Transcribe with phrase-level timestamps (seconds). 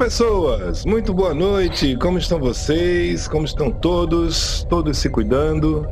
[0.00, 0.86] Pessoas!
[0.86, 1.94] Muito boa noite!
[1.94, 3.28] Como estão vocês?
[3.28, 4.64] Como estão todos?
[4.66, 5.86] Todos se cuidando?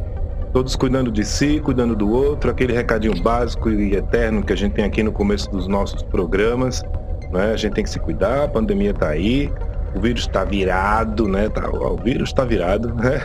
[0.50, 4.72] Todos cuidando de si, cuidando do outro, aquele recadinho básico e eterno que a gente
[4.72, 6.82] tem aqui no começo dos nossos programas.
[7.30, 7.52] Né?
[7.52, 9.52] A gente tem que se cuidar, a pandemia tá aí,
[9.94, 11.50] o vírus está virado, né?
[11.50, 13.20] Tá, o vírus está virado, né?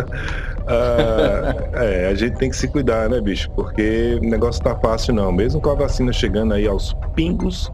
[0.66, 3.50] ah, é, a gente tem que se cuidar, né, bicho?
[3.50, 5.30] Porque o negócio tá fácil não.
[5.30, 7.70] Mesmo com a vacina chegando aí aos pingos,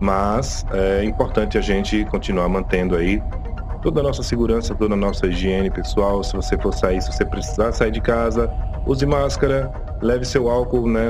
[0.00, 3.22] mas é importante a gente continuar mantendo aí
[3.82, 6.22] toda a nossa segurança, toda a nossa higiene pessoal.
[6.24, 8.50] Se você for sair, se você precisar sair de casa,
[8.86, 11.08] use máscara, leve seu álcool, né,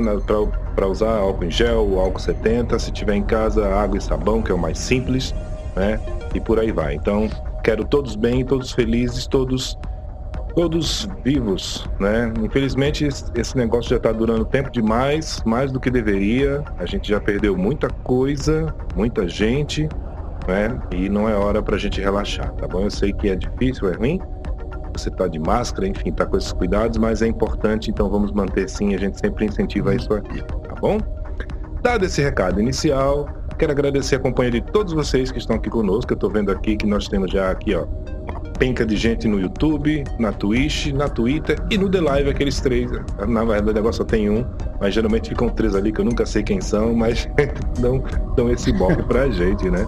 [0.74, 2.78] para usar álcool em gel, álcool 70.
[2.78, 5.34] Se tiver em casa, água e sabão, que é o mais simples,
[5.74, 6.00] né,
[6.34, 6.94] e por aí vai.
[6.94, 7.28] Então,
[7.62, 9.78] quero todos bem, todos felizes, todos
[10.54, 12.32] todos vivos, né?
[12.42, 16.62] Infelizmente esse negócio já está durando tempo demais, mais do que deveria.
[16.78, 19.88] A gente já perdeu muita coisa, muita gente,
[20.46, 20.80] né?
[20.92, 22.82] E não é hora para a gente relaxar, tá bom?
[22.82, 24.20] Eu sei que é difícil, é ruim.
[24.92, 28.68] Você está de máscara, enfim, está com esses cuidados, mas é importante, então vamos manter
[28.68, 28.94] sim.
[28.94, 30.98] A gente sempre incentiva isso aqui, tá bom?
[31.80, 36.12] Dado esse recado inicial, quero agradecer a companhia de todos vocês que estão aqui conosco.
[36.12, 37.86] Eu estou vendo aqui que nós temos já aqui, ó,
[38.60, 42.90] penca de gente no YouTube, na Twitch, na Twitter e no The Live, aqueles três.
[43.26, 44.44] Na verdade, agora só tem um,
[44.78, 47.26] mas geralmente ficam três ali que eu nunca sei quem são, mas
[47.80, 48.04] dão,
[48.36, 49.86] dão esse bloco pra gente, né?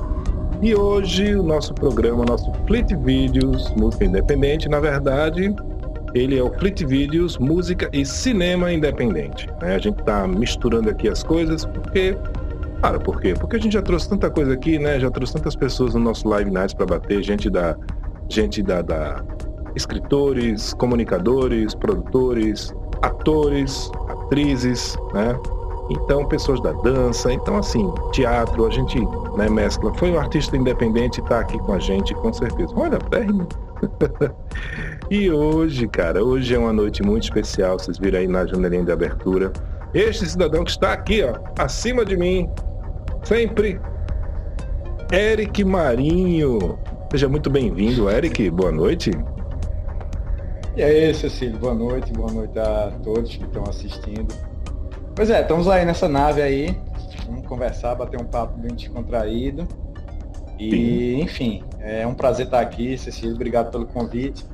[0.63, 5.55] E hoje o nosso programa, nosso Fleet Videos, música independente, na verdade,
[6.15, 9.49] ele é o Fleet Videos, música e cinema independente.
[9.61, 9.75] Né?
[9.75, 12.17] A gente tá misturando aqui as coisas porque
[12.81, 13.33] Cara, por quê?
[13.39, 14.99] Porque a gente já trouxe tanta coisa aqui, né?
[14.99, 17.77] Já trouxe tantas pessoas no nosso Live Nights para bater, gente da
[18.29, 19.25] gente da, da
[19.75, 25.39] escritores, comunicadores, produtores, atores, atrizes, né?
[25.91, 28.99] Então, pessoas da dança, então assim, teatro, a gente
[29.37, 29.93] né, mescla.
[29.95, 32.73] Foi um artista independente tá aqui com a gente, com certeza.
[32.77, 33.47] Olha, término.
[35.11, 38.93] e hoje, cara, hoje é uma noite muito especial, vocês viram aí na janelinha de
[38.93, 39.53] abertura.
[39.93, 42.49] Este cidadão que está aqui, ó, acima de mim,
[43.25, 43.79] sempre,
[45.13, 46.79] Eric Marinho.
[47.13, 48.49] Seja muito bem-vindo, Eric.
[48.49, 49.11] Boa noite.
[50.75, 54.35] E aí, Cecílio, boa noite, boa noite a todos que estão assistindo.
[55.15, 56.75] Pois é, estamos aí nessa nave aí,
[57.27, 59.69] vamos conversar, bater um papo bem descontraído.
[60.59, 61.21] E, Sim.
[61.21, 64.47] enfim, é um prazer estar aqui, Cecílio, obrigado pelo convite.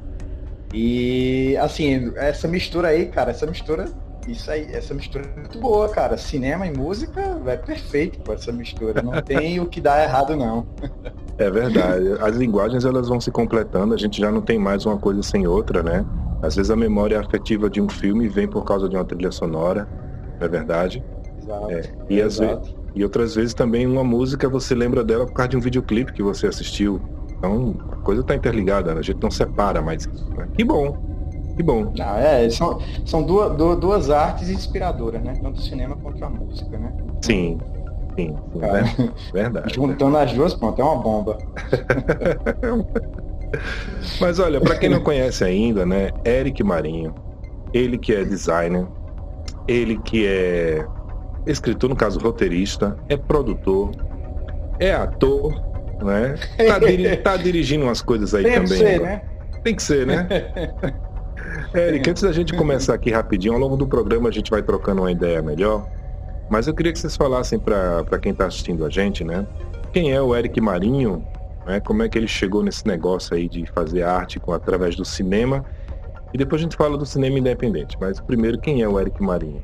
[0.75, 3.85] E, assim, essa mistura aí, cara, essa mistura,
[4.27, 6.17] isso aí, essa mistura é muito boa, cara.
[6.17, 9.01] Cinema e música é perfeito com essa mistura.
[9.01, 10.67] Não tem o que dar errado, não.
[11.39, 12.13] É verdade.
[12.21, 15.47] As linguagens elas vão se completando, a gente já não tem mais uma coisa sem
[15.47, 16.05] outra, né?
[16.43, 19.89] Às vezes a memória afetiva de um filme vem por causa de uma trilha sonora,
[20.39, 21.03] não é verdade?
[21.41, 21.71] Exato.
[21.71, 25.51] É, e, às vezes, e outras vezes também uma música você lembra dela por causa
[25.51, 27.01] de um videoclipe que você assistiu.
[27.39, 29.01] Então a coisa está interligada, né?
[29.01, 30.29] a gente não separa mais isso.
[30.37, 30.49] Né?
[30.55, 30.97] Que bom,
[31.57, 31.93] que bom.
[32.01, 35.35] Ah, é, são, são duas, duas artes inspiradoras, né?
[35.41, 36.93] Tanto o cinema quanto a música, né?
[37.23, 37.59] Sim,
[38.19, 38.83] Sim, Cara,
[39.33, 39.75] verdade.
[39.75, 41.39] Juntando as duas, pronto, é uma bomba.
[44.21, 47.15] Mas olha, para quem não conhece ainda, né, Eric Marinho,
[47.73, 48.89] ele que é designer,
[49.69, 50.85] ele que é
[51.47, 53.93] escritor, no caso roteirista, é produtor,
[54.81, 55.55] é ator,
[56.03, 56.35] né?
[56.67, 58.69] Tá, diri tá dirigindo umas coisas aí Tem também.
[58.69, 59.23] Que ser, né?
[59.63, 60.27] Tem que ser, né?
[61.73, 65.03] Eric, antes da gente começar aqui rapidinho, ao longo do programa a gente vai trocando
[65.03, 65.87] uma ideia melhor.
[66.51, 69.47] Mas eu queria que vocês falassem para quem está assistindo a gente, né?
[69.93, 71.25] Quem é o Eric Marinho?
[71.67, 71.81] Né?
[71.81, 75.65] Como é que ele chegou nesse negócio aí de fazer arte com, através do cinema?
[76.33, 77.97] E depois a gente fala do cinema independente.
[78.01, 79.63] Mas primeiro, quem é o Eric Marinho?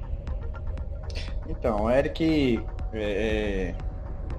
[1.49, 2.61] Então, o Eric
[2.93, 3.75] é, é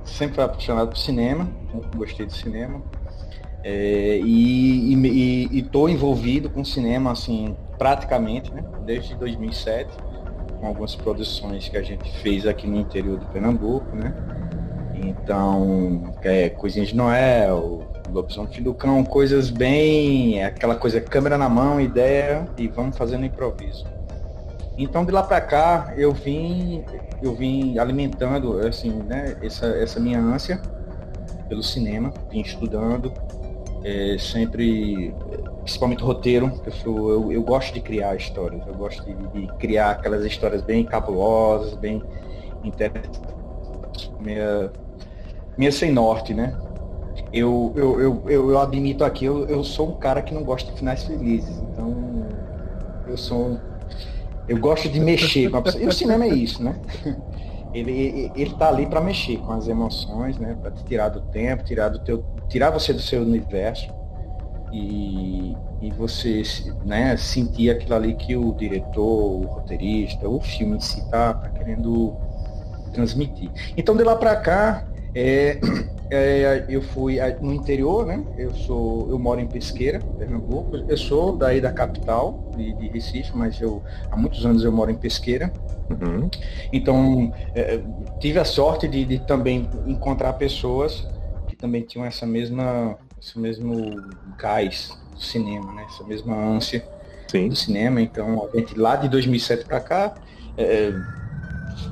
[0.04, 1.50] sempre foi apaixonado por cinema,
[1.96, 2.82] gostei do cinema.
[3.64, 8.64] É, e estou envolvido com cinema assim praticamente, né?
[8.86, 9.90] Desde 2007
[10.60, 14.13] com algumas produções que a gente fez aqui no interior de Pernambuco, né?
[14.96, 20.40] Então, é, Coisinhas de Noel, Lobisomem do Cão, coisas bem.
[20.40, 23.86] É aquela coisa, câmera na mão, ideia e vamos fazendo improviso.
[24.78, 26.84] Então de lá para cá eu vim,
[27.22, 30.62] eu vim alimentando assim, né, essa, essa minha ânsia
[31.48, 33.13] pelo cinema, vim estudando,
[33.86, 35.14] é, sempre,
[35.62, 39.92] principalmente roteiro, eu, sou, eu, eu, gosto de criar histórias, eu gosto de, de, criar
[39.92, 42.02] aquelas histórias bem cabulosas, bem
[42.64, 43.22] interessantes,
[44.20, 44.72] minha,
[45.56, 46.58] minha sem norte, né?
[47.32, 50.72] Eu, eu, eu, eu, eu admito aqui, eu, eu sou um cara que não gosta
[50.72, 52.28] de finais felizes, então
[53.08, 53.60] eu sou
[54.48, 55.84] eu gosto de mexer com a pessoa.
[55.84, 56.76] E o cinema é isso, né?
[57.74, 60.56] Ele, ele tá ali para mexer com as emoções, né?
[60.62, 63.94] Para te tirar do tempo, tirar do teu, tirar você do seu universo
[64.72, 66.44] e, e você,
[66.84, 67.16] né?
[67.18, 72.16] Sentir aquilo ali que o diretor, o roteirista, o filme em si tá, tá querendo
[72.94, 73.50] transmitir.
[73.78, 75.60] Então de lá para cá, é,
[76.10, 78.24] é, eu fui no interior, né?
[78.38, 80.78] Eu sou, eu moro em Pesqueira, Pernambuco.
[80.88, 83.82] Eu sou daí da capital de, de Recife, mas eu
[84.12, 85.52] há muitos anos eu moro em Pesqueira.
[85.90, 86.30] Uhum.
[86.74, 87.80] Então é,
[88.20, 91.08] tive a sorte de, de, também encontrar pessoas
[91.66, 94.02] também tinham essa mesma, esse mesmo
[94.38, 95.86] gás do cinema, né?
[95.90, 96.88] Essa mesma ânsia
[97.28, 97.50] Sim.
[97.50, 98.00] do cinema.
[98.02, 100.14] Então a gente lá de 2007 para cá
[100.58, 100.94] é,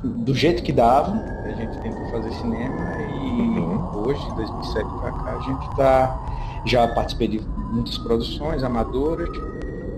[0.02, 1.12] do jeito que dava,
[1.44, 4.06] a gente tentou fazer cinema e uhum.
[4.06, 6.20] hoje, 2007 para cá, a gente está
[6.66, 9.28] já participei de muitas produções amadoras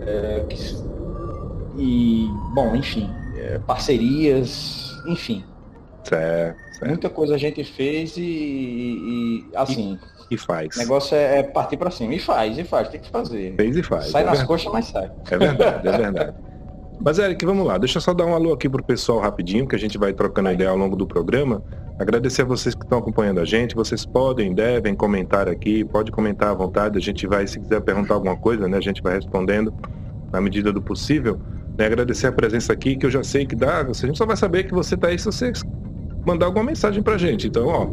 [0.01, 0.57] é, que,
[1.77, 5.45] e bom, enfim, é, parcerias, enfim.
[6.03, 6.89] Certo, certo.
[6.89, 9.99] Muita coisa a gente fez e, e assim.
[10.31, 10.77] E, e faz.
[10.77, 12.15] O negócio é, é partir para cima.
[12.15, 13.55] E faz, e faz, tem que fazer.
[13.57, 14.07] Fez e faz.
[14.07, 14.49] Sai é nas verdade.
[14.49, 15.11] coxas, mas sai.
[15.31, 16.35] É verdade, é verdade.
[16.99, 17.77] Mas, Eric, vamos lá.
[17.77, 20.51] Deixa eu só dar um alô aqui pro pessoal rapidinho, que a gente vai trocando
[20.51, 21.63] ideia ao longo do programa.
[21.99, 23.75] Agradecer a vocês que estão acompanhando a gente.
[23.75, 26.97] Vocês podem, devem comentar aqui, pode comentar à vontade.
[26.97, 29.73] A gente vai, se quiser perguntar alguma coisa, né, a gente vai respondendo
[30.33, 31.39] na medida do possível.
[31.77, 33.81] Né, agradecer a presença aqui, que eu já sei que dá.
[33.81, 35.53] A gente só vai saber que você está aí se você
[36.27, 37.47] mandar alguma mensagem pra gente.
[37.47, 37.87] Então, ó,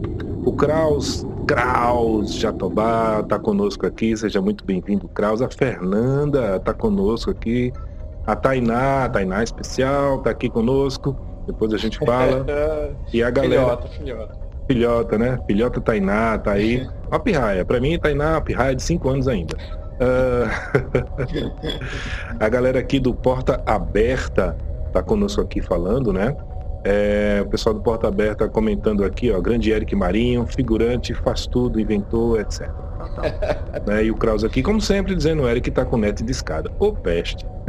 [0.44, 4.18] o Kraus, Kraus Jatobá está conosco aqui.
[4.18, 5.42] Seja muito bem-vindo, Kraus.
[5.42, 7.72] A Fernanda está conosco aqui.
[8.26, 11.16] A Tainá, a Tainá especial, tá aqui conosco.
[11.46, 12.46] Depois a gente fala.
[13.14, 13.62] e a galera.
[13.62, 14.44] Filhota, filhota.
[14.66, 15.40] Filhota, né?
[15.46, 16.88] Filhota Tainá, tá aí.
[17.10, 17.64] Uma pirraia.
[17.64, 19.56] Pra mim, Tainá é uma pirraia de 5 anos ainda.
[20.00, 20.50] Uh...
[22.40, 24.58] a galera aqui do Porta Aberta
[24.92, 26.36] tá conosco aqui falando, né?
[26.84, 31.80] É, o pessoal do Porta Aberta comentando aqui, ó, grande Eric Marinho, figurante, faz tudo,
[31.80, 32.70] inventou, etc.
[33.88, 34.04] né?
[34.04, 36.72] E o Kraus aqui, como sempre, dizendo o Eric tá com net de escada.
[36.80, 37.46] Ô peste.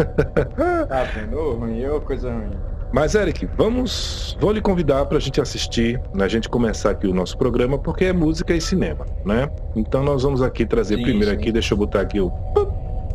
[0.88, 1.38] tá vendo?
[1.38, 2.50] Ô, ruim, ô, coisa ruim.
[2.92, 4.36] Mas, Eric, vamos.
[4.40, 7.78] Vou lhe convidar para a gente assistir, né, a gente começar aqui o nosso programa,
[7.78, 9.48] porque é música e cinema, né?
[9.76, 11.36] Então nós vamos aqui trazer sim, primeiro sim.
[11.36, 12.32] aqui, deixa eu botar aqui o,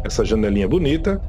[0.04, 1.22] essa janelinha bonita,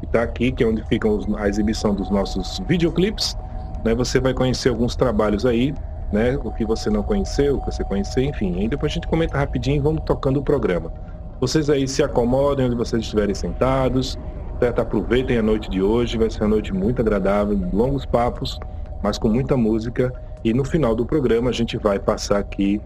[0.00, 3.36] que tá aqui, que é onde fica a exibição dos nossos videoclipes
[3.84, 5.74] né, você vai conhecer alguns trabalhos aí,
[6.12, 8.60] né, o que você não conheceu, o que você conheceu, enfim.
[8.60, 10.92] Aí depois a gente comenta rapidinho e vamos tocando o programa.
[11.40, 14.16] Vocês aí se acomodem onde vocês estiverem sentados,
[14.58, 14.80] certo?
[14.80, 18.58] Aproveitem a noite de hoje, vai ser uma noite muito agradável, longos papos,
[19.02, 20.12] mas com muita música.
[20.42, 22.80] E no final do programa a gente vai passar aqui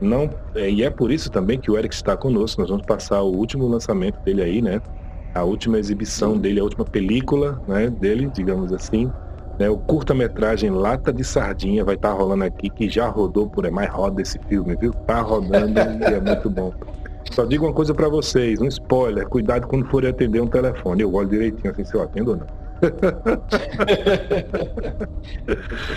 [0.00, 2.60] não é, e é por isso também que o Eric está conosco.
[2.60, 4.80] Nós vamos passar o último lançamento dele aí, né?
[5.34, 7.88] A última exibição dele, a última película, né?
[7.88, 9.10] Dele, digamos assim,
[9.58, 13.64] né, o curta-metragem Lata de Sardinha vai estar tá rolando aqui, que já rodou por
[13.64, 14.92] é mais roda esse filme, viu?
[14.92, 16.72] Tá rodando e é muito bom.
[17.32, 21.02] Só digo uma coisa para vocês, um spoiler, cuidado quando for atender um telefone.
[21.02, 22.46] Eu olho direitinho assim se eu atendo ou não.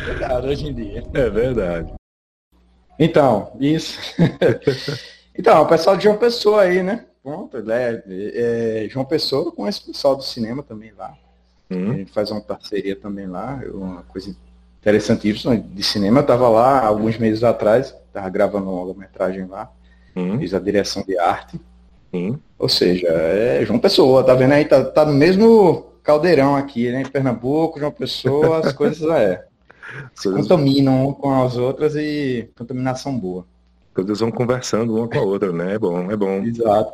[0.06, 1.04] Cuidado hoje em dia.
[1.14, 1.94] É verdade.
[2.98, 4.00] Então, isso.
[5.38, 7.06] então, o pessoal de João Pessoa aí, né?
[7.24, 11.14] Pronto, é, é, João Pessoa com esse pessoal do cinema também lá.
[11.70, 11.92] Uhum.
[11.92, 14.36] A gente faz uma parceria também lá, uma coisa
[14.82, 16.20] interessantíssima de cinema.
[16.20, 19.72] Eu estava lá alguns meses atrás, estava gravando uma longa-metragem lá,
[20.16, 20.40] uhum.
[20.40, 21.60] fiz a direção de arte.
[22.12, 22.40] Uhum.
[22.58, 24.66] Ou seja, é João Pessoa, tá vendo aí?
[24.66, 27.02] Tá, tá no mesmo caldeirão aqui, né?
[27.02, 29.46] Em Pernambuco, João Pessoa, as coisas é.
[30.14, 33.46] Se contaminam com as outras e contaminação boa.
[34.00, 35.74] Todas vão conversando uma com a outra, né?
[35.74, 36.42] É bom, é bom.
[36.42, 36.90] Exato.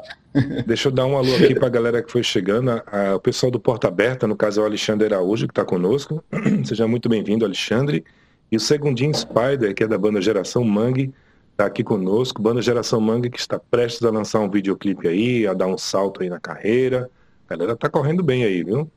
[0.65, 2.71] Deixa eu dar um alô aqui para a galera que foi chegando.
[2.71, 6.23] A, o pessoal do Porta Aberta, no caso é o Alexandre Araújo, que está conosco.
[6.65, 8.03] Seja muito bem-vindo, Alexandre.
[8.51, 11.13] E o Segundinho Spider, que é da banda Geração Mangue,
[11.51, 12.41] está aqui conosco.
[12.41, 16.23] Banda Geração Mangue, que está prestes a lançar um videoclipe aí, a dar um salto
[16.23, 17.07] aí na carreira.
[17.47, 18.89] A galera tá correndo bem aí, viu?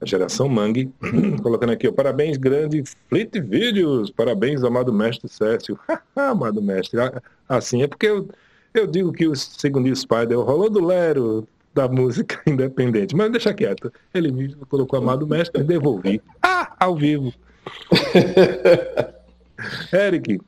[0.00, 0.92] A geração Mangue,
[1.42, 5.78] colocando aqui, ó, parabéns, grande Fleet Vídeos, parabéns, amado mestre Cécio.
[6.14, 6.98] amado mestre,
[7.48, 8.28] assim, é porque eu,
[8.74, 13.92] eu digo que o segundo Spider rolou do Lero da música independente, mas deixa quieto.
[14.12, 16.20] Ele colocou amado mestre e devolvi.
[16.42, 17.32] Ah, ao vivo.
[19.92, 20.40] Eric,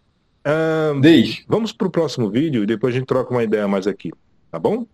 [0.47, 1.00] um,
[1.49, 4.11] vamos para o próximo vídeo e depois a gente troca uma ideia mais aqui,
[4.50, 4.87] tá bom?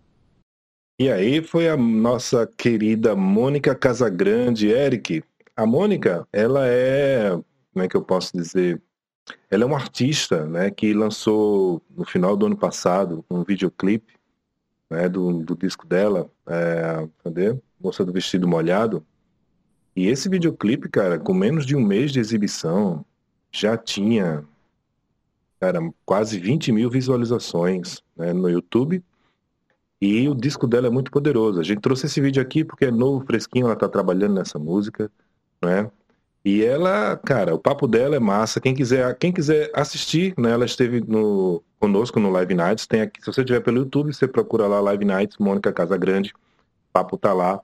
[0.98, 4.68] E aí foi a nossa querida Mônica Casagrande.
[4.68, 5.22] Eric,
[5.54, 7.32] a Mônica, ela é,
[7.72, 8.80] como é que eu posso dizer?
[9.50, 14.14] Ela é uma artista, né, que lançou no final do ano passado um videoclipe,
[14.88, 17.54] né, do, do disco dela, é, cadê?
[17.78, 19.04] Moça do Vestido Molhado.
[19.94, 23.04] E esse videoclipe, cara, com menos de um mês de exibição,
[23.52, 24.44] já tinha,
[25.60, 29.04] cara, quase 20 mil visualizações né, no YouTube
[30.00, 31.60] e o disco dela é muito poderoso.
[31.60, 35.10] A gente trouxe esse vídeo aqui porque é novo, fresquinho, ela tá trabalhando nessa música,
[35.62, 35.90] né?
[36.44, 38.60] E ela, cara, o papo dela é massa.
[38.60, 40.52] Quem quiser, quem quiser assistir, né?
[40.52, 42.86] Ela esteve no, conosco no Live Nights.
[42.86, 46.32] Tem aqui, se você estiver pelo YouTube, você procura lá Live Nights, Mônica Casagrande.
[46.32, 47.60] O papo tá lá,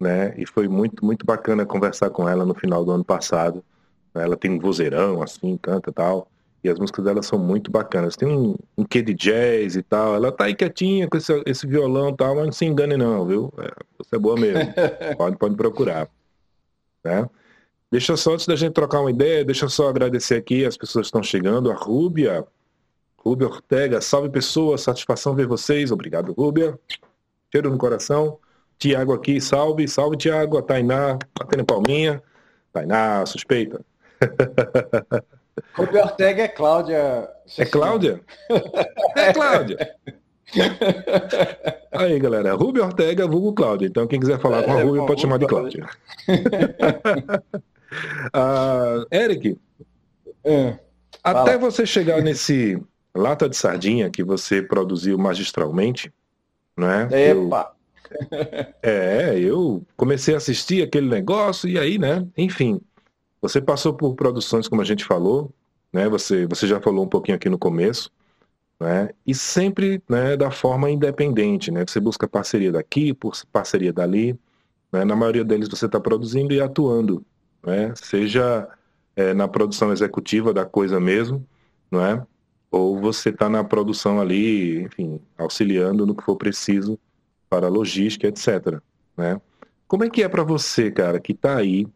[0.00, 0.34] né?
[0.36, 3.64] E foi muito, muito bacana conversar com ela no final do ano passado.
[4.12, 6.28] Ela tem um vozeirão, assim, canta e tal.
[6.64, 8.16] E as músicas dela são muito bacanas.
[8.16, 10.14] Tem um, um quê de jazz e tal.
[10.14, 13.26] Ela tá aí quietinha com esse, esse violão e tal, mas não se engane não,
[13.26, 13.52] viu?
[13.58, 14.72] É, você é boa mesmo.
[15.18, 16.08] pode, pode procurar.
[17.04, 17.28] Né?
[17.92, 21.08] Deixa só, antes da gente trocar uma ideia, deixa só agradecer aqui as pessoas que
[21.08, 21.70] estão chegando.
[21.70, 22.46] A Rúbia,
[23.18, 25.92] Rúbia Ortega, salve pessoas, satisfação ver vocês.
[25.92, 26.78] Obrigado, Rúbia.
[27.52, 28.38] Cheiro no coração.
[28.78, 30.56] Tiago aqui, salve, salve Tiago.
[30.56, 32.22] A Tainá, batendo palminha.
[32.72, 33.84] Tainá, suspeita.
[35.74, 37.28] Rubio Ortega é Cláudia.
[37.58, 38.20] É Cláudia?
[39.16, 39.96] É Cláudia.
[41.92, 42.54] Aí, galera.
[42.54, 43.86] Rubio Ortega, vulgo Cláudia.
[43.86, 45.88] Então, quem quiser falar com a é, Rubio pode chamar de Cláudia.
[48.34, 49.58] uh, Eric,
[50.44, 50.78] é.
[51.22, 52.80] até você chegar nesse
[53.14, 56.12] lata de sardinha que você produziu magistralmente,
[56.76, 57.30] não é?
[57.30, 57.72] Epa!
[58.30, 62.26] Eu, é, eu comecei a assistir aquele negócio e aí, né?
[62.36, 62.80] Enfim,
[63.44, 65.52] você passou por produções, como a gente falou,
[65.92, 66.08] né?
[66.08, 68.10] Você, você já falou um pouquinho aqui no começo,
[68.80, 69.10] né?
[69.26, 71.84] E sempre, né, da forma independente, né?
[71.86, 73.14] Você busca parceria daqui,
[73.52, 74.34] parceria dali,
[74.90, 75.04] né?
[75.04, 77.22] Na maioria deles você está produzindo e atuando,
[77.62, 77.92] né?
[77.96, 78.66] Seja
[79.14, 81.46] é, na produção executiva da coisa mesmo,
[81.90, 82.26] não é?
[82.70, 86.98] Ou você está na produção ali, enfim, auxiliando no que for preciso
[87.50, 88.80] para logística, etc.
[89.14, 89.38] Né?
[89.86, 91.86] Como é que é para você, cara, que está aí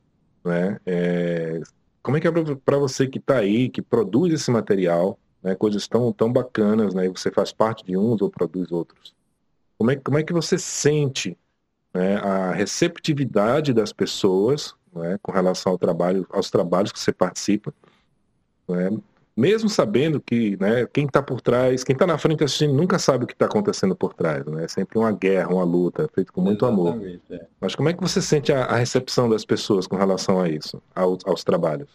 [0.45, 0.79] né?
[0.87, 1.61] É,
[2.03, 2.31] como é que é
[2.65, 5.55] para você que está aí, que produz esse material, né?
[5.55, 7.07] coisas tão, tão bacanas, né?
[7.07, 9.15] e você faz parte de uns ou produz outros?
[9.77, 11.37] Como é, como é que você sente
[11.95, 17.73] né, a receptividade das pessoas né, com relação ao trabalho, aos trabalhos que você participa?
[18.67, 18.91] Né?
[19.39, 23.23] Mesmo sabendo que né, quem está por trás, quem está na frente assistindo nunca sabe
[23.23, 24.65] o que está acontecendo por trás, né?
[24.65, 27.41] É sempre uma guerra, uma luta, feito com muito Exatamente, amor.
[27.41, 27.47] É.
[27.61, 30.83] Mas como é que você sente a, a, recepção das pessoas com relação a isso,
[30.93, 31.89] aos, aos trabalhos?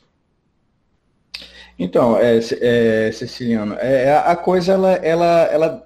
[1.78, 5.84] Então, é, é, Ceciliano, é, é, a coisa ela, ela, ela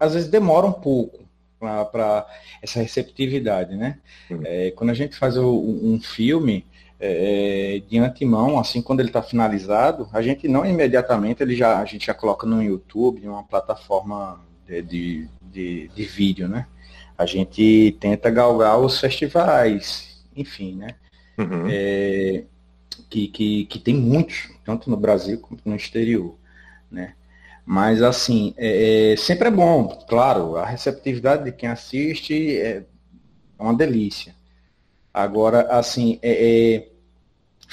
[0.00, 1.28] às vezes demora um pouco
[1.60, 2.26] para
[2.60, 3.98] essa receptividade, né?
[4.28, 4.40] Hum.
[4.44, 6.66] É, quando a gente faz o, um filme,
[7.00, 11.78] é, é, de antemão, assim, quando ele está finalizado, a gente não imediatamente, ele já,
[11.78, 16.66] a gente já coloca no YouTube, em uma plataforma de, de, de, de vídeo, né?
[17.16, 20.88] A gente tenta galgar os festivais, enfim, né?
[21.38, 21.66] Uhum.
[21.68, 22.44] É,
[23.08, 26.36] que, que, que tem muitos, tanto no Brasil quanto no exterior,
[26.90, 27.14] né?
[27.64, 32.82] Mas, assim, é, é sempre é bom, claro, a receptividade de quem assiste é
[33.58, 34.34] uma delícia.
[35.12, 36.30] Agora, assim, é,
[36.76, 36.87] é,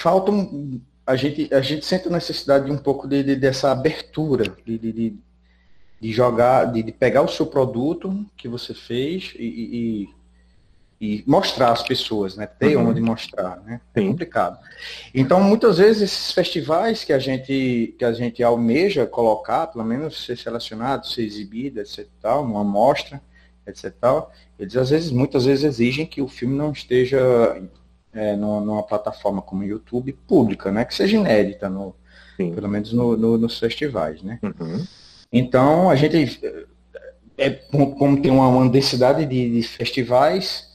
[0.06, 3.72] falta um, a gente a gente sente a necessidade de um pouco de, de dessa
[3.72, 5.16] abertura, de, de,
[6.00, 10.08] de jogar, de, pegar o seu produto que você fez e,
[11.02, 12.46] e, e mostrar às pessoas, né?
[12.46, 12.90] Ter uhum.
[12.90, 13.82] onde mostrar, né?
[13.96, 14.60] É complicado.
[15.12, 20.24] Então, muitas vezes esses festivais que a gente que a gente almeja colocar, pelo menos
[20.24, 22.08] ser selecionado, ser exibido, etc.
[22.22, 23.20] Tal, numa mostra
[23.66, 23.92] etc.
[24.00, 27.20] Tal, eles às vezes, muitas vezes exigem que o filme não esteja
[28.16, 30.86] é, numa, numa, plataforma como o YouTube pública, né?
[30.86, 31.94] Que seja inédita, no,
[32.38, 34.40] pelo menos no, no, nos festivais, né?
[34.42, 34.86] Uhum.
[35.32, 36.40] Então, a gente,
[37.38, 40.74] é, como tem uma, uma densidade de, de festivais,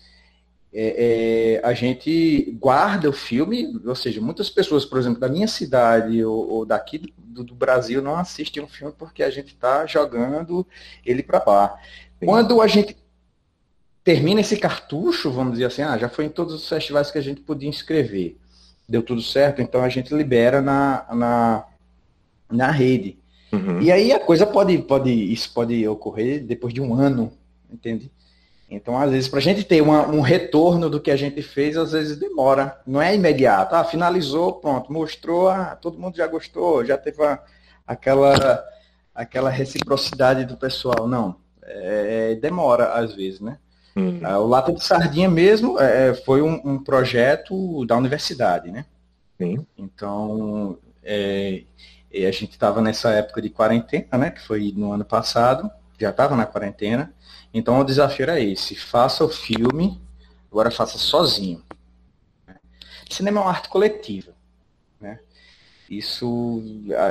[0.72, 5.48] é, é, a gente guarda o filme, ou seja, muitas pessoas, por exemplo, da minha
[5.48, 9.84] cidade ou, ou daqui do, do, Brasil não assistem o filme porque a gente está
[9.86, 10.64] jogando
[11.04, 11.76] ele para lá.
[12.24, 12.96] Quando a gente
[14.02, 17.22] termina esse cartucho, vamos dizer assim, ah, já foi em todos os festivais que a
[17.22, 18.36] gente podia inscrever.
[18.88, 21.64] Deu tudo certo, então a gente libera na, na,
[22.50, 23.18] na rede.
[23.52, 23.80] Uhum.
[23.80, 27.32] E aí a coisa pode, pode, isso pode ocorrer depois de um ano,
[27.70, 28.10] entende?
[28.70, 31.76] Então, às vezes, para a gente ter uma, um retorno do que a gente fez,
[31.76, 32.80] às vezes demora.
[32.86, 33.74] Não é imediato.
[33.74, 37.40] Ah, finalizou, pronto, mostrou, ah, todo mundo já gostou, já teve a,
[37.84, 38.64] aquela,
[39.12, 41.08] aquela reciprocidade do pessoal.
[41.08, 43.58] Não, é, demora às vezes, né?
[44.00, 44.42] Uhum.
[44.42, 48.84] O Lata de Sardinha mesmo é, foi um, um, projeto da universidade, né?
[49.38, 49.66] Sim.
[49.76, 51.64] Então, é,
[52.12, 54.30] a gente estava nessa época de quarentena, né?
[54.30, 57.12] Que foi no ano passado, já estava na quarentena.
[57.52, 60.00] Então o desafio era esse, faça o filme,
[60.50, 61.62] agora faça sozinho.
[63.10, 64.32] Cinema é uma arte coletiva.
[65.00, 65.18] Né?
[65.88, 66.62] Isso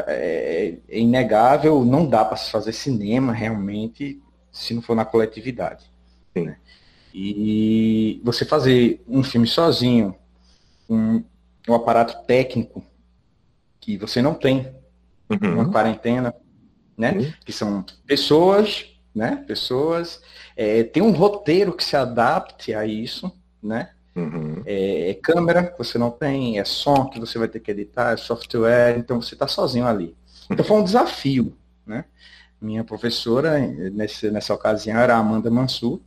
[0.08, 5.86] é, é inegável, não dá para se fazer cinema realmente se não for na coletividade.
[6.34, 6.58] Né?
[7.13, 10.15] E você fazer um filme sozinho,
[10.89, 11.23] um,
[11.67, 12.83] um aparato técnico
[13.79, 14.71] que você não tem,
[15.29, 15.53] uhum.
[15.53, 16.33] uma quarentena,
[16.97, 17.13] né?
[17.13, 17.33] Uhum.
[17.43, 19.43] Que são pessoas né?
[19.47, 20.21] Pessoas.
[20.55, 23.89] É, tem um roteiro que se adapte a isso, né?
[24.15, 24.61] Uhum.
[24.65, 28.13] É, é, câmera que você não tem, é som que você vai ter que editar,
[28.13, 30.15] é software, então você está sozinho ali.
[30.49, 32.05] Então foi um desafio, né?
[32.61, 36.01] Minha professora, nesse, nessa ocasião, era a Amanda Mansur,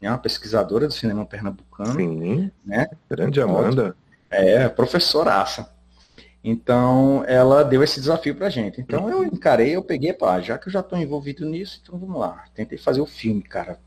[0.00, 1.94] é uma pesquisadora do cinema pernambucano.
[1.94, 2.88] Sim, né?
[3.08, 3.96] grande Amanda.
[4.30, 5.70] É, professoraça.
[6.42, 8.80] Então, ela deu esse desafio pra gente.
[8.80, 12.18] Então, eu encarei, eu peguei, pá, já que eu já estou envolvido nisso, então vamos
[12.18, 12.44] lá.
[12.54, 13.78] Tentei fazer o filme, cara.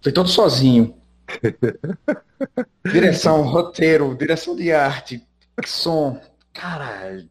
[0.00, 0.94] Foi todo sozinho.
[2.90, 5.26] direção, roteiro, direção de arte,
[5.66, 6.20] som.
[6.52, 7.22] Cara,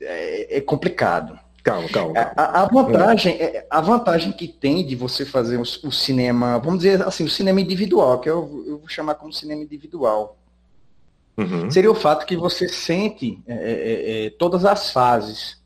[0.00, 1.38] é, é complicado.
[1.68, 2.14] Calma, calma.
[2.14, 2.32] calma.
[2.36, 6.80] A, a, vantagem, é, a vantagem que tem de você fazer o, o, cinema, vamos
[6.80, 10.38] dizer assim, o cinema individual, que eu, eu vou chamar como cinema individual
[11.36, 11.70] uhum.
[11.70, 15.58] seria o fato que você sente é, é, é, é todas as fases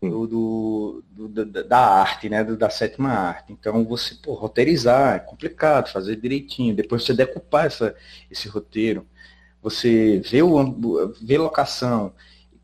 [0.00, 3.52] do, do, do, da arte, né, da sétima arte.
[3.52, 7.94] Então você pô, roteirizar é complicado, fazer direitinho, depois você decupar essa,
[8.30, 9.06] esse roteiro,
[9.62, 12.12] você vê o vê locação,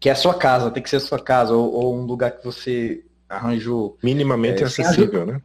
[0.04, 2.32] que é a sua casa, tem que ser a sua casa, ou, ou um lugar
[2.32, 3.96] que você arranjou.
[4.02, 5.40] Minimamente é, acessível, né?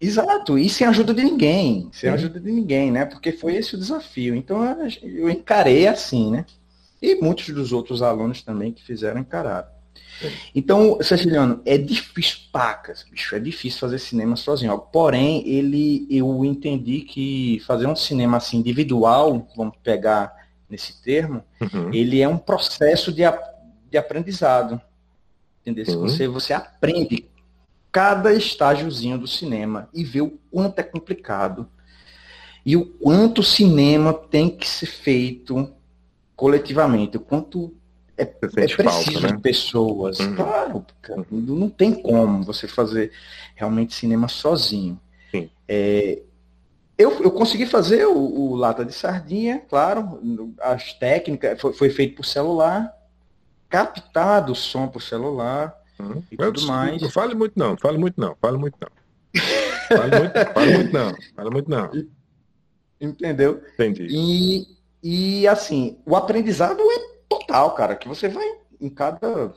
[0.00, 3.04] Exato, e sem ajuda de ninguém, sem ajuda de ninguém, né?
[3.04, 4.34] Porque foi esse o desafio.
[4.34, 4.62] Então
[5.02, 6.46] eu encarei assim, né?
[7.02, 9.70] E muitos dos outros alunos também que fizeram encarar.
[10.54, 14.78] Então, Ceciliano, é difícil, pacas, bicho, é difícil fazer cinema sozinho.
[14.90, 20.34] Porém, ele, eu entendi que fazer um cinema assim individual, vamos pegar
[20.68, 21.92] nesse termo, uhum.
[21.92, 23.22] ele é um processo de,
[23.90, 24.80] de aprendizado.
[25.64, 25.94] Entendeu?
[25.94, 26.08] Uhum.
[26.08, 27.28] Você, você aprende
[27.90, 31.68] cada estágiozinho do cinema e ver o quanto é complicado
[32.64, 35.72] e o quanto o cinema tem que ser feito
[36.36, 37.74] coletivamente, o quanto
[38.16, 39.28] é, é preciso falta, né?
[39.28, 40.20] de pessoas.
[40.20, 40.36] Uhum.
[40.36, 40.86] Claro,
[41.30, 43.12] não tem como você fazer
[43.54, 45.00] realmente cinema sozinho.
[45.70, 46.22] É,
[46.96, 50.20] eu, eu consegui fazer o, o, Lata de Sardinha, claro,
[50.60, 52.92] as técnicas, foi, foi feito por celular,
[53.68, 57.02] captado o som por celular, Hum, e tudo mais.
[57.02, 58.88] Não fale muito não, fale muito não, fale muito não.
[59.88, 61.90] Fale muito, fale muito não, fale muito não.
[63.00, 63.62] Entendeu?
[63.74, 64.06] Entendi.
[64.10, 64.66] E,
[65.02, 68.46] e assim, o aprendizado é total, cara, que você vai
[68.80, 69.52] em cada,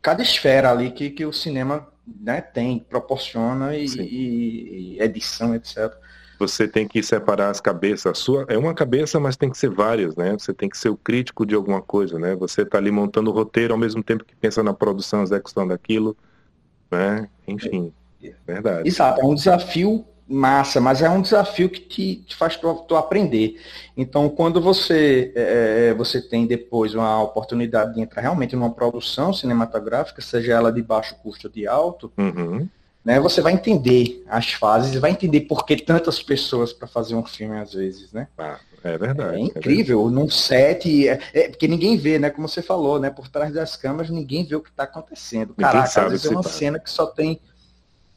[0.00, 5.92] cada esfera ali que, que o cinema né, tem, proporciona e, e, e edição, etc
[6.42, 8.06] você tem que separar as cabeças.
[8.06, 10.32] A sua é uma cabeça, mas tem que ser várias, né?
[10.32, 12.34] Você tem que ser o crítico de alguma coisa, né?
[12.34, 16.16] Você está ali montando o roteiro ao mesmo tempo que pensa na produção, execução daquilo,
[16.90, 17.28] né?
[17.46, 17.92] Enfim,
[18.44, 18.88] verdade.
[18.88, 22.96] Exato, é um desafio massa, mas é um desafio que te, te faz tu, tu,
[22.96, 23.60] aprender.
[23.96, 29.32] Então, quando você é, é, você tem depois uma oportunidade de entrar realmente numa produção
[29.32, 32.68] cinematográfica, seja ela de baixo custo ou de alto, uhum
[33.04, 37.24] né, você vai entender as fases, vai entender por que tantas pessoas para fazer um
[37.24, 38.28] filme às vezes, né?
[38.38, 39.36] Ah, é verdade.
[39.36, 42.30] É incrível, é num set, é, é, porque ninguém vê, né?
[42.30, 43.10] Como você falou, né?
[43.10, 45.54] Por trás das câmeras ninguém vê o que está acontecendo.
[45.54, 47.40] Caraca, às vezes é uma cena que só tem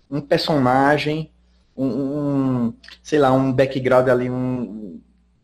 [0.09, 1.31] um personagem,
[1.75, 5.01] um, um, sei lá, um background ali, um,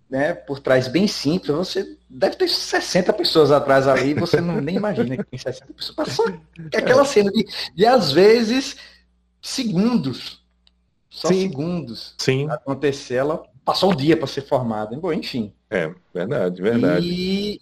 [0.08, 4.76] né, por trás bem simples, você deve ter 60 pessoas atrás ali, você não nem
[4.76, 6.10] imagina que tem 60 pessoas.
[6.10, 6.26] Só
[6.78, 8.76] aquela cena de, de às vezes
[9.42, 10.42] segundos.
[11.10, 11.42] Só Sim.
[11.42, 12.16] segundos.
[12.18, 12.50] Sim.
[12.50, 14.96] Acontecer, ela passou o dia para ser formada.
[14.98, 15.54] Bom, enfim.
[15.70, 17.08] É, verdade, verdade.
[17.08, 17.62] E,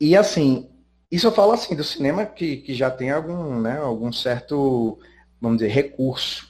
[0.00, 0.68] e assim,
[1.10, 4.98] isso eu falo assim, do cinema que, que já tem algum, né, algum certo,
[5.40, 6.48] vamos dizer, recurso.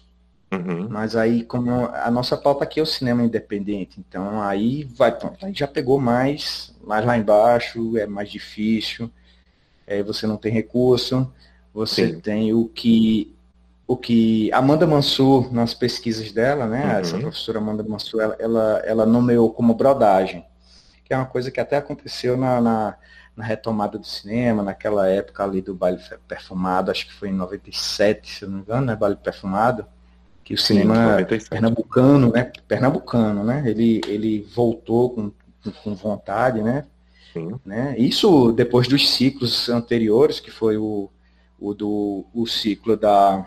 [0.52, 0.88] Uhum.
[0.88, 5.54] Mas aí, como a nossa pauta aqui é o cinema independente, então aí vai, aí
[5.54, 9.08] já pegou mais, mais lá embaixo, é mais difícil,
[9.86, 11.32] é, você não tem recurso,
[11.72, 12.20] você Sim.
[12.20, 13.34] tem o que
[13.90, 17.00] o que Amanda Mansur, nas pesquisas dela, né, uhum.
[17.00, 20.46] essa professora Amanda Mansur, ela, ela, ela, nomeou como brodagem,
[21.04, 22.96] que é uma coisa que até aconteceu na, na,
[23.36, 28.38] na, retomada do cinema, naquela época ali do baile perfumado, acho que foi em 97,
[28.38, 29.84] se não me engano, né, baile perfumado,
[30.44, 35.32] que o cinema Sim, pernambucano, né, pernambucano, né, ele, ele voltou com,
[35.82, 36.84] com vontade, né,
[37.32, 37.58] Sim.
[37.66, 41.10] né, isso depois dos ciclos anteriores, que foi o,
[41.60, 43.46] o do o ciclo da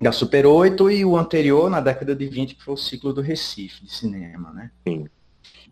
[0.00, 3.22] da Super 8 e o anterior, na década de 20, que foi o ciclo do
[3.22, 4.70] Recife, de cinema, né?
[4.86, 5.06] Sim.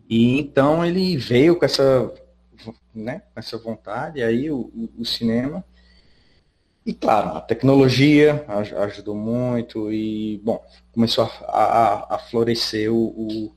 [0.09, 2.11] E então ele veio com essa,
[2.93, 5.63] né, com essa vontade, aí o, o, o cinema.
[6.85, 8.45] E claro, a tecnologia
[8.83, 13.55] ajudou muito e, bom, começou a, a, a florescer o, o,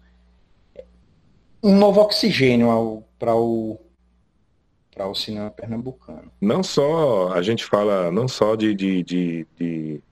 [1.63, 3.79] um novo oxigênio para o
[4.99, 6.31] para o cinema pernambucano.
[6.41, 10.03] Não só, a gente fala não só de, de, de, de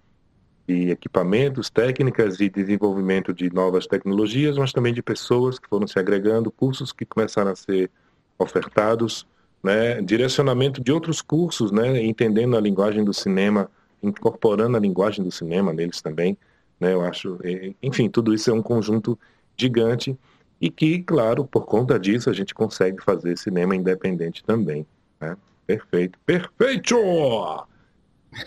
[0.68, 5.96] de equipamentos, técnicas e desenvolvimento de novas tecnologias, mas também de pessoas que foram se
[5.96, 7.88] agregando, cursos que começaram a ser
[8.36, 9.24] ofertados,
[9.62, 13.70] né, direcionamento de outros cursos, né, entendendo a linguagem do cinema,
[14.02, 16.36] incorporando a linguagem do cinema neles também,
[16.80, 17.38] né, eu acho,
[17.80, 19.16] enfim, tudo isso é um conjunto
[19.56, 20.18] gigante
[20.60, 24.86] e que, claro, por conta disso a gente consegue fazer cinema independente também,
[25.20, 25.36] né?
[25.66, 26.96] Perfeito, perfeito!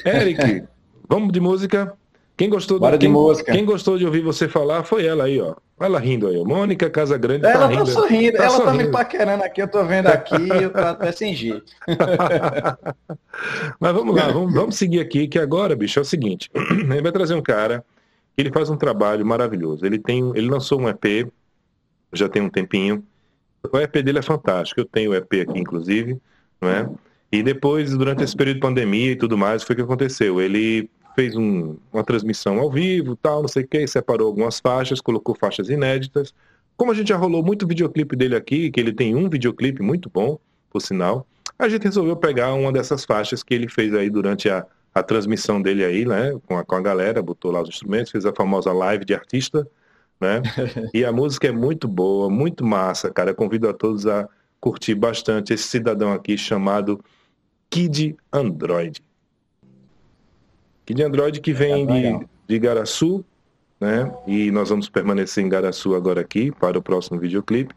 [0.06, 0.63] Eric,
[1.08, 1.93] vamos de música?
[2.39, 3.52] Quem gostou, de, quem, música.
[3.52, 5.56] quem gostou de ouvir você falar foi ela aí, ó.
[5.78, 7.86] Ela rindo aí, Mônica Casa Grande ela tá, rindo.
[7.86, 8.78] Tá sorrindo, tá ela sorrindo.
[8.78, 11.65] tá me paquerando aqui, eu tô vendo aqui, eu tô até sem jeito.
[13.80, 16.50] Mas vamos lá, vamos, vamos seguir aqui, que agora, bicho, é o seguinte.
[16.56, 17.84] Ele vai trazer um cara,
[18.38, 19.86] ele faz um trabalho maravilhoso.
[19.86, 21.30] Ele tem, ele lançou um EP,
[22.13, 23.04] já tem um tempinho.
[23.72, 24.82] O EP dele é fantástico.
[24.82, 26.19] Eu tenho o EP aqui, inclusive,
[26.62, 26.89] não é?
[27.32, 30.41] E depois, durante esse período de pandemia e tudo mais, foi o que aconteceu.
[30.41, 35.02] Ele fez um, uma transmissão ao vivo, tal, não sei o que, separou algumas faixas,
[35.02, 36.34] colocou faixas inéditas.
[36.78, 40.10] Como a gente já rolou muito videoclipe dele aqui, que ele tem um videoclipe muito
[40.10, 44.50] bom, por sinal, a gente resolveu pegar uma dessas faixas que ele fez aí durante
[44.50, 48.12] a, a transmissão dele aí, né, com a, com a galera, botou lá os instrumentos,
[48.12, 49.67] fez a famosa live de artista,
[50.19, 50.41] né,
[50.93, 54.27] e a música é muito boa, muito massa, cara, convido a todos a
[54.60, 57.03] curtir bastante esse cidadão aqui chamado
[57.69, 59.01] Kid Android.
[60.86, 63.23] Kid Android que vem de, de Igaraçu,
[63.79, 64.12] né?
[64.27, 67.73] E nós vamos permanecer em Igaraçu agora aqui para o próximo videoclipe.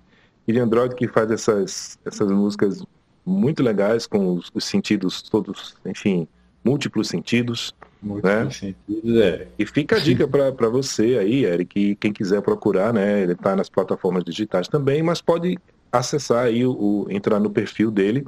[0.47, 2.83] Kid Android que faz essas, essas músicas
[3.25, 6.27] muito legais, com os, os sentidos todos, enfim,
[6.65, 7.75] múltiplos sentidos.
[8.03, 8.51] Múltiplos né?
[8.51, 9.49] sentidos, é.
[9.59, 13.23] E fica a dica para você aí, Eric, quem quiser procurar, né?
[13.23, 15.59] Ele está nas plataformas digitais também, mas pode
[15.91, 18.27] acessar aí, o, o entrar no perfil dele,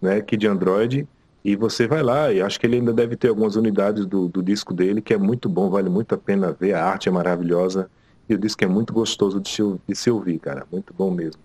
[0.00, 0.20] né?
[0.20, 1.06] Kid Android,
[1.44, 4.42] e você vai lá, e acho que ele ainda deve ter algumas unidades do, do
[4.42, 7.90] disco dele, que é muito bom, vale muito a pena ver, a arte é maravilhosa,
[8.26, 11.40] e o disco é muito gostoso de se, de se ouvir, cara, muito bom mesmo.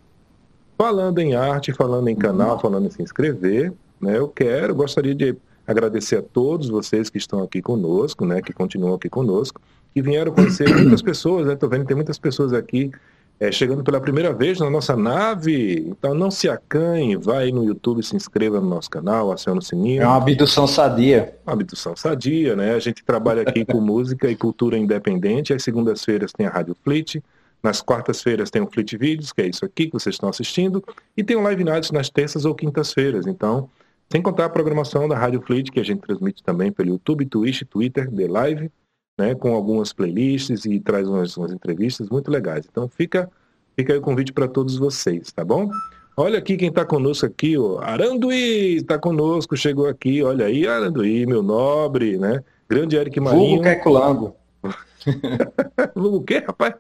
[0.77, 2.59] Falando em arte, falando em canal, uhum.
[2.59, 5.35] falando em se inscrever, né, eu quero, gostaria de
[5.71, 9.61] agradecer a todos vocês que estão aqui conosco, né, que continuam aqui conosco,
[9.93, 12.91] que vieram conhecer muitas pessoas, né, tô vendo que tem muitas pessoas aqui
[13.39, 15.85] é, chegando pela primeira vez na nossa nave.
[15.87, 20.01] Então não se acanhe, vai no YouTube, se inscreva no nosso canal, aciona o sininho.
[20.01, 21.33] É uma abdução sadia.
[21.47, 22.73] Uma abdução sadia, né?
[22.73, 25.53] A gente trabalha aqui com música e cultura independente.
[25.53, 27.23] Às segundas-feiras tem a Rádio Fleet.
[27.63, 30.83] Nas quartas-feiras tem o Fleet Vídeos, que é isso aqui que vocês estão assistindo.
[31.15, 33.25] E tem o Live Nights nas terças ou quintas-feiras.
[33.25, 33.69] Então,
[34.11, 37.63] sem contar a programação da Rádio Fleet, que a gente transmite também pelo YouTube, Twitch,
[37.63, 38.71] Twitter, The Live
[39.19, 42.65] né, com algumas playlists e traz umas, umas entrevistas muito legais.
[42.71, 43.29] Então fica,
[43.75, 45.69] fica aí o convite para todos vocês, tá bom?
[46.15, 51.25] Olha aqui quem está conosco aqui, o Aranduí está conosco, chegou aqui, olha aí, Aranduí,
[51.25, 52.41] meu nobre, né?
[52.69, 53.47] Grande Eric Marinho.
[53.47, 54.35] Vulgo Queculango.
[55.95, 56.75] Vulgo o quê, rapaz?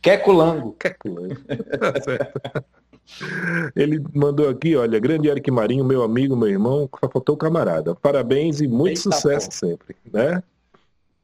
[0.00, 0.76] Queculango.
[0.78, 1.34] Queculango.
[1.80, 2.64] tá certo.
[3.76, 7.94] Ele mandou aqui, olha, grande Eric Marinho, meu amigo, meu irmão, só faltou o camarada.
[7.94, 9.54] Parabéns e muito Eita, sucesso pô.
[9.54, 10.42] sempre, né?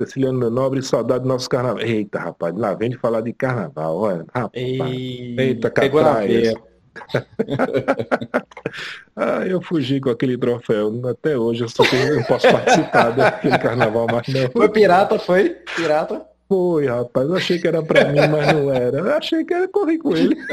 [0.00, 1.80] Ceciliano meu nobre, saudade do nosso carnaval.
[1.80, 4.24] Eita, rapaz, lá vem de falar de carnaval, olha.
[4.32, 4.50] Rapaz.
[4.54, 6.54] Ei, Eita, catraia.
[9.16, 11.00] ah, eu fugi com aquele troféu.
[11.08, 14.50] Até hoje eu só tenho, não posso participar daquele carnaval mais não.
[14.50, 15.50] Foi pirata, foi?
[15.76, 16.26] Pirata?
[16.48, 17.28] Foi, rapaz.
[17.28, 18.98] Eu achei que era pra mim, mas não era.
[18.98, 20.36] Eu achei que era correr com ele.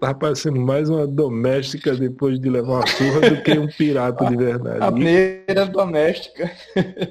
[0.00, 4.36] Tá parecendo mais uma doméstica depois de levar uma surra do que um pirata de
[4.36, 4.78] verdade.
[4.80, 6.48] A primeira doméstica.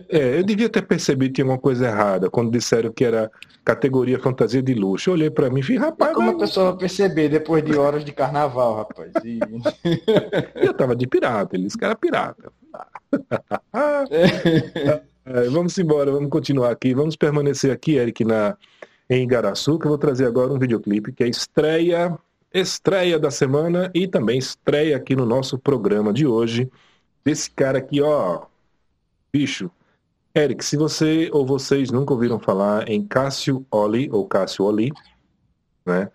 [0.08, 3.30] É, eu devia ter percebido que tinha uma coisa errada quando disseram que era
[3.66, 5.10] categoria fantasia de luxo.
[5.10, 6.14] Eu olhei para mim e falei, rapaz.
[6.14, 6.36] Como mas...
[6.36, 9.12] a pessoa perceber depois de horas de carnaval, rapaz?
[9.26, 9.40] E...
[10.56, 12.52] eu tava de pirata, ele disse que era pirata.
[15.26, 16.94] é, vamos embora, vamos continuar aqui.
[16.94, 18.58] Vamos permanecer aqui, Eric, na,
[19.10, 22.18] em Igaraçu, que eu vou trazer agora um videoclipe que é estreia,
[22.54, 26.70] estreia da semana e também estreia aqui no nosso programa de hoje.
[27.24, 28.46] Desse cara aqui, ó.
[29.32, 29.70] Bicho,
[30.36, 34.92] Eric, se você ou vocês nunca ouviram falar em Cássio Oli, ou Cássio Oli,
[35.86, 36.10] né?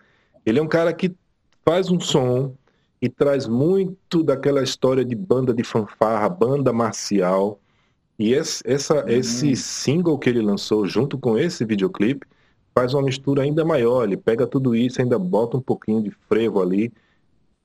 [0.45, 1.15] Ele é um cara que
[1.63, 2.55] faz um som
[3.01, 7.59] e traz muito daquela história de banda de fanfarra, banda marcial.
[8.17, 9.09] E esse, essa, uhum.
[9.09, 12.25] esse single que ele lançou junto com esse videoclipe
[12.73, 14.03] faz uma mistura ainda maior.
[14.03, 16.91] Ele pega tudo isso, ainda bota um pouquinho de frevo ali.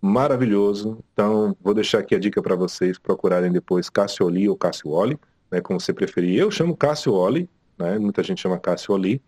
[0.00, 0.98] Maravilhoso.
[1.12, 5.18] Então, vou deixar aqui a dica para vocês procurarem depois Cássio Oli ou Cássio Oli
[5.52, 6.38] né, como você preferir.
[6.38, 9.22] Eu chamo Cássio Oli, né, muita gente chama Cássio Oli,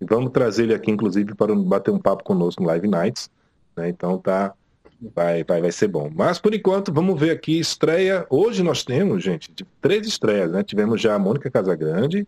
[0.00, 3.28] e vamos trazer ele aqui, inclusive, para bater um papo conosco no Live Nights.
[3.76, 4.54] Né, então tá,
[5.14, 6.10] vai, vai, vai ser bom.
[6.14, 8.26] Mas por enquanto, vamos ver aqui estreia.
[8.28, 10.62] Hoje nós temos, gente, três estreias, né?
[10.62, 12.26] Tivemos já a Mônica Casagrande,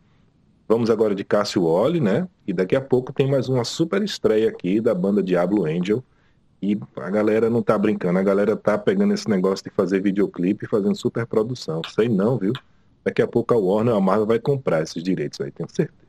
[0.68, 2.28] vamos agora de Cássio Oli, né?
[2.46, 6.02] E daqui a pouco tem mais uma super estreia aqui da banda Diablo Angel.
[6.62, 10.66] E a galera não tá brincando, a galera tá pegando esse negócio de fazer videoclipe
[10.66, 11.80] e fazendo super produção.
[11.94, 12.52] Sei não, viu?
[13.02, 16.00] Daqui a pouco a Warner, a Marvel vai comprar esses direitos aí, tenho certeza.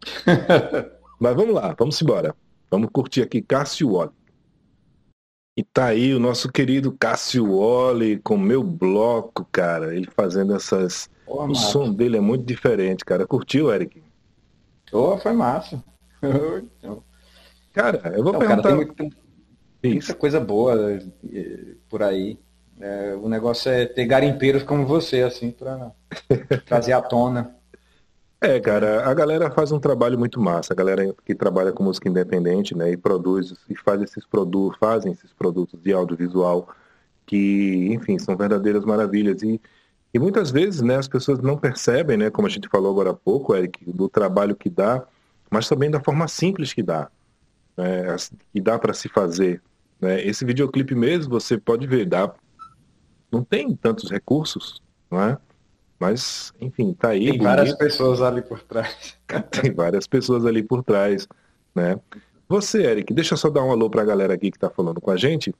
[1.18, 2.34] Mas vamos lá, vamos embora.
[2.70, 4.19] Vamos curtir aqui Cássio Wally.
[5.60, 9.94] E tá aí o nosso querido Cássio Wally com meu bloco, cara.
[9.94, 11.10] Ele fazendo essas.
[11.26, 13.26] Oh, o som dele é muito diferente, cara.
[13.26, 14.02] Curtiu, Eric?
[14.90, 15.84] Oh, foi massa.
[17.74, 18.62] cara, eu vou Não, perguntar.
[18.62, 18.94] Cara, tem, muito,
[19.82, 20.98] tem muita coisa boa
[21.30, 22.38] eh, por aí.
[22.80, 25.92] É, o negócio é ter garimpeiros como você, assim, para
[26.64, 27.54] trazer à tona.
[28.42, 32.08] É, cara, a galera faz um trabalho muito massa, a galera que trabalha com música
[32.08, 36.66] independente, né, e produz e faz esses produtos, fazem esses produtos de audiovisual
[37.26, 39.60] que, enfim, são verdadeiras maravilhas e,
[40.14, 43.14] e muitas vezes, né, as pessoas não percebem, né, como a gente falou agora há
[43.14, 45.04] pouco, Eric, do trabalho que dá,
[45.50, 47.10] mas também da forma simples que dá,
[47.76, 48.16] né,
[48.54, 49.62] que dá para se fazer,
[50.00, 50.24] né.
[50.26, 52.32] Esse videoclipe mesmo, você pode ver, dá
[53.30, 55.38] não tem tantos recursos, não é?
[56.00, 57.26] Mas, enfim, tá aí.
[57.26, 57.44] Tem bonito.
[57.44, 59.18] várias pessoas ali por trás.
[59.52, 61.28] tem várias pessoas ali por trás,
[61.74, 62.00] né?
[62.48, 64.98] Você, Eric, deixa eu só dar um alô para a galera aqui que está falando
[64.98, 65.54] com a gente,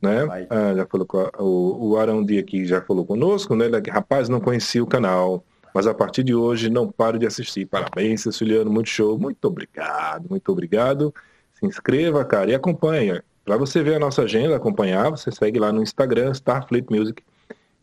[0.00, 0.46] né?
[0.48, 3.66] Ah, já falou com a, o, o Arandi aqui já falou conosco, né?
[3.66, 7.66] Ele, rapaz, não conhecia o canal, mas a partir de hoje não paro de assistir.
[7.66, 11.12] Parabéns, Ceciliano, muito show, muito obrigado, muito obrigado.
[11.52, 13.24] Se inscreva, cara, e acompanha.
[13.44, 17.24] Para você ver a nossa agenda, acompanhar, você segue lá no Instagram, Starfleet Music.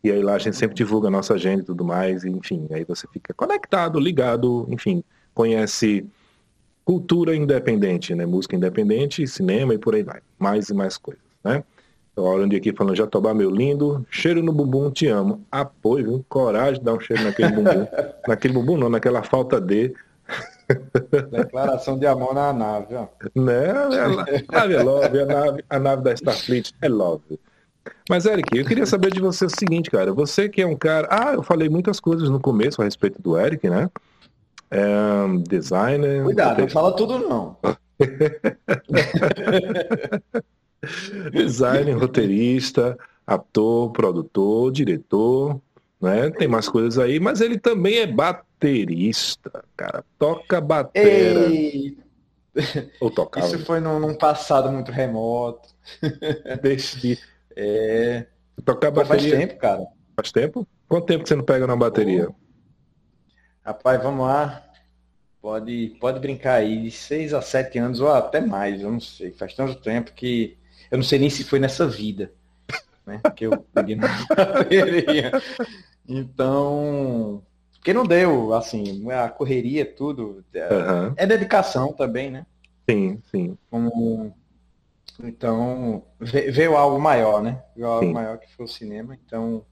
[0.02, 2.24] E aí lá a gente sempre divulga a nossa agenda e tudo mais.
[2.24, 5.02] E, enfim, aí você fica conectado, ligado, enfim,
[5.34, 6.06] conhece
[6.84, 8.24] cultura independente, né?
[8.24, 10.20] Música independente, cinema e por aí vai.
[10.38, 11.62] Mais e mais coisas, né?
[12.12, 15.44] Então, olhando aqui falando, Jatobá, meu lindo, cheiro no bumbum, te amo.
[15.52, 16.24] Apoio, viu?
[16.28, 17.86] Coragem de dar um cheiro naquele bumbum.
[18.26, 19.94] naquele bumbum não, naquela falta de.
[21.30, 23.06] Declaração de amor na nave, ó.
[23.34, 23.70] Né?
[23.70, 27.38] A nave é love, a nave, a nave da Starfleet é love.
[28.08, 30.12] Mas, Eric, eu queria saber de você o seguinte, cara.
[30.12, 31.08] Você que é um cara.
[31.10, 33.90] Ah, eu falei muitas coisas no começo a respeito do Eric, né?
[34.70, 34.88] É,
[35.48, 36.24] designer.
[36.24, 37.56] Cuidado, não fala tudo, não.
[41.32, 42.96] designer, roteirista,
[43.26, 45.60] ator, produtor, diretor,
[46.00, 46.30] né?
[46.30, 50.04] Tem mais coisas aí, mas ele também é baterista, cara.
[50.18, 51.50] Toca batera.
[51.50, 51.96] Ei.
[53.00, 53.46] Ou tocava.
[53.46, 55.68] Isso foi num, num passado muito remoto.
[56.62, 57.18] Deixe
[57.60, 58.24] É.
[58.64, 59.30] Tocar bateria.
[59.30, 59.86] Faz tempo, cara.
[60.14, 60.66] Faz tempo?
[60.88, 62.28] Quanto tempo você não pega na bateria?
[63.64, 64.64] Rapaz, vamos lá.
[65.42, 69.32] Pode, pode brincar aí, de 6 a 7 anos ou até mais, eu não sei.
[69.32, 70.56] Faz tanto tempo que
[70.90, 72.32] eu não sei nem se foi nessa vida.
[73.04, 73.20] Né?
[73.34, 75.32] Que eu peguei na bateria.
[76.08, 77.42] Então,
[77.72, 80.44] porque não deu, assim, a correria, tudo.
[80.54, 81.14] Uhum.
[81.16, 82.46] É dedicação também, né?
[82.88, 83.58] Sim, sim.
[83.70, 84.34] Como,
[85.22, 87.62] então, veio algo maior, né?
[87.74, 88.12] Veio algo sim.
[88.12, 89.64] maior que foi o cinema, então.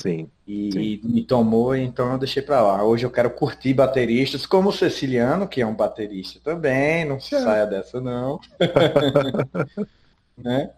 [0.00, 0.30] Sim.
[0.46, 0.80] E, sim.
[0.80, 2.82] e me tomou, então eu deixei para lá.
[2.82, 7.20] Hoje eu quero curtir bateristas, como o Ceciliano, que é um baterista também, não é.
[7.20, 8.40] saia dessa não.
[10.38, 10.70] né?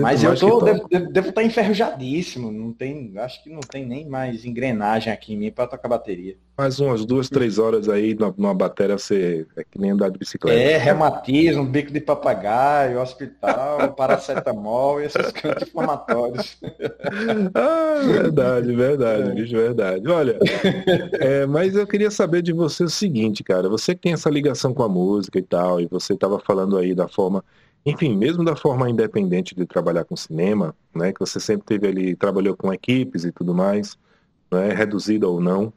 [0.00, 2.50] Mas eu tô, devo, devo, estar enferrujadíssimo.
[2.50, 6.36] Não tem, acho que não tem nem mais engrenagem aqui em mim para tocar bateria.
[6.56, 10.58] Mais umas duas, três horas aí numa bateria você é que nem andar de bicicleta.
[10.58, 16.58] É, reumatismo, bico de papagaio, hospital, paracetamol e esses cantos inflamatórios.
[17.54, 19.34] ah, verdade, verdade, é.
[19.34, 20.08] bicho, verdade.
[20.08, 20.36] Olha,
[21.20, 23.68] é, mas eu queria saber de você o seguinte, cara.
[23.68, 26.92] Você que tem essa ligação com a música e tal, e você estava falando aí
[26.92, 27.44] da forma
[27.90, 32.16] enfim, mesmo da forma independente de trabalhar com cinema, né, que você sempre teve ali,
[32.16, 33.96] trabalhou com equipes e tudo mais,
[34.50, 35.72] né, reduzida ou não,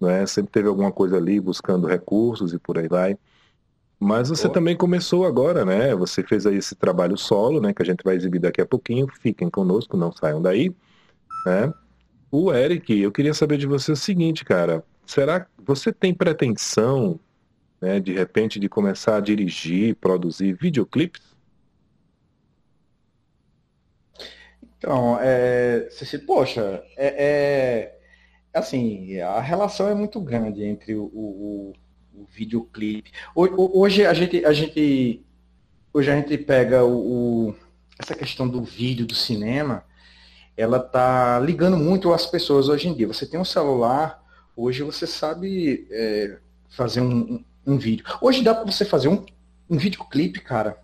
[0.00, 3.16] né, sempre teve alguma coisa ali buscando recursos e por aí vai.
[3.98, 5.94] Mas você também começou agora, né?
[5.94, 7.72] Você fez aí esse trabalho solo, né?
[7.72, 9.06] Que a gente vai exibir daqui a pouquinho.
[9.06, 10.74] Fiquem conosco, não saiam daí.
[11.46, 11.72] Né?
[12.28, 14.84] O Eric, eu queria saber de você o seguinte, cara.
[15.06, 17.20] Será que você tem pretensão,
[17.80, 21.31] né, de repente, de começar a dirigir, produzir videoclipes?
[24.82, 27.98] Então, é, você, poxa, é, é,
[28.52, 31.72] assim, a relação é muito grande entre o, o,
[32.12, 33.12] o videoclipe.
[33.32, 35.24] Hoje a gente, a gente,
[35.94, 37.54] hoje a gente pega o, o,
[37.96, 39.84] essa questão do vídeo, do cinema,
[40.56, 43.06] ela tá ligando muito as pessoas hoje em dia.
[43.06, 44.20] Você tem um celular,
[44.56, 46.38] hoje você sabe é,
[46.70, 48.04] fazer um, um, um, vídeo.
[48.20, 49.24] Hoje dá para você fazer um,
[49.70, 50.76] um videoclipe, cara,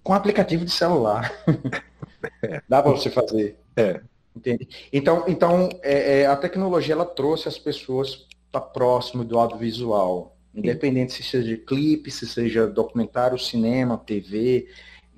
[0.00, 1.28] com aplicativo de celular.
[2.68, 3.58] Dá para você fazer.
[3.76, 4.00] É.
[4.34, 4.68] Entende?
[4.92, 10.36] Então, então é, é, a tecnologia ela trouxe as pessoas para próximo do audiovisual.
[10.54, 14.68] Independente se seja clipe, se seja documentário, cinema, TV,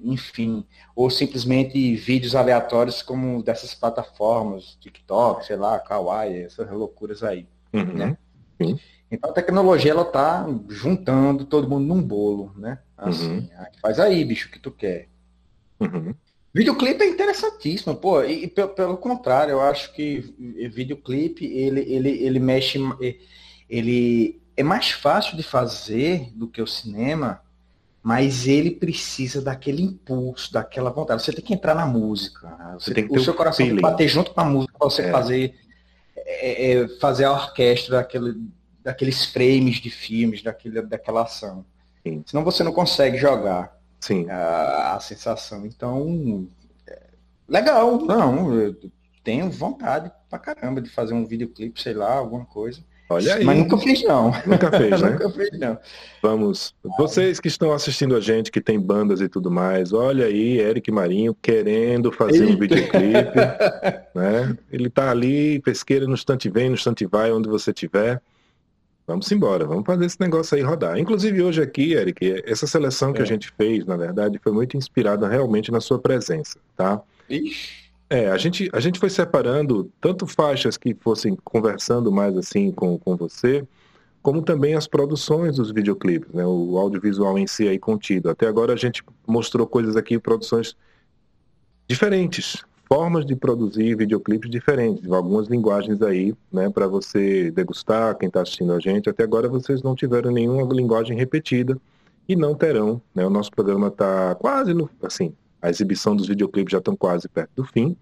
[0.00, 0.64] enfim,
[0.94, 7.94] ou simplesmente vídeos aleatórios como dessas plataformas, TikTok, sei lá, Kawaii, essas loucuras aí, uhum.
[7.94, 8.16] né?
[8.60, 8.78] Sim.
[9.10, 12.78] Então a tecnologia ela tá juntando todo mundo num bolo, né?
[12.96, 13.48] Assim, uhum.
[13.80, 15.08] faz aí, bicho, o que tu quer.
[15.80, 16.14] Uhum.
[16.54, 20.20] Videoclipe é interessantíssimo, pô, e, e pelo, contrário, eu acho que
[20.72, 22.78] videoclipe, ele, ele, ele mexe,
[23.68, 27.42] ele é mais fácil de fazer do que o cinema,
[28.00, 31.22] mas ele precisa daquele impulso, daquela vontade.
[31.22, 32.48] Você tem que entrar na música.
[32.48, 32.74] Né?
[32.78, 34.90] Você, você tem que o seu coração tem que bater junto com a música para
[34.90, 35.10] você é.
[35.10, 35.54] fazer,
[36.16, 38.40] é, é, fazer a orquestra daquele,
[38.80, 41.64] daqueles frames de filmes, daquele, daquela ação.
[42.06, 42.22] Sim.
[42.26, 43.74] Senão você não consegue jogar.
[44.04, 44.28] Sim.
[44.28, 45.64] A, a sensação.
[45.64, 46.46] Então,
[46.86, 47.04] é,
[47.48, 48.76] legal, não, eu
[49.22, 52.82] tenho vontade pra caramba de fazer um videoclipe, sei lá, alguma coisa.
[53.08, 53.44] Olha aí.
[53.44, 54.30] Mas nunca fiz, não.
[54.44, 55.10] Nunca fez, né?
[55.10, 55.78] nunca fiz, não.
[56.22, 56.74] Vamos.
[56.98, 60.92] Vocês que estão assistindo a gente, que tem bandas e tudo mais, olha aí, Eric
[60.92, 62.52] Marinho querendo fazer Eita.
[62.52, 63.38] um videoclipe.
[64.14, 64.54] né?
[64.70, 68.20] Ele tá ali, pesqueira no instante vem, no instante vai, onde você tiver.
[69.06, 70.98] Vamos embora, vamos fazer esse negócio aí rodar.
[70.98, 73.22] Inclusive hoje aqui, Eric, essa seleção que é.
[73.22, 77.02] a gente fez, na verdade, foi muito inspirada realmente na sua presença, tá?
[77.28, 77.84] Ixi.
[78.08, 82.98] É, a gente, a gente foi separando tanto faixas que fossem conversando mais assim com,
[82.98, 83.66] com você,
[84.22, 86.46] como também as produções dos videoclipes, né?
[86.46, 88.30] O audiovisual em si aí contido.
[88.30, 90.76] Até agora a gente mostrou coisas aqui, produções
[91.88, 98.42] diferentes, formas de produzir videoclipes diferentes, algumas linguagens aí, né, para você degustar, quem está
[98.42, 99.10] assistindo a gente.
[99.10, 101.76] Até agora vocês não tiveram nenhuma linguagem repetida
[102.28, 103.26] e não terão, né?
[103.26, 107.50] O nosso programa está quase no, assim, a exibição dos videoclipes já estão quase perto
[107.56, 107.96] do fim,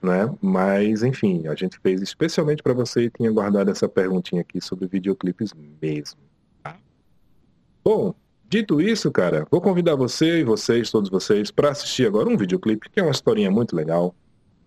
[0.00, 0.32] né?
[0.40, 4.86] Mas enfim, a gente fez especialmente para você e tinha guardado essa perguntinha aqui sobre
[4.86, 6.20] videoclipes mesmo.
[6.62, 6.76] Tá?
[7.84, 8.14] Bom,
[8.50, 12.88] Dito isso, cara, vou convidar você e vocês, todos vocês, para assistir agora um videoclipe,
[12.88, 14.14] que é uma historinha muito legal.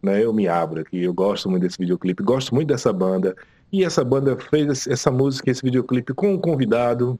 [0.01, 0.23] Né?
[0.23, 3.35] Eu me abro aqui, eu gosto muito desse videoclipe, gosto muito dessa banda.
[3.71, 7.19] E essa banda fez essa música, esse videoclipe com um convidado.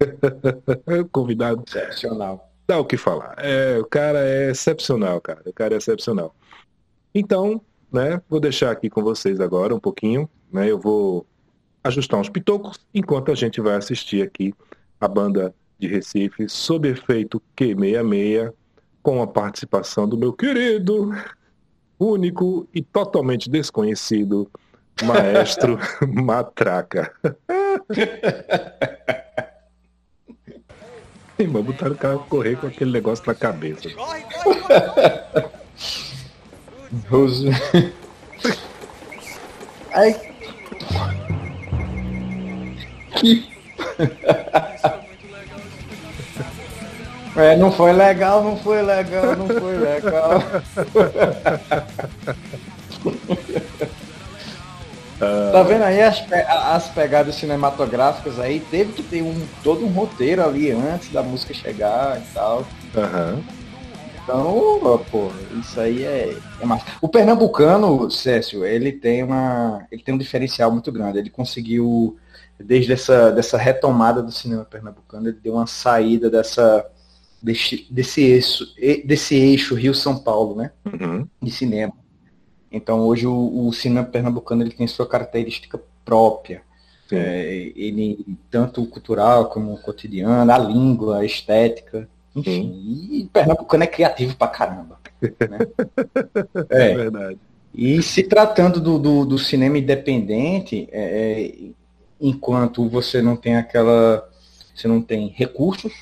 [1.12, 1.62] convidado.
[1.66, 2.50] Excepcional.
[2.66, 3.34] Dá o que falar.
[3.38, 5.42] É, o cara é excepcional, cara.
[5.46, 6.34] O cara é excepcional.
[7.14, 7.60] Então,
[7.92, 10.28] né, vou deixar aqui com vocês agora um pouquinho.
[10.50, 11.26] Né, eu vou
[11.84, 14.54] ajustar uns pitocos enquanto a gente vai assistir aqui
[15.00, 18.52] a banda de Recife, sob efeito Q66,
[19.02, 21.12] com a participação do meu querido,
[22.02, 24.50] único e totalmente desconhecido
[25.02, 27.12] maestro Matraca.
[31.38, 33.88] Irmão, botaram o cara correr com aquele negócio na cabeça.
[33.90, 34.60] Corre, corre,
[37.08, 37.92] corre.
[39.94, 40.14] Ai.
[43.18, 43.52] Que.
[47.36, 50.42] É, não foi legal, não foi legal, não foi legal.
[55.52, 58.60] tá vendo aí as, as pegadas cinematográficas aí?
[58.60, 62.66] Teve que ter um, todo um roteiro ali antes da música chegar e tal.
[62.94, 63.42] Uhum.
[64.22, 66.86] Então, pô, isso aí é, é massa.
[67.00, 69.84] O pernambucano, Cécio, ele tem uma.
[69.90, 71.18] ele tem um diferencial muito grande.
[71.18, 72.16] Ele conseguiu,
[72.58, 76.86] desde essa dessa retomada do cinema pernambucano, ele deu uma saída dessa.
[77.42, 78.64] Desse, desse eixo,
[79.04, 80.70] desse eixo Rio-São Paulo, né?
[80.86, 81.26] Uhum.
[81.42, 81.92] De cinema.
[82.70, 86.62] Então hoje o, o, cinema pernambucano ele tem sua característica própria.
[87.10, 92.08] É, ele tanto cultural como cotidiano, a língua, a estética.
[92.34, 94.98] Enfim, e Pernambucano é criativo pra caramba.
[95.20, 95.58] Né?
[96.70, 97.38] é, é, verdade.
[97.74, 101.70] E se tratando do, do, do cinema independente, é, é,
[102.20, 104.28] enquanto você não tem aquela.
[104.74, 105.92] Você não tem recursos.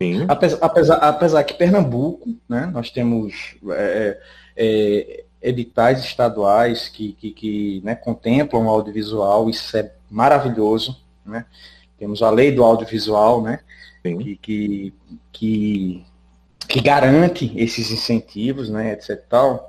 [0.00, 0.24] Sim.
[0.28, 4.18] Apesar, apesar, apesar que Pernambuco, né, nós temos é,
[4.56, 10.96] é, editais estaduais que, que, que né, contemplam o audiovisual, isso é maravilhoso.
[11.26, 11.44] Né?
[11.98, 13.60] Temos a lei do audiovisual, né?
[14.02, 14.94] que, que,
[15.32, 16.04] que,
[16.68, 19.20] que, garante esses incentivos, né, etc.
[19.28, 19.68] Tal.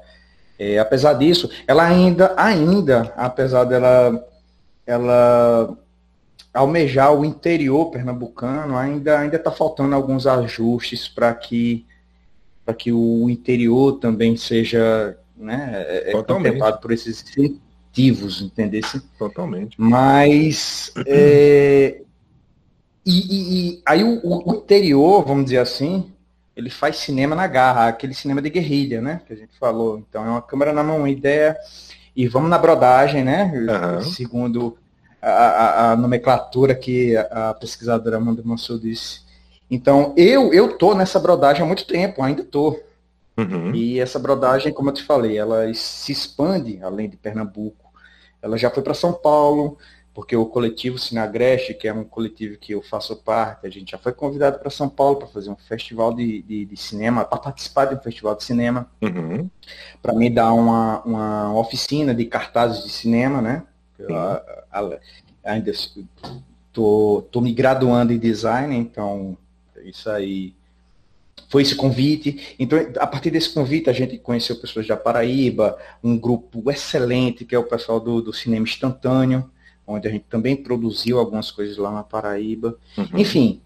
[0.57, 4.25] É, apesar disso, ela ainda, ainda, apesar dela
[4.86, 5.77] ela
[6.53, 11.85] almejar o interior pernambucano, ainda ainda está faltando alguns ajustes para que
[12.65, 19.01] para que o interior também seja né, é, é contemplado por esses incentivos, entendesse?
[19.17, 19.75] Totalmente.
[19.79, 22.01] Mas é,
[23.05, 26.11] e, e, e aí o, o, interior, vamos dizer assim,
[26.55, 29.21] ele faz cinema na garra, aquele cinema de guerrilha, né?
[29.25, 30.03] Que a gente falou.
[30.07, 31.57] Então é uma câmera na mão, uma ideia,
[32.15, 33.51] e vamos na brodagem, né?
[33.51, 34.01] Uhum.
[34.03, 34.77] Segundo
[35.22, 39.22] a, a, a, nomenclatura que a, pesquisadora Amanda Mansur disse.
[39.70, 42.80] Então, eu eu tô nessa brodagem há muito tempo, ainda tô.
[43.38, 43.74] Uhum.
[43.74, 47.89] E essa brodagem, como eu te falei, ela se expande além de Pernambuco.
[48.41, 49.78] Ela já foi para São Paulo,
[50.13, 53.97] porque o coletivo Sinagreste, que é um coletivo que eu faço parte, a gente já
[53.97, 57.86] foi convidado para São Paulo para fazer um festival de, de, de cinema, para participar
[57.86, 59.49] de um festival de cinema, uhum.
[60.01, 63.63] para me dar uma, uma oficina de cartazes de cinema, né?
[63.99, 64.99] Eu, a, a,
[65.43, 65.71] ainda
[66.71, 69.37] tô, tô me graduando em design, então
[69.83, 70.53] isso aí
[71.49, 72.55] foi esse convite.
[72.59, 77.55] Então, a partir desse convite, a gente conheceu pessoas da Paraíba, um grupo excelente, que
[77.55, 79.49] é o pessoal do, do cinema instantâneo,
[79.85, 82.77] onde a gente também produziu algumas coisas lá na Paraíba.
[82.97, 83.19] Uhum.
[83.19, 83.61] Enfim,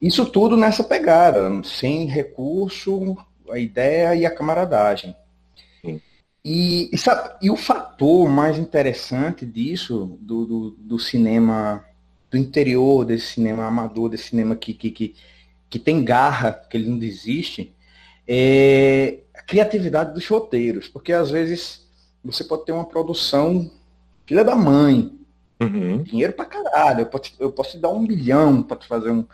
[0.00, 3.16] isso tudo nessa pegada, sem recurso,
[3.50, 5.16] a ideia e a camaradagem.
[6.44, 11.84] E, e, sabe, e, o fator mais interessante disso, do, do, do, cinema,
[12.30, 15.14] do interior desse cinema amador, desse cinema que, que, que,
[15.70, 17.72] que tem garra, que ele não desiste,
[18.26, 20.88] é a criatividade dos roteiros.
[20.88, 21.86] Porque às vezes
[22.24, 23.70] você pode ter uma produção
[24.26, 25.16] filha da mãe,
[25.62, 26.02] Uhum.
[26.02, 27.00] Dinheiro pra caralho.
[27.00, 29.24] Eu posso, eu posso te dar um milhão para fazer um,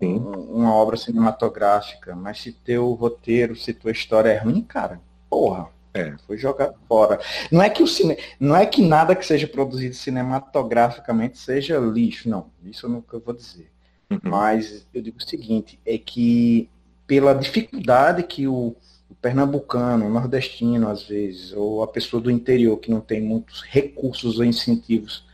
[0.00, 5.68] um, uma obra cinematográfica, mas se teu roteiro, se tua história é ruim, cara, porra.
[5.94, 6.16] É.
[6.26, 7.20] Foi jogado fora.
[7.52, 8.18] Não é que o cine...
[8.40, 12.50] não é que nada que seja produzido cinematograficamente seja lixo, não.
[12.64, 13.70] Isso eu nunca vou dizer.
[14.10, 14.18] Uhum.
[14.24, 16.68] Mas eu digo o seguinte, é que
[17.06, 18.74] pela dificuldade que o,
[19.08, 23.62] o pernambucano, o nordestino, às vezes, ou a pessoa do interior que não tem muitos
[23.62, 25.24] recursos ou incentivos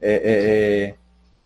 [0.00, 0.94] é, é, é,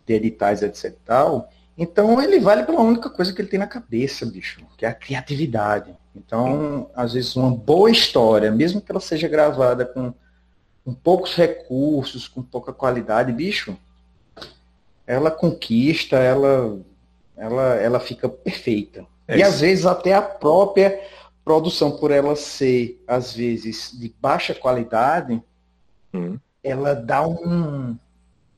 [0.05, 0.95] de editais, etc.
[1.05, 4.89] Tal, então ele vale pela única coisa que ele tem na cabeça, bicho, que é
[4.89, 5.95] a criatividade.
[6.15, 10.13] Então, às vezes, uma boa história, mesmo que ela seja gravada com,
[10.85, 13.75] com poucos recursos, com pouca qualidade, bicho,
[15.07, 16.79] ela conquista, ela,
[17.35, 19.05] ela, ela fica perfeita.
[19.27, 21.01] É e às vezes até a própria
[21.43, 25.41] produção, por ela ser, às vezes, de baixa qualidade,
[26.13, 26.37] hum.
[26.63, 27.97] ela dá um,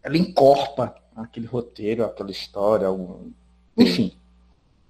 [0.03, 3.31] ela encorpa aquele roteiro, aquela história, algum...
[3.77, 4.13] enfim.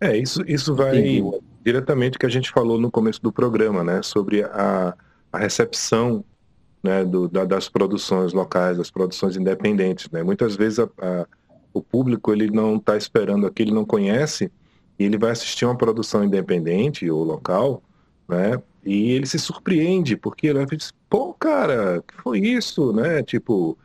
[0.01, 1.22] É, isso, isso vai.
[1.66, 4.01] Diretamente que a gente falou no começo do programa, né?
[4.03, 4.95] Sobre a,
[5.32, 6.24] a recepção
[6.84, 10.09] né, do, da, das produções locais, das produções independentes.
[10.11, 10.22] Né?
[10.22, 11.26] Muitas vezes a, a,
[11.74, 14.51] o público ele não está esperando aquilo, ele não conhece,
[14.99, 17.82] e ele vai assistir uma produção independente ou local,
[18.30, 18.61] né?
[18.86, 23.24] E ele se surpreende, porque ele vai dizer, pô, cara, que foi isso, né?
[23.24, 23.78] Tipo,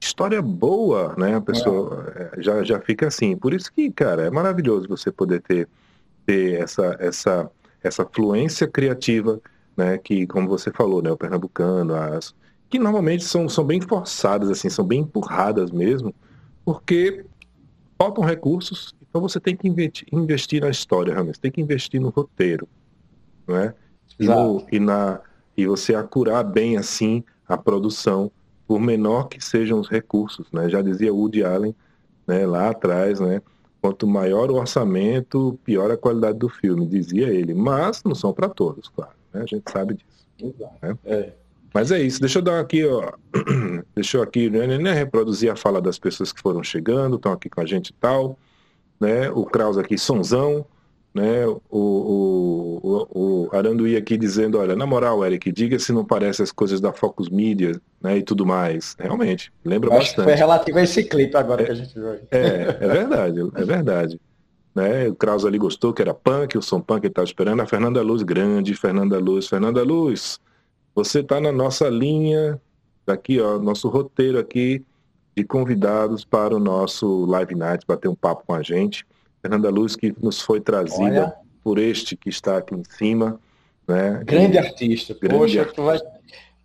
[0.00, 1.36] história boa, né?
[1.36, 2.42] A pessoa é.
[2.42, 3.36] já, já fica assim.
[3.36, 5.68] Por isso que, cara, é maravilhoso você poder ter,
[6.26, 7.50] ter essa, essa,
[7.82, 9.40] essa fluência criativa,
[9.76, 9.96] né?
[9.96, 11.10] Que, como você falou, né?
[11.10, 12.34] O pernambucano, as,
[12.68, 16.14] que normalmente são, são bem forçadas, assim, são bem empurradas mesmo,
[16.64, 17.24] porque
[17.96, 22.00] faltam recursos, então você tem que investir, investir na história, realmente, você tem que investir
[22.00, 22.68] no roteiro,
[23.46, 23.72] né?
[24.18, 25.20] E, no, e, na,
[25.56, 28.30] e você acurar bem, assim, a produção
[28.66, 30.68] por menor que sejam os recursos, né?
[30.68, 31.74] Já dizia Woody Allen,
[32.26, 33.40] né, lá atrás, né,
[33.86, 37.54] quanto maior o orçamento, pior a qualidade do filme, dizia ele.
[37.54, 39.12] Mas não são para todos, claro.
[39.32, 39.42] Né?
[39.42, 40.56] A gente sabe disso.
[40.82, 40.98] Né?
[41.04, 41.32] É.
[41.72, 42.18] Mas é isso.
[42.18, 43.12] Deixa eu dar aqui, ó.
[43.94, 47.48] Deixa eu aqui né, né, reproduzir a fala das pessoas que foram chegando, estão aqui
[47.48, 48.36] com a gente e tal.
[48.98, 49.30] Né?
[49.30, 50.66] O Kraus aqui, sonzão
[51.16, 56.42] né, o, o, o, Aranduí aqui dizendo, olha, na moral, Eric, diga se não parece
[56.42, 58.94] as coisas da Focus Media, né, e tudo mais.
[58.98, 60.24] Realmente, lembra Eu bastante.
[60.24, 62.10] foi relativo a esse clipe agora é, que a gente viu.
[62.30, 64.20] É, é verdade, é verdade.
[64.74, 67.62] Né, o Kraus ali gostou, que era punk, o som punk ele estava esperando.
[67.62, 69.48] A Fernanda Luz, grande, Fernanda Luz.
[69.48, 70.38] Fernanda Luz,
[70.94, 72.60] você está na nossa linha,
[73.06, 74.84] aqui, ó, nosso roteiro aqui
[75.34, 79.06] de convidados para o nosso Live Night, bater um papo com a gente.
[79.46, 81.34] Fernanda Luz, que nos foi trazida Olha.
[81.62, 83.38] por este que está aqui em cima.
[83.86, 84.22] Né?
[84.24, 84.58] Grande e...
[84.58, 85.14] artista.
[85.14, 85.80] Grande Poxa, artista.
[85.80, 85.98] Tu, vai,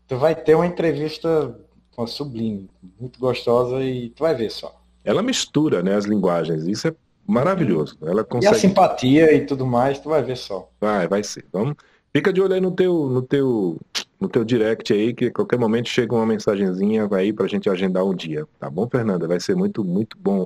[0.08, 1.56] tu vai ter uma entrevista
[1.98, 2.68] uma sublime,
[3.00, 4.82] muito gostosa e tu vai ver só.
[5.04, 6.96] Ela mistura né, as linguagens, isso é
[7.28, 7.98] maravilhoso.
[8.02, 8.54] Ela consegue...
[8.54, 10.70] E a simpatia e tudo mais, tu vai ver só.
[10.80, 11.46] Vai, vai ser.
[11.52, 11.76] Vamos...
[12.14, 13.78] Fica de olho aí no teu, no teu,
[14.20, 18.04] no teu direct aí, que a qualquer momento chega uma mensagenzinha aí pra gente agendar
[18.04, 18.46] um dia.
[18.60, 19.28] Tá bom, Fernanda?
[19.28, 20.40] Vai ser muito, muito bom.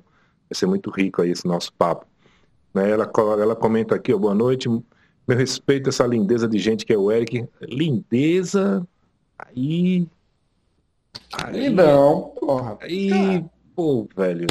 [0.48, 2.06] Vai ser muito rico aí esse nosso papo.
[2.76, 2.92] Né?
[2.92, 3.10] Ela,
[3.40, 6.98] ela comenta aqui, ó, boa noite, meu respeito a essa lindeza de gente que é
[6.98, 7.48] o Eric.
[7.62, 8.86] Lindeza,
[9.40, 10.06] aí...
[11.34, 12.78] Aí não, porra.
[12.82, 14.46] Aí, pô, velho.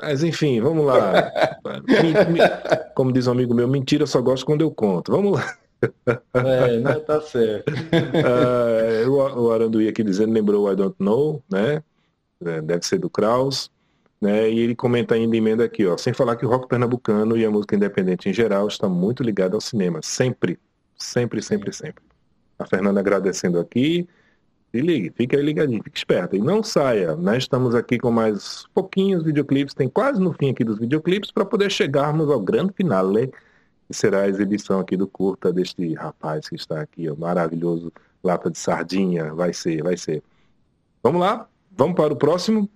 [0.00, 1.32] Mas enfim, vamos lá.
[1.84, 2.40] me, me,
[2.94, 5.10] como diz um amigo meu, mentira eu só gosto quando eu conto.
[5.10, 5.56] Vamos lá.
[6.34, 7.72] É, não tá certo.
[7.72, 11.82] Uh, o, o Aranduí aqui dizendo, lembrou I Don't Know, né?
[12.44, 13.70] É, deve ser do Kraus.
[14.20, 14.50] Né?
[14.50, 17.50] E ele comenta ainda emenda aqui, ó, sem falar que o rock pernambucano e a
[17.50, 20.58] música independente em geral está muito ligado ao cinema, sempre,
[20.96, 22.02] sempre, sempre, sempre.
[22.58, 24.08] A Fernanda agradecendo aqui.
[24.72, 26.34] Se ligue, fique aí ligadinho, fique esperto.
[26.34, 27.38] E não saia, né?
[27.38, 31.70] Estamos aqui com mais pouquinhos videoclipes, tem quase no fim aqui dos videoclipes, para poder
[31.70, 33.28] chegarmos ao grande finale,
[33.86, 37.92] que será a exibição aqui do curta deste rapaz que está aqui, ó, maravilhoso,
[38.22, 40.22] lata de sardinha, vai ser, vai ser.
[41.02, 42.68] Vamos lá, vamos para o próximo.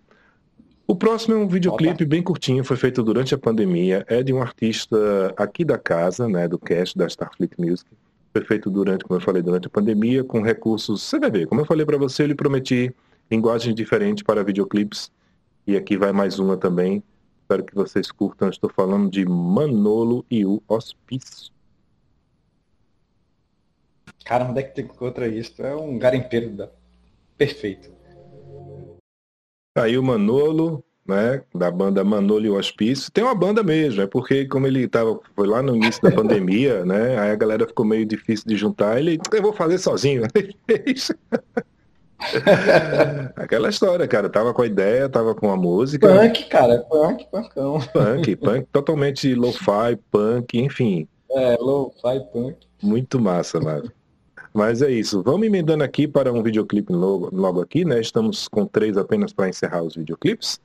[0.90, 4.42] O próximo é um videoclipe bem curtinho, foi feito durante a pandemia, é de um
[4.42, 7.88] artista aqui da casa, né, do cast da Starfleet Music.
[8.32, 11.60] Foi feito durante, como eu falei, durante a pandemia, com recursos, você vai ver, como
[11.60, 12.92] eu falei para você, eu lhe prometi
[13.30, 15.12] linguagens diferentes para videoclipes,
[15.64, 17.04] e aqui vai mais uma também.
[17.42, 21.52] Espero que vocês curtam, estou falando de Manolo e o Hospício.
[24.24, 25.62] Cara, onde é que tem contra isso?
[25.62, 26.68] É um garimpeiro da...
[27.38, 27.99] perfeito.
[29.74, 33.10] Aí o Manolo, né, da banda Manolo e o Hospício.
[33.10, 36.84] Tem uma banda mesmo, é porque como ele tava, foi lá no início da pandemia,
[36.84, 40.22] né, aí a galera ficou meio difícil de juntar, ele, eu vou fazer sozinho.
[43.34, 46.06] Aquela história, cara, tava com a ideia, tava com a música.
[46.06, 47.80] Punk, cara, punk, punkão.
[47.92, 51.08] Punk, punk, totalmente lo-fi, punk, enfim.
[51.30, 52.56] É, lo-fi, punk.
[52.82, 53.90] Muito massa, mano.
[54.52, 55.22] Mas é isso.
[55.22, 58.00] Vamos emendando aqui para um videoclipe logo, logo aqui, né?
[58.00, 60.60] Estamos com três apenas para encerrar os videoclipes.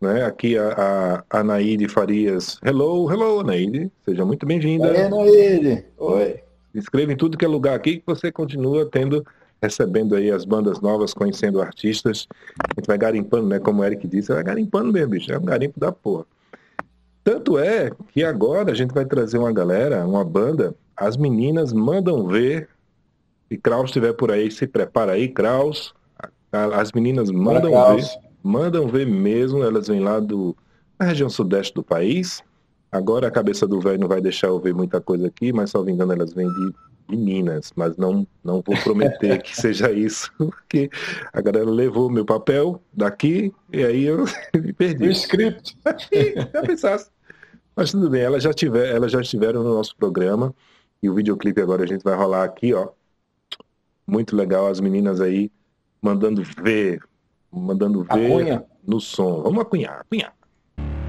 [0.00, 0.24] Né?
[0.24, 2.58] Aqui a, a Anaíde Farias.
[2.64, 3.90] Hello, hello, Anaíde.
[4.04, 4.88] Seja muito bem-vinda.
[4.88, 5.84] Oi, Anaíde.
[5.98, 6.40] Oi.
[6.74, 9.24] Escreva em tudo que é lugar aqui que você continua tendo,
[9.62, 12.26] recebendo aí as bandas novas, conhecendo artistas.
[12.58, 13.58] A gente vai garimpando, né?
[13.58, 15.32] Como o Eric disse, vai garimpando mesmo, bicho.
[15.32, 16.24] É um garimpo da porra.
[17.22, 20.74] Tanto é que agora a gente vai trazer uma galera, uma banda.
[20.96, 22.68] As meninas mandam ver
[23.48, 25.94] se Kraus estiver por aí, se prepara aí, Kraus.
[26.52, 28.04] As meninas mandam ver,
[28.42, 30.56] mandam ver mesmo, elas vêm lá do,
[30.98, 32.42] da região sudeste do país.
[32.90, 35.82] Agora a cabeça do velho não vai deixar eu ver muita coisa aqui, mas só
[35.86, 36.72] engano elas vêm de,
[37.08, 40.90] de Minas, mas não, não vou prometer que seja isso, porque
[41.32, 44.24] a galera levou meu papel daqui e aí eu
[44.56, 45.08] me perdi.
[45.08, 45.76] O script.
[46.52, 47.10] Já pensasse.
[47.76, 50.54] Mas tudo bem, elas já, tiver, elas já estiveram no nosso programa
[51.02, 52.88] e o videoclipe agora a gente vai rolar aqui, ó.
[54.08, 55.52] Muito legal as meninas aí
[56.00, 57.02] mandando ver,
[57.52, 59.42] mandando ver no som.
[59.42, 60.32] Vamos acunhar, acunhar.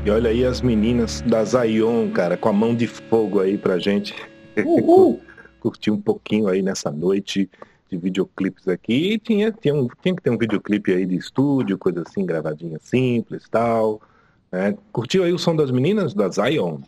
[0.05, 3.79] E olha aí as meninas da Zion, cara, com a mão de fogo aí pra
[3.79, 4.13] gente
[5.61, 7.49] curtir um pouquinho aí nessa noite
[7.89, 9.13] de videoclipes aqui.
[9.13, 12.79] E tinha, tinha, um, tinha que ter um videoclipe aí de estúdio, coisa assim, gravadinha
[12.81, 14.01] simples tal.
[14.51, 14.77] Né?
[14.91, 16.79] Curtiu aí o som das meninas da Zion?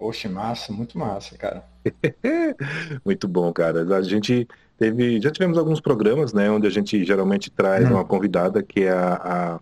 [0.00, 1.64] Oxe, massa, muito massa, cara.
[3.04, 3.82] muito bom, cara.
[3.96, 4.48] A gente
[4.80, 7.92] Teve, já tivemos alguns programas, né, onde a gente geralmente traz hum.
[7.92, 9.60] uma convidada que é a,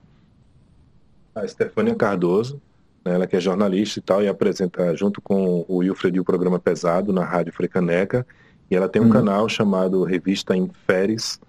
[1.34, 2.62] a, a Stefania Cardoso,
[3.04, 6.60] né, ela que é jornalista e tal, e apresenta junto com o Wilfred o programa
[6.60, 8.24] Pesado na Rádio Frecaneca,
[8.70, 9.10] e ela tem um hum.
[9.10, 11.40] canal chamado Revista Inferes,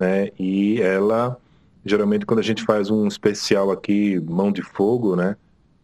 [0.00, 1.36] né, e ela,
[1.84, 5.36] geralmente quando a gente faz um especial aqui, Mão de Fogo, né,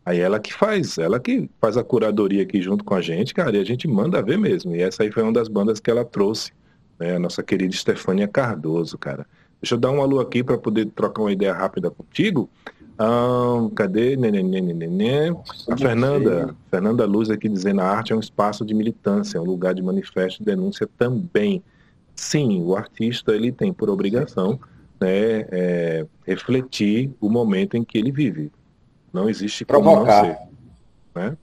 [0.05, 3.57] Aí ela que faz, ela que faz a curadoria aqui junto com a gente, cara,
[3.57, 4.77] e a gente manda ver mesmo.
[4.77, 6.53] E essa aí foi uma das bandas que ela trouxe,
[6.99, 7.17] né?
[7.17, 9.27] A nossa querida Estefânia Cardoso, cara.
[9.63, 12.51] Deixa eu dar um alô aqui para poder trocar uma ideia rápida contigo.
[12.99, 14.15] Ah, cadê?
[14.15, 15.31] Nenê, nenê, nenê.
[15.69, 19.45] A Fernanda, Fernanda Luz aqui dizendo a arte é um espaço de militância, é um
[19.45, 21.63] lugar de manifesto e denúncia também.
[22.15, 24.61] Sim, o artista ele tem por obrigação
[25.01, 28.53] né, é, refletir o momento em que ele vive.
[29.15, 30.23] Não existe como Provocar.
[30.23, 30.39] não ser.
[31.15, 31.37] Né?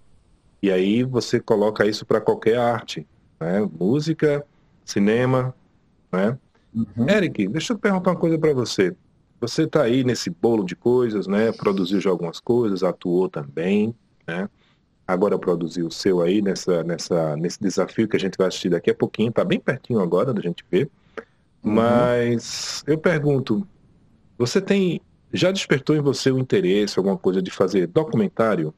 [0.62, 3.08] E aí você coloca isso para qualquer arte,
[3.40, 3.68] né?
[3.80, 4.46] música,
[4.84, 5.56] cinema,
[6.12, 6.38] né?
[6.76, 7.10] Uhum.
[7.10, 8.94] Eric, deixa eu perguntar uma coisa para você.
[9.40, 11.52] Você está aí nesse bolo de coisas, né?
[11.54, 13.96] Produziu já algumas coisas, atuou também,
[14.28, 14.50] né?
[15.08, 18.92] Agora produziu o seu aí nessa, nessa, nesse desafio que a gente vai assistir daqui
[18.92, 19.32] a pouquinho.
[19.32, 20.90] Tá bem pertinho agora da gente ver.
[21.64, 21.74] Uhum.
[21.74, 23.66] Mas eu pergunto,
[24.38, 25.02] você tem
[25.34, 28.74] já despertou em você o interesse, alguma coisa de fazer documentário?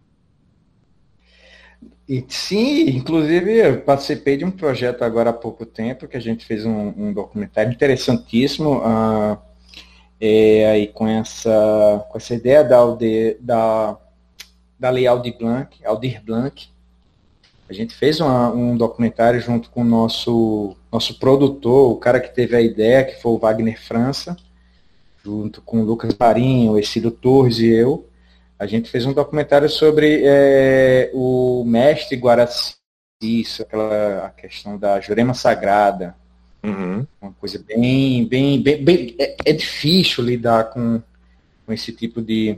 [2.08, 6.45] E, sim, inclusive eu participei de um projeto agora há pouco tempo que a gente
[6.45, 9.38] fez um, um documentário interessantíssimo uh,
[10.20, 12.80] é, aí com essa, com essa ideia da,
[13.39, 13.97] da,
[14.78, 16.70] da Lei Aldir Blanc, Aldir Blanc.
[17.70, 22.36] A gente fez uma, um documentário junto com o nosso, nosso produtor, o cara que
[22.36, 24.36] teve a ideia, que foi o Wagner França
[25.24, 28.10] junto com o Lucas Marinho, Ciro Torres e eu,
[28.60, 32.76] a gente fez um documentário sobre é, o mestre Guaraci,
[33.22, 36.16] isso, aquela a questão da Jurema Sagrada.
[36.62, 37.06] Uhum.
[37.22, 41.02] Uma coisa bem, bem, bem, bem é, é, difícil lidar com,
[41.66, 42.58] com esse tipo de,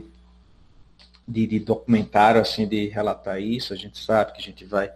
[1.26, 3.72] de, de, documentário, assim, de relatar isso.
[3.72, 4.90] A gente sabe que a gente vai.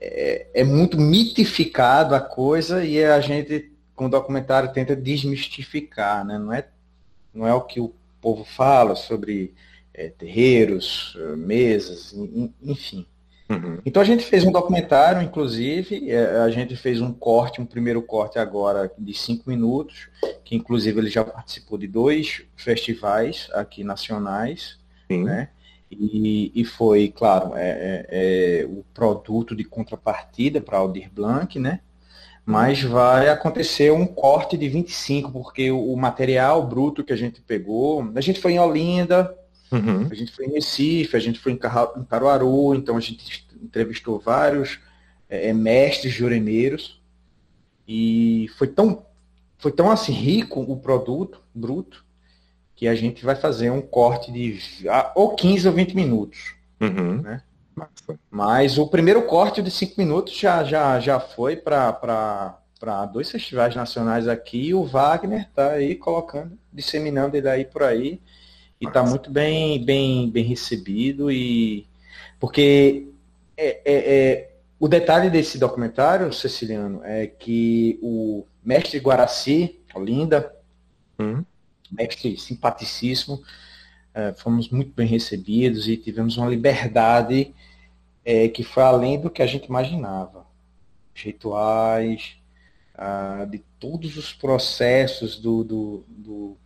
[0.00, 6.38] É, é muito mitificado a coisa e a gente, com o documentário, tenta desmistificar, né?
[6.38, 6.66] Não é
[7.38, 9.54] não é o que o povo fala sobre
[9.94, 12.12] é, terreiros, eh, mesas,
[12.60, 13.06] enfim.
[13.48, 13.78] Uhum.
[13.86, 18.02] Então a gente fez um documentário, inclusive, é, a gente fez um corte, um primeiro
[18.02, 20.08] corte agora de cinco minutos,
[20.44, 24.78] que inclusive ele já participou de dois festivais aqui nacionais,
[25.10, 25.24] Sim.
[25.24, 25.48] né?
[25.90, 31.80] E, e, foi, claro, é, é, é, o produto de contrapartida para Aldir Blanc, né?
[32.48, 38.10] Mas vai acontecer um corte de 25, porque o, material bruto que a gente pegou,
[38.14, 39.36] a gente foi em Olinda,
[39.70, 40.08] uhum.
[40.10, 44.78] a gente foi em Recife, a gente foi em Caruaru, então a gente entrevistou vários
[45.28, 47.02] é, é, mestres jureneiros
[47.86, 49.04] e foi tão,
[49.58, 52.02] foi tão assim rico o produto bruto
[52.74, 54.58] que a gente vai fazer um corte de
[55.14, 56.54] ou 15 ou 20 minutos.
[56.80, 57.20] Uhum.
[57.20, 57.42] Né?
[58.12, 58.20] Massa.
[58.30, 62.60] Mas o primeiro corte de cinco minutos já, já, já foi para
[63.12, 68.20] dois festivais nacionais aqui e o Wagner está aí colocando, disseminando ele aí por aí.
[68.80, 71.30] E está muito bem, bem, bem recebido.
[71.32, 71.86] e
[72.38, 73.08] Porque
[73.56, 80.54] é, é, é, o detalhe desse documentário, Ceciliano, é que o mestre Guaraci, Olinda,
[81.18, 81.42] hum.
[81.90, 83.42] mestre simpaticíssimo,
[84.14, 87.52] é, fomos muito bem recebidos e tivemos uma liberdade
[88.28, 90.44] é, que foi além do que a gente imaginava.
[91.16, 92.36] Os rituais,
[92.94, 96.56] ah, de todos os processos do, do, do,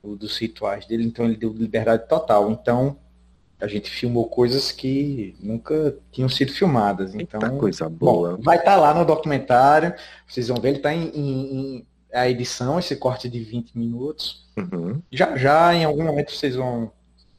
[0.00, 2.52] do, dos rituais dele, então ele deu liberdade total.
[2.52, 2.96] Então,
[3.60, 7.16] a gente filmou coisas que nunca tinham sido filmadas.
[7.16, 8.36] Então, Eita coisa boa.
[8.36, 9.92] Bom, vai estar tá lá no documentário,
[10.24, 14.46] vocês vão ver, ele está em, em, em, a edição, esse corte de 20 minutos.
[14.56, 15.02] Uhum.
[15.10, 16.92] Já já, em algum momento, vocês vão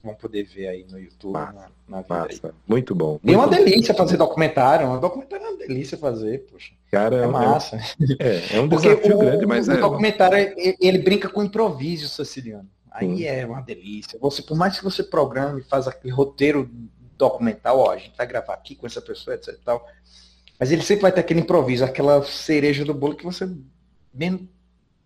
[0.04, 1.54] vão poder ver aí no YouTube, massa,
[1.88, 2.48] na, na vida massa.
[2.48, 2.54] Aí.
[2.68, 3.12] Muito bom.
[3.12, 4.88] Muito e é uma delícia fazer documentário.
[4.88, 6.74] Um documentário é uma delícia fazer, poxa.
[6.92, 7.80] Cara, é, é massa.
[8.20, 9.76] É, é um desafio o, grande, mas o é.
[9.76, 12.70] O documentário, ele brinca com improviso siciliano.
[12.92, 13.24] Aí Sim.
[13.24, 14.20] é uma delícia.
[14.20, 16.70] Você, por mais que você programe, faz aquele roteiro
[17.18, 19.88] documental, ó, a gente vai gravar aqui com essa pessoa, etc e tal.
[20.60, 23.50] Mas ele sempre vai ter aquele improviso, aquela cereja do bolo que você,
[24.14, 24.42] menos,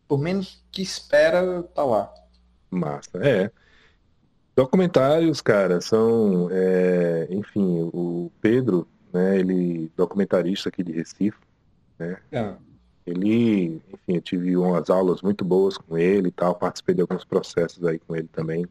[0.08, 2.14] por menos que espera, tá lá.
[2.70, 3.52] Massa, é.
[4.58, 11.38] Documentários, cara, são, é, enfim, o Pedro, né, ele documentarista aqui de Recife,
[12.00, 12.18] né?
[12.32, 12.56] É.
[13.06, 17.24] Ele, enfim, eu tive umas aulas muito boas com ele e tal, participei de alguns
[17.24, 18.66] processos aí com ele também.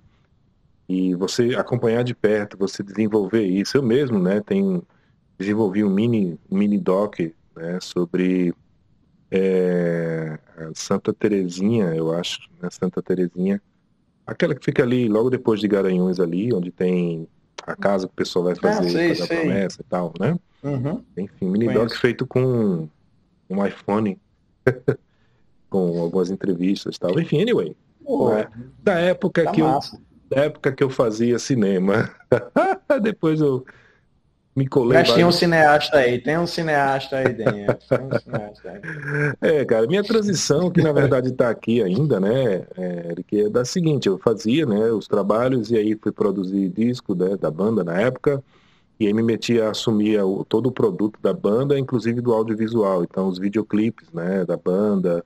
[0.88, 4.82] E você acompanhar de perto, você desenvolver isso, eu mesmo, né, tenho
[5.38, 7.20] desenvolvi um mini, um mini doc,
[7.54, 8.52] né, sobre
[9.30, 10.36] é,
[10.74, 13.62] Santa Terezinha, eu acho, né, Santa Terezinha,
[14.26, 17.28] Aquela que fica ali logo depois de Garanhuns ali, onde tem
[17.62, 19.36] a casa que o pessoal vai ah, fazer, ah, sei, fazer sei.
[19.38, 20.38] promessa e tal, né?
[20.62, 21.04] Uhum.
[21.16, 22.88] Enfim, mini doc feito com
[23.48, 24.18] um iPhone,
[25.70, 27.18] com algumas entrevistas e tal.
[27.20, 27.76] Enfim, anyway.
[28.04, 28.48] Pô, né?
[28.82, 29.96] Da época tá que massa.
[29.96, 32.10] eu da época que eu fazia cinema.
[33.02, 33.64] Depois eu
[34.56, 34.98] me colei.
[34.98, 37.76] Mas tinha um cineasta aí, tem um cineasta aí dentro.
[37.92, 38.80] Um cineasta aí.
[39.42, 43.66] É, cara, minha transição, que na verdade está aqui ainda, né, é, que é da
[43.66, 48.00] seguinte, eu fazia, né, os trabalhos e aí fui produzir disco né, da banda na
[48.00, 48.42] época,
[48.98, 53.04] e aí me meti a assumir o, todo o produto da banda, inclusive do audiovisual,
[53.04, 55.22] então os videoclipes, né, da banda,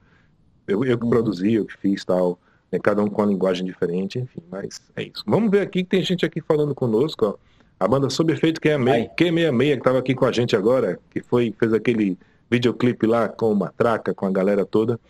[0.67, 1.11] eu, eu que uhum.
[1.11, 2.37] produzi, eu que fiz tal,
[2.73, 5.23] né, cada um com uma linguagem diferente, enfim, mas é isso.
[5.25, 7.50] Vamos ver aqui que tem gente aqui falando conosco, ó.
[7.81, 11.73] A banda Sob Efeito Q66, que estava aqui com a gente agora, que foi fez
[11.73, 12.19] aquele
[12.51, 15.01] videoclipe lá com o Matraca, com a galera toda.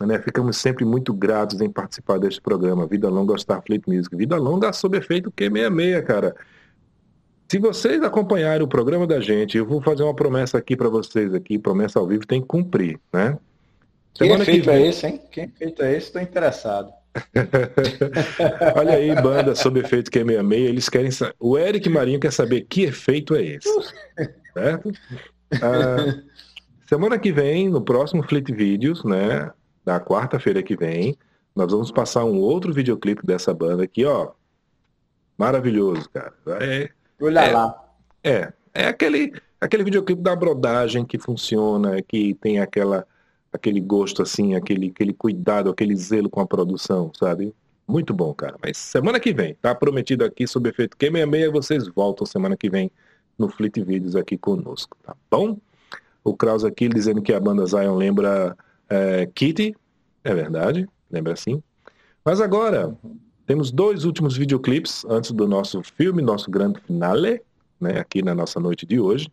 [0.00, 0.16] Né?
[0.20, 2.86] Ficamos sempre muito gratos em participar deste programa.
[2.86, 4.14] Vida longa ao Starfleet Music.
[4.14, 6.36] Vida longa sob efeito Q66, cara.
[7.48, 11.34] Se vocês acompanharem o programa da gente, eu vou fazer uma promessa aqui para vocês
[11.34, 13.36] aqui, promessa ao vivo tem que cumprir, né?
[14.14, 14.84] Que Semana efeito que vem...
[14.84, 15.20] é esse, hein?
[15.32, 16.06] Que efeito é esse?
[16.06, 16.92] Estou interessado.
[18.76, 21.34] Olha aí, banda sob efeito Q66, eles querem saber.
[21.38, 23.68] O Eric Marinho quer saber que efeito é esse.
[24.54, 24.92] Certo?
[25.60, 26.22] Ah,
[26.88, 29.50] semana que vem, no próximo Fleet Videos, né?
[29.84, 31.16] Na quarta-feira que vem,
[31.54, 34.32] nós vamos passar um outro videoclipe dessa banda aqui, ó.
[35.36, 36.34] Maravilhoso, cara.
[36.60, 36.90] É,
[37.20, 37.84] Olha é, lá.
[38.22, 43.06] É, é aquele, aquele videoclipe da brodagem que funciona, que tem aquela
[43.52, 47.54] aquele gosto assim, aquele, aquele cuidado, aquele zelo com a produção, sabe?
[47.86, 48.56] Muito bom, cara.
[48.62, 52.90] Mas semana que vem, tá prometido aqui sob efeito Q66, vocês voltam semana que vem
[53.36, 55.58] no Fleet Vídeos aqui conosco, tá bom?
[56.22, 58.56] O Kraus aqui dizendo que a banda Zion lembra
[58.88, 59.74] é, Kitty,
[60.22, 61.62] é verdade, lembra sim.
[62.24, 62.94] Mas agora,
[63.46, 67.42] temos dois últimos videoclipes antes do nosso filme, nosso grande finale,
[67.80, 69.28] né, aqui na nossa noite de hoje.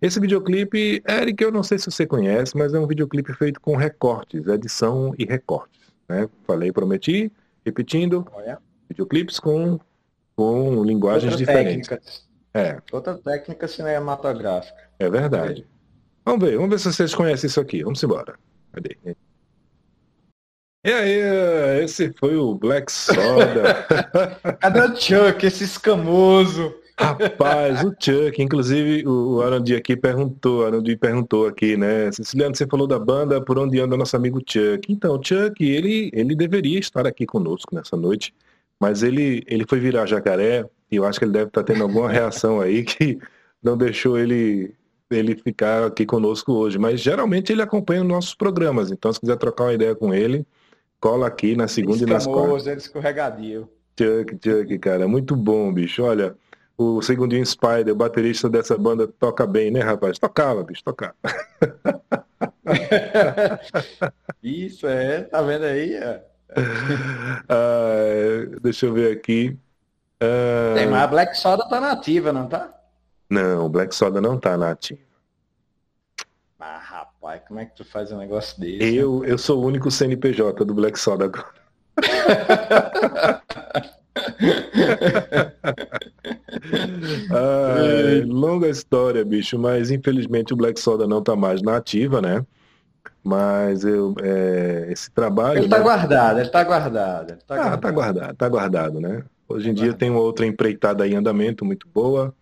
[0.00, 3.76] Esse videoclipe, Eric, eu não sei se você conhece, mas é um videoclipe feito com
[3.76, 5.78] recortes, edição e recortes.
[6.08, 6.28] Né?
[6.46, 7.30] Falei, prometi,
[7.64, 8.58] repetindo, Olha.
[8.88, 9.78] videoclipes com,
[10.34, 11.88] com linguagens Outra diferentes.
[11.88, 12.20] Técnica.
[12.54, 12.80] É.
[12.90, 14.90] Outra técnica cinematográfica.
[14.98, 15.66] É verdade.
[16.24, 17.82] Vamos ver, vamos ver se vocês conhecem isso aqui.
[17.82, 18.34] Vamos embora.
[18.72, 18.96] Cadê?
[20.82, 23.86] E aí, esse foi o Black Soda.
[24.60, 26.74] Cadê o Chuck, esse escamoso?
[27.00, 32.12] Rapaz, o Chuck, inclusive o Arandi aqui perguntou, Arandi perguntou aqui, né?
[32.12, 34.92] Siciliano, você falou da banda, por onde anda nosso amigo Chuck?
[34.92, 38.34] Então, o Chuck, ele, ele deveria estar aqui conosco nessa noite,
[38.78, 42.10] mas ele, ele foi virar jacaré e eu acho que ele deve estar tendo alguma
[42.10, 43.18] reação aí que
[43.62, 44.74] não deixou ele,
[45.10, 46.78] ele ficar aqui conosco hoje.
[46.78, 50.46] Mas geralmente ele acompanha os nossos programas, então se quiser trocar uma ideia com ele,
[51.00, 52.66] cola aqui na segunda e nas quartas.
[52.66, 53.68] Ele escorregadio.
[53.98, 56.02] Chuck, Chuck, cara, muito bom, bicho.
[56.02, 56.34] Olha,
[56.80, 60.18] o Segundinho Spider, o baterista dessa banda, toca bem, né, rapaz?
[60.18, 61.14] Tocava, bicho, tocava.
[64.42, 65.94] Isso, é, tá vendo aí?
[65.94, 66.24] É.
[67.48, 69.56] Ah, deixa eu ver aqui.
[70.20, 72.72] Ah, Tem, mas a Black Soda tá nativa, não tá?
[73.28, 75.00] Não, o Black Soda não tá nativa.
[76.58, 78.96] Ah, rapaz, como é que tu faz um negócio desse?
[78.96, 81.60] Eu, eu sou o único CNPJ do Black Soda agora.
[87.30, 92.44] Ai, longa história, bicho, mas infelizmente o Black Soda não tá mais na ativa, né?
[93.22, 95.60] Mas eu, é, esse trabalho.
[95.60, 95.82] Ele tá né?
[95.82, 97.32] guardado, ele tá guardado.
[97.32, 97.80] Ele tá, ah, tá guardado.
[97.80, 99.24] tá guardado, tá guardado, né?
[99.48, 102.34] Hoje tá em dia tem uma outra empreitada em andamento muito boa,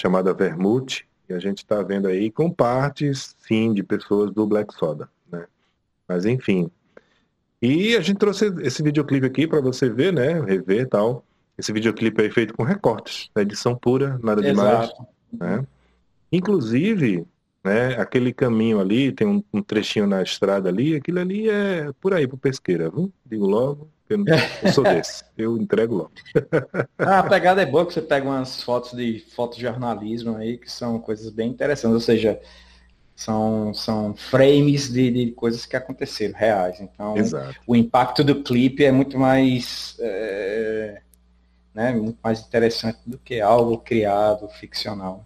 [0.00, 4.74] chamada Vermute, e a gente está vendo aí com partes, sim, de pessoas do Black
[4.74, 5.46] Soda, né?
[6.06, 6.70] Mas enfim,
[7.64, 10.38] e a gente trouxe esse videoclipe aqui para você ver, né?
[10.40, 11.24] Rever e tal.
[11.56, 13.40] Esse videoclipe é feito com recortes, né?
[13.40, 14.92] edição pura, nada demais.
[15.32, 15.64] Né?
[16.30, 17.24] Inclusive,
[17.64, 22.12] né, aquele caminho ali, tem um, um, trechinho na estrada ali, aquilo ali é por
[22.12, 23.10] aí, pro pesqueira, viu?
[23.24, 24.26] Digo logo, eu, não,
[24.62, 26.12] eu sou desse, eu entrego logo.
[26.98, 30.98] ah, a pegada é boa que você pega umas fotos de fotojornalismo aí, que são
[30.98, 32.38] coisas bem interessantes, ou seja,
[33.14, 36.80] são, são frames de, de coisas que aconteceram, reais.
[36.80, 37.54] Então, Exato.
[37.66, 41.00] o impacto do clipe é muito mais, é,
[41.72, 45.24] né, muito mais interessante do que algo criado, ficcional.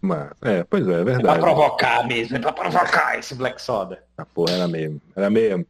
[0.00, 1.20] Mas, é, pois é, é verdade.
[1.20, 4.02] É pra provocar mesmo, é pra provocar esse Black Soda.
[4.16, 5.66] Ah, porra, era mesmo, era mesmo.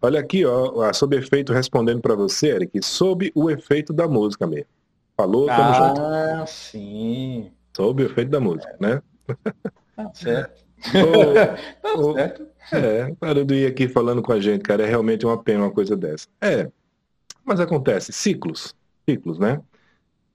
[0.00, 4.68] Olha aqui, ó, sob efeito respondendo para você, Eric, sob o efeito da música mesmo.
[5.16, 6.00] Falou, tamo ah, junto.
[6.00, 7.50] Ah, sim.
[7.76, 8.86] Sob o efeito da música, é.
[8.86, 9.02] né?
[9.96, 10.67] Tá certo.
[11.82, 12.46] tá certo.
[12.72, 15.70] É, para de ir aqui falando com a gente, cara, é realmente uma pena uma
[15.70, 16.28] coisa dessa.
[16.40, 16.70] É,
[17.44, 18.74] mas acontece, ciclos,
[19.08, 19.60] ciclos, né?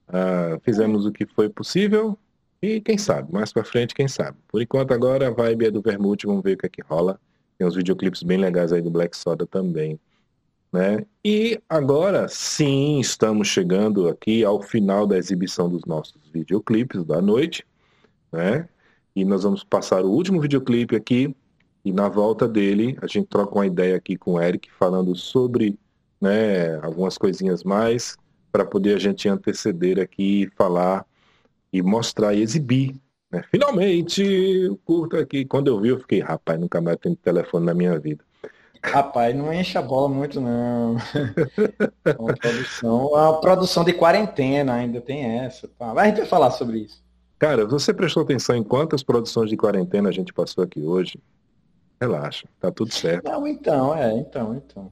[0.08, 2.18] Ah, fizemos o que foi possível
[2.62, 4.38] e quem sabe, mais para frente, quem sabe.
[4.48, 7.20] Por enquanto agora a vibe é do Vermute, vamos ver o que é que rola.
[7.58, 10.00] Tem uns videoclipes bem legais aí do Black Soda também.
[10.72, 11.06] Né?
[11.24, 17.64] E agora sim estamos chegando aqui ao final da exibição dos nossos videoclipes da noite,
[18.32, 18.68] né?
[19.16, 21.36] E nós vamos passar o último videoclipe aqui
[21.86, 25.78] e na volta dele a gente troca uma ideia aqui com o Eric falando sobre
[26.20, 28.18] né, algumas coisinhas mais
[28.52, 31.06] para poder a gente anteceder aqui, falar
[31.72, 32.96] e mostrar e exibir.
[33.32, 33.44] Né?
[33.50, 35.44] Finalmente, o curto aqui.
[35.44, 38.24] Quando eu vi, eu fiquei, rapaz, nunca mais tenho telefone na minha vida.
[38.84, 40.98] Rapaz, não enche a bola muito, não.
[42.06, 45.68] a, produção, a produção de quarentena ainda tem essa.
[45.68, 45.94] Tá?
[45.94, 47.03] Mas a gente vai falar sobre isso.
[47.40, 51.20] Cara, você prestou atenção em quantas produções de quarentena a gente passou aqui hoje?
[52.00, 53.30] Relaxa, tá tudo certo.
[53.30, 54.92] Não, então, é, então, então.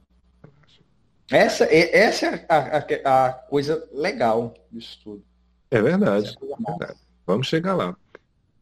[1.30, 5.24] Essa, essa é a, a, a coisa legal disso tudo.
[5.70, 7.00] É verdade, é verdade.
[7.26, 7.96] Vamos chegar lá.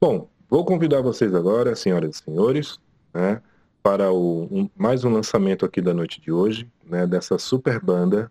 [0.00, 2.78] Bom, vou convidar vocês agora, senhoras e senhores,
[3.12, 3.42] né,
[3.82, 8.30] para o, um, mais um lançamento aqui da noite de hoje, né, dessa super banda,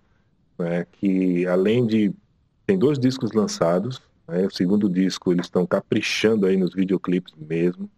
[0.58, 2.14] né, que além de
[2.66, 7.90] tem dois discos lançados, né, o segundo disco eles estão caprichando aí nos videoclipes mesmo.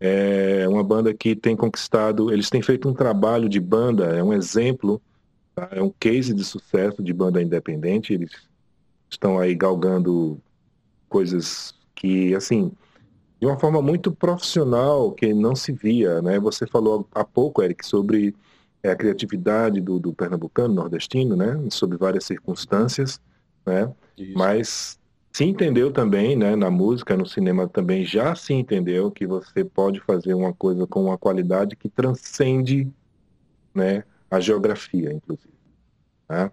[0.00, 4.32] É uma banda que tem conquistado, eles têm feito um trabalho de banda, é um
[4.32, 5.02] exemplo,
[5.54, 5.68] tá?
[5.72, 8.12] é um case de sucesso de banda independente.
[8.12, 8.30] Eles
[9.10, 10.40] estão aí galgando
[11.08, 12.70] coisas que, assim,
[13.40, 16.38] de uma forma muito profissional que não se via, né?
[16.38, 18.34] Você falou há pouco, Eric, sobre
[18.82, 21.58] é, a criatividade do, do pernambucano, nordestino, né?
[21.70, 23.20] Sobre várias circunstâncias,
[23.66, 23.92] né?
[24.16, 24.38] Isso.
[24.38, 24.98] Mas
[25.32, 26.56] se entendeu também, né?
[26.56, 31.04] Na música, no cinema também já se entendeu que você pode fazer uma coisa com
[31.04, 32.90] uma qualidade que transcende,
[33.74, 34.04] né?
[34.30, 35.52] A geografia, inclusive.
[36.28, 36.50] Né?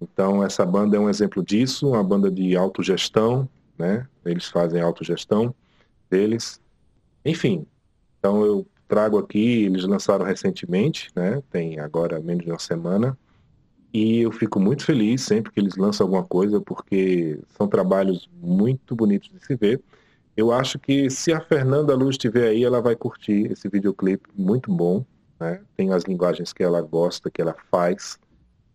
[0.00, 4.06] Então essa banda é um exemplo disso, uma banda de autogestão, né?
[4.24, 5.54] Eles fazem autogestão
[6.10, 6.60] deles.
[7.24, 7.66] Enfim,
[8.18, 11.42] então eu trago aqui, eles lançaram recentemente, né?
[11.50, 13.18] Tem agora menos de uma semana.
[13.92, 18.94] E eu fico muito feliz sempre que eles lançam alguma coisa, porque são trabalhos muito
[18.94, 19.80] bonitos de se ver.
[20.36, 24.72] Eu acho que se a Fernanda Luz estiver aí, ela vai curtir esse videoclipe muito
[24.72, 25.04] bom.
[25.40, 25.60] Né?
[25.76, 28.18] Tem as linguagens que ela gosta, que ela faz.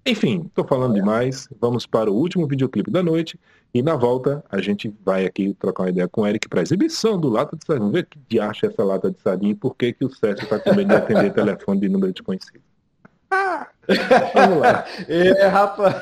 [0.05, 1.47] Enfim, estou falando demais.
[1.61, 3.39] Vamos para o último videoclipe da noite.
[3.73, 7.19] E na volta, a gente vai aqui trocar uma ideia com o Eric para exibição
[7.19, 7.91] do Lata de Sardinha.
[7.91, 10.59] Ver que de acha essa lata de sardinha e por que, que o Sérgio está
[10.59, 12.61] com medo de atender telefone de número desconhecido.
[13.31, 13.69] Ah!
[14.33, 14.85] Vamos lá.
[15.07, 15.95] É, rapaz.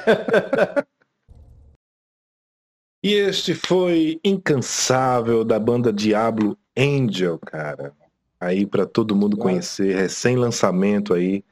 [3.03, 7.93] E este foi Incansável da banda Diablo Angel, cara.
[8.39, 11.43] Aí para todo mundo conhecer, recém-lançamento aí,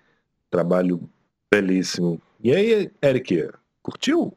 [0.49, 1.09] trabalho
[1.51, 2.21] belíssimo.
[2.41, 3.49] E aí, Eric,
[3.81, 4.35] curtiu?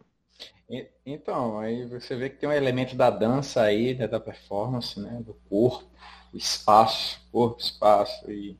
[1.05, 5.20] Então, aí você vê que tem um elemento da dança aí, né, da performance, né,
[5.24, 5.84] do corpo,
[6.32, 8.57] espaço, corpo, espaço e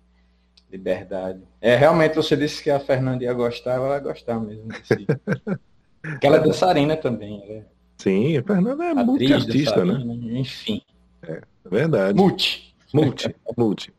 [0.73, 1.41] liberdade.
[1.61, 5.07] É, realmente você disse que a Fernanda ia gostar, ela vai gostar mesmo desse.
[6.03, 7.65] Aquela é dançarina também, né?
[7.99, 10.03] Sim, a Fernanda é multi-artista, né?
[10.33, 10.83] Enfim.
[11.23, 11.33] É,
[11.65, 12.19] é verdade.
[12.19, 12.75] Multi.
[12.93, 13.95] Multi, multi.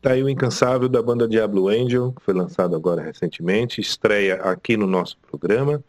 [0.00, 4.76] Tá aí o Incansável da banda Diablo Angel, que foi lançado agora recentemente, estreia aqui
[4.76, 5.84] no nosso programa.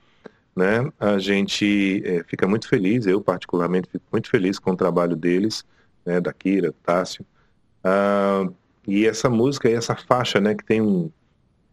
[0.54, 0.92] Né?
[1.00, 5.64] A gente é, fica muito feliz, eu particularmente fico muito feliz com o trabalho deles,
[6.06, 7.26] né, da Kira, do Tássio.
[7.82, 8.46] Ah,
[8.88, 11.10] e essa música e essa faixa, né, que tem um,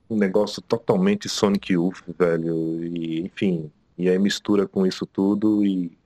[0.08, 5.96] um negócio totalmente Sonic Youth, velho, e enfim, e aí mistura com isso tudo e,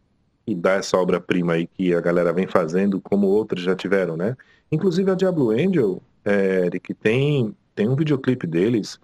[0.47, 4.37] e dá essa obra-prima aí que a galera vem fazendo, como outros já tiveram, né?
[4.71, 8.99] Inclusive a Diablo Angel, é, que tem, tem um videoclipe deles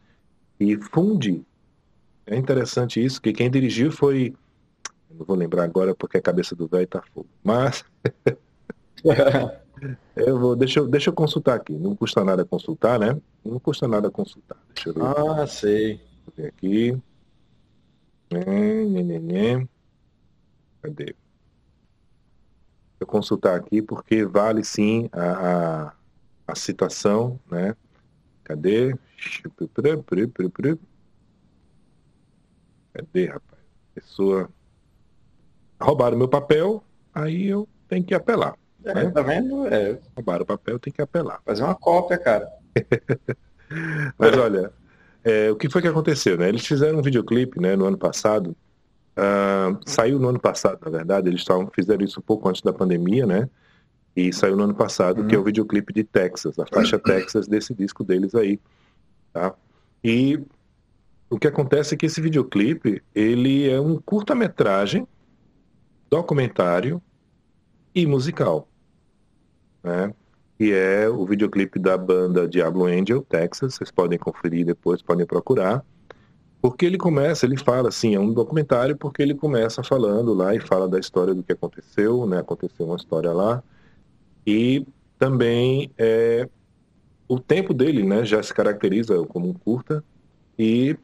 [0.58, 1.44] e funde.
[2.26, 4.34] É interessante isso, que quem dirigiu foi.
[5.10, 7.28] Não vou lembrar agora porque a cabeça do velho tá fogo.
[7.42, 7.84] Mas.
[10.16, 11.72] eu vou, deixa, eu, deixa eu consultar aqui.
[11.72, 13.20] Não custa nada consultar, né?
[13.44, 14.58] Não custa nada consultar.
[14.74, 15.02] Deixa eu ver.
[15.02, 15.96] Ah, sei.
[16.24, 17.02] Vou ver aqui.
[20.82, 21.14] Cadê?
[23.00, 25.98] Eu consultar aqui porque vale sim a, a
[26.48, 27.76] a citação, né?
[28.42, 28.96] Cadê?
[32.94, 33.62] Cadê, rapaz?
[33.94, 34.48] Pessoa
[35.78, 36.82] roubaram meu papel,
[37.14, 38.56] aí eu tenho que apelar.
[38.84, 39.10] É?
[39.10, 39.66] Tá vendo?
[39.66, 39.98] É.
[40.16, 41.40] Roubaram o papel, tem que apelar.
[41.44, 42.48] Fazer uma cópia, cara.
[44.18, 44.72] Mas olha,
[45.24, 46.48] é, o que foi que aconteceu, né?
[46.48, 48.56] Eles fizeram um videoclipe, né, no ano passado.
[49.16, 51.28] Uh, saiu no ano passado, na verdade.
[51.28, 53.48] Eles tavam, fizeram isso um pouco antes da pandemia, né?
[54.14, 55.28] E saiu no ano passado, uhum.
[55.28, 55.46] que é o uhum.
[55.46, 58.60] videoclipe de Texas, a faixa Texas desse disco deles aí,
[59.32, 59.54] tá?
[60.02, 60.40] E
[61.28, 65.06] o que acontece é que esse videoclipe, ele é um curta-metragem,
[66.08, 67.02] documentário
[67.94, 68.67] e musical,
[69.82, 70.12] né?
[70.58, 75.84] E é o videoclipe da banda Diablo Angel, Texas, vocês podem conferir depois, podem procurar.
[76.60, 80.60] Porque ele começa, ele fala assim, é um documentário porque ele começa falando lá e
[80.60, 82.40] fala da história do que aconteceu, né?
[82.40, 83.62] Aconteceu uma história lá.
[84.44, 84.84] E
[85.16, 86.48] também é,
[87.28, 90.02] o tempo dele, né, já se caracteriza como um curta
[90.58, 90.96] e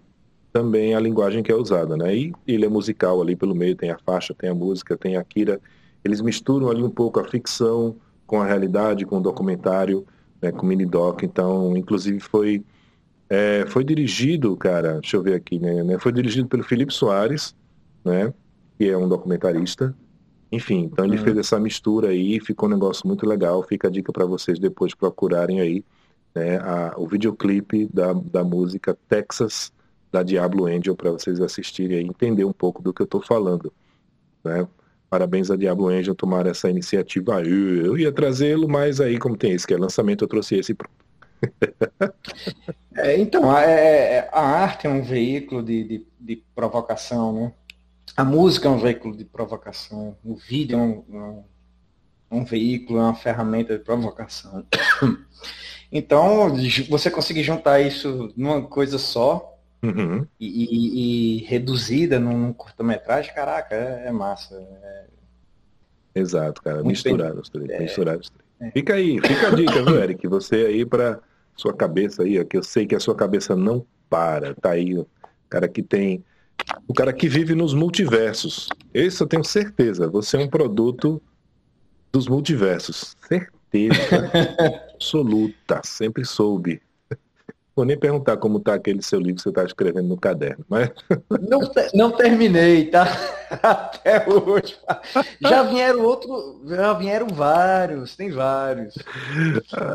[0.53, 2.17] também a linguagem que é usada, né?
[2.17, 5.25] E ele é musical ali pelo meio, tem a faixa, tem a música, tem a
[5.25, 5.61] Kira.
[6.05, 7.97] Eles misturam ali um pouco a ficção
[8.27, 10.07] com a realidade, com o documentário,
[10.41, 11.23] né, com o mini doc.
[11.23, 12.65] Então, inclusive foi
[13.29, 15.99] é, foi dirigido, cara, deixa eu ver aqui, né, né?
[15.99, 17.55] Foi dirigido pelo Felipe Soares,
[18.05, 18.33] né?
[18.79, 19.95] Que é um documentarista.
[20.53, 21.25] Enfim, então ele uhum.
[21.25, 23.63] fez essa mistura aí, ficou um negócio muito legal.
[23.63, 25.85] Fica a dica para vocês depois procurarem aí
[26.35, 29.73] né, a, o videoclipe da, da música Texas
[30.13, 33.73] da Diablo Angel para vocês assistirem e entender um pouco do que eu estou falando.
[34.45, 34.67] Né?
[35.15, 37.41] Parabéns a Diablo Angel tomar essa iniciativa.
[37.41, 40.77] Eu, ia trazê-lo, mas aí, como tem esse que é lançamento, eu trouxe esse.
[42.97, 47.53] é, então, a, é, é, a, arte é um veículo de, de, de, provocação, né?
[48.17, 50.17] A música é um veículo de provocação.
[50.25, 54.67] O vídeo é um, um, um veículo, é uma ferramenta de provocação.
[55.93, 56.53] Então,
[56.89, 59.54] você conseguir juntar isso numa coisa só
[59.87, 60.27] uhum.
[60.39, 64.57] e, e, e, reduzida num, num curta-metragem, caraca, é, é massa.
[64.57, 65.05] É...
[66.15, 66.83] Exato, cara.
[66.83, 67.71] Misturado os três.
[67.71, 67.85] É...
[67.85, 68.33] Os três.
[68.61, 68.71] É.
[68.71, 70.27] Fica aí, fica a dica, viu, Eric?
[70.29, 71.21] Você aí para
[71.57, 74.55] sua cabeça aí, que eu sei que a sua cabeça não para.
[74.55, 75.07] Tá aí o
[75.49, 76.25] cara que tem.
[76.87, 78.69] O cara que vive nos multiversos.
[78.93, 80.09] Esse eu tenho certeza.
[80.09, 81.21] Você é um produto
[82.13, 83.17] dos multiversos.
[83.27, 84.31] Certeza
[84.95, 86.81] absoluta, sempre soube.
[87.75, 90.91] Vou nem perguntar como está aquele seu livro que você está escrevendo no caderno, mas...
[91.49, 91.61] Não,
[91.93, 93.05] não terminei, tá?
[93.63, 94.77] Até hoje.
[95.41, 98.95] Já vieram outro, já vieram vários, tem vários.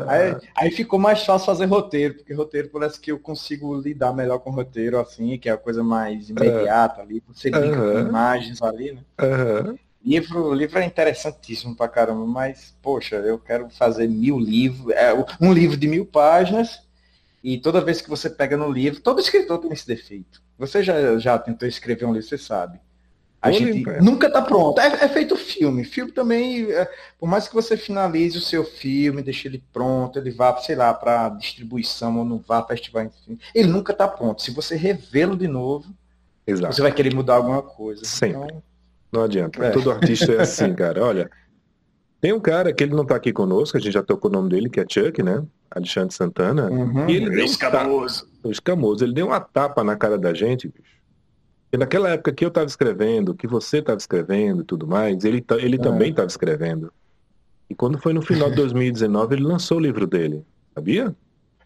[0.06, 4.38] Aí, aí, ficou mais fácil fazer roteiro, porque roteiro parece que eu consigo lidar melhor
[4.38, 7.92] com roteiro, assim, que é a coisa mais imediata ali, você liga uhum.
[7.92, 9.02] com imagens ali, né?
[9.20, 9.78] Uhum.
[10.02, 15.52] Livro, livro é interessantíssimo pra caramba, mas, poxa, eu quero fazer mil livros, é, um
[15.52, 16.82] livro de mil páginas,
[17.42, 20.42] e toda vez que você pega no livro, todo escritor tem esse defeito.
[20.58, 22.78] Você já, já tentou escrever um livro, você sabe.
[23.42, 24.78] A gente nunca está pronto.
[24.78, 25.82] É, é, feito filme.
[25.82, 26.86] Filme também, é,
[27.18, 30.92] por mais que você finalize o seu filme, deixe ele pronto, ele vá, sei lá,
[30.92, 34.42] para distribuição ou não vá para festival, enfim, ele nunca está pronto.
[34.42, 35.86] Se você revê-lo de novo,
[36.46, 36.74] Exato.
[36.74, 38.04] você vai querer mudar alguma coisa.
[38.04, 38.42] Sempre.
[38.42, 38.62] Então,
[39.10, 39.64] não adianta.
[39.64, 39.70] É.
[39.70, 41.02] Todo artista é assim, cara.
[41.02, 41.30] Olha,
[42.20, 44.50] tem um cara que ele não tá aqui conosco, a gente já tocou o nome
[44.50, 45.42] dele, que é Chuck, né?
[45.70, 46.70] Alexandre Santana.
[46.70, 47.08] Uhum.
[47.08, 48.28] E ele deu escamoso.
[48.44, 49.04] Um escamoso.
[49.04, 51.00] Ele deu uma tapa na cara da gente, bicho.
[51.72, 55.44] E naquela época que eu estava escrevendo, que você estava escrevendo e tudo mais, ele,
[55.58, 55.78] ele é.
[55.78, 56.92] também estava escrevendo.
[57.70, 60.44] E quando foi no final de 2019, ele lançou o livro dele.
[60.74, 61.14] Sabia?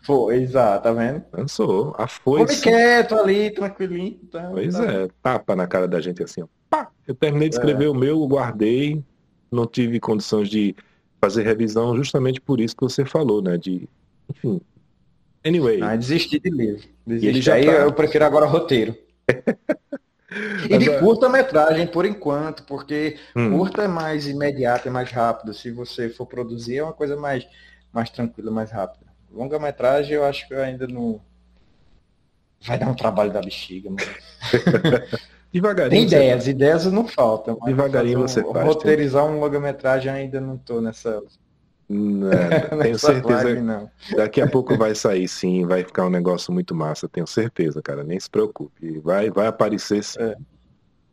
[0.02, 1.22] Foi, exato, tá vendo?
[1.32, 1.94] Lançou.
[1.98, 2.62] A foice.
[2.62, 4.20] Foi quieto ali, tranquilinho.
[4.30, 4.84] Tá, pois tá.
[4.84, 6.46] é, tapa na cara da gente assim, ó.
[6.68, 6.90] Pá!
[7.08, 7.88] Eu terminei de escrever é.
[7.88, 9.02] o meu, guardei,
[9.54, 10.74] não tive condições de
[11.20, 13.56] fazer revisão justamente por isso que você falou, né?
[13.56, 13.88] De,
[14.28, 14.60] enfim.
[15.44, 15.82] Anyway.
[15.82, 16.86] Ah, desisti de livro.
[17.06, 17.28] Desisti.
[17.28, 17.72] Ele já Aí tá...
[17.72, 18.96] eu prefiro agora roteiro.
[20.68, 23.58] e de curta-metragem, por enquanto, porque hum.
[23.58, 25.52] curta é mais imediato, é mais rápido.
[25.54, 27.46] Se você for produzir, é uma coisa mais,
[27.92, 29.06] mais tranquila, mais rápida.
[29.30, 31.20] Longa-metragem eu acho que eu ainda não.
[32.60, 34.04] Vai dar um trabalho da bexiga, mas.
[35.54, 35.90] Devagarinho.
[35.90, 37.56] Tem ideias, ideias não faltam.
[37.64, 38.66] Devagarinho você um, faz.
[38.66, 39.34] Roteirizar tem...
[39.34, 41.22] um longa-metragem ainda não tô nessa.
[41.88, 42.28] Não,
[42.82, 43.62] tenho certeza.
[43.62, 43.88] não.
[44.16, 48.02] Daqui a pouco vai sair sim, vai ficar um negócio muito massa, tenho certeza, cara.
[48.02, 48.98] Nem se preocupe.
[48.98, 50.20] Vai, vai aparecer sim.
[50.20, 50.34] É.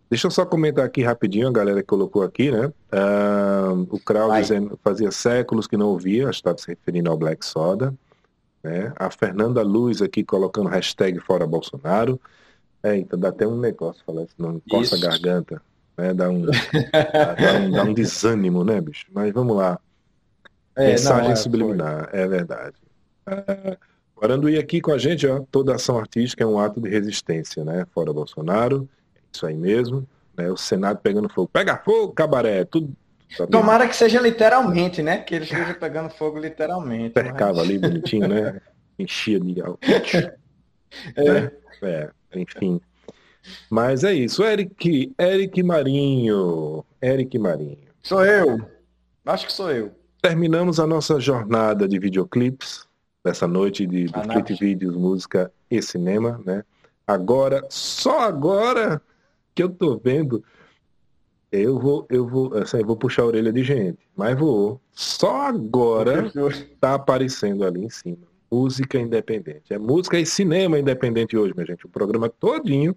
[0.09, 2.65] Deixa eu só comentar aqui rapidinho, a galera que colocou aqui, né?
[2.91, 7.15] Uh, o Kraus dizendo fazia séculos que não ouvia, acho que estava se referindo ao
[7.15, 7.93] Black Soda.
[8.63, 8.91] Né?
[8.97, 12.19] A Fernanda Luz aqui colocando hashtag fora Bolsonaro.
[12.83, 15.61] É, então dá até um negócio falar isso, não coça a garganta.
[15.97, 16.13] Né?
[16.13, 19.05] Dá, um, dá, um, dá um desânimo, né, bicho?
[19.11, 19.79] Mas vamos lá.
[20.75, 22.19] É, Mensagem não, é, subliminar, foi.
[22.19, 22.75] é verdade.
[23.27, 23.77] É,
[24.17, 27.85] Guaranduí aqui com a gente, ó, toda ação artística é um ato de resistência, né?
[27.93, 28.87] Fora Bolsonaro,
[29.31, 30.07] isso aí mesmo.
[30.37, 30.49] Né?
[30.49, 31.49] O Senado pegando fogo.
[31.51, 32.93] Pega fogo, cabaré, tudo.
[33.37, 35.19] Tá Tomara que seja literalmente, né?
[35.19, 37.13] Que ele esteja pegando fogo literalmente.
[37.13, 37.63] Cercava mas...
[37.63, 38.61] ali bonitinho, né?
[38.99, 39.61] Enchia de.
[41.15, 41.23] É.
[41.23, 41.51] Né?
[41.83, 42.79] é, enfim.
[43.69, 44.43] Mas é isso.
[44.43, 46.85] Eric, Eric Marinho.
[47.01, 47.77] Eric Marinho.
[48.03, 48.61] Sou eu.
[49.25, 49.91] Acho que sou eu.
[50.21, 52.87] Terminamos a nossa jornada de videoclipes
[53.23, 56.63] dessa noite de, de Vídeos, música e cinema, né?
[57.05, 59.01] Agora, só agora,
[59.53, 60.43] que eu tô vendo,
[61.51, 64.79] eu vou, eu vou, assim, eu vou puxar a orelha de gente, mas vou.
[64.91, 66.31] Só agora
[66.79, 68.30] tá aparecendo ali em cima.
[68.51, 69.73] Música independente.
[69.73, 71.85] É música e cinema independente hoje, minha gente.
[71.85, 72.95] O programa todinho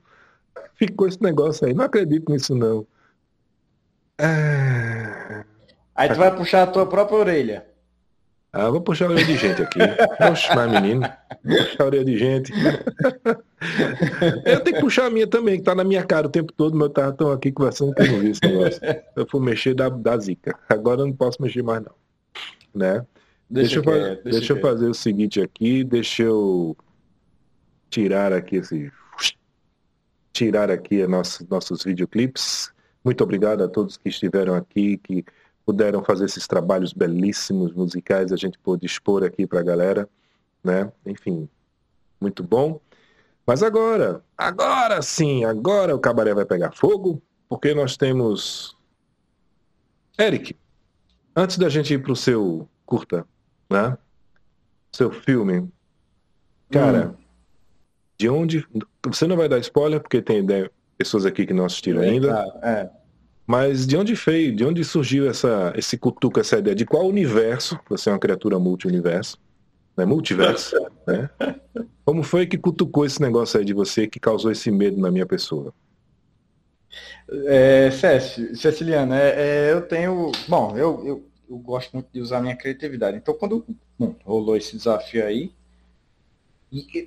[0.75, 1.73] ficou esse negócio aí.
[1.73, 2.87] Não acredito nisso, não.
[4.19, 5.45] Ah...
[5.95, 7.67] Aí tu vai puxar a tua própria orelha.
[8.53, 9.79] Ah, vou puxar a orelha de gente aqui.
[10.31, 11.09] Oxe, mas menino.
[11.43, 12.53] Puxar a orelha de gente.
[14.45, 16.77] Eu tenho que puxar a minha também, que tá na minha cara o tempo todo,
[16.77, 18.81] mas eu tava tão aqui conversando que eu não vi esse negócio.
[19.17, 20.57] Eu fui mexer da, da zica.
[20.69, 21.95] Agora eu não posso mexer mais não.
[22.75, 23.05] Né?
[23.49, 26.77] Deixa, deixa, eu, deixa, deixa eu fazer o seguinte aqui, deixa eu
[27.91, 28.93] tirar aqui esse.
[30.33, 32.73] Tirar aqui nossos, nossos videoclipes.
[33.05, 35.25] Muito obrigado a todos que estiveram aqui, que
[35.65, 40.09] puderam fazer esses trabalhos belíssimos musicais, a gente pôde expor aqui para a galera,
[40.63, 40.91] né?
[41.07, 41.49] Enfim,
[42.21, 42.81] muito bom.
[43.47, 48.77] Mas agora, agora sim, agora o cabaré vai pegar fogo, porque nós temos
[50.19, 50.57] Eric.
[51.37, 53.27] Antes da gente ir para o seu curta,
[53.71, 53.97] né?
[54.93, 55.69] Seu filme,
[56.71, 57.25] cara, hum.
[58.19, 58.67] de onde?
[59.07, 60.45] Você não vai dar spoiler porque tem
[60.97, 62.45] pessoas aqui que não assistiram é, ainda.
[62.63, 62.91] É.
[63.47, 66.75] Mas de onde veio, de onde surgiu essa, esse cutuco, essa ideia?
[66.75, 67.79] De qual universo?
[67.91, 69.39] Você é uma criatura multi-universo,
[69.97, 70.05] né?
[70.05, 71.29] Multiverso, né?
[72.05, 75.27] Como foi que cutucou esse negócio aí de você que causou esse medo na minha
[75.27, 75.75] pessoa?
[77.47, 79.35] É, Cécio, Ceciliana, é,
[79.69, 80.31] é, eu tenho.
[80.47, 81.25] Bom, eu, eu,
[81.55, 83.17] eu, gosto muito de usar minha criatividade.
[83.17, 83.65] Então, quando
[83.99, 85.53] bom, rolou esse desafio aí,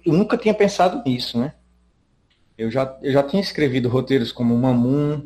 [0.06, 1.54] eu nunca tinha pensado nisso, né?
[2.58, 5.22] Eu já, eu já tinha escrevido roteiros como Mamun,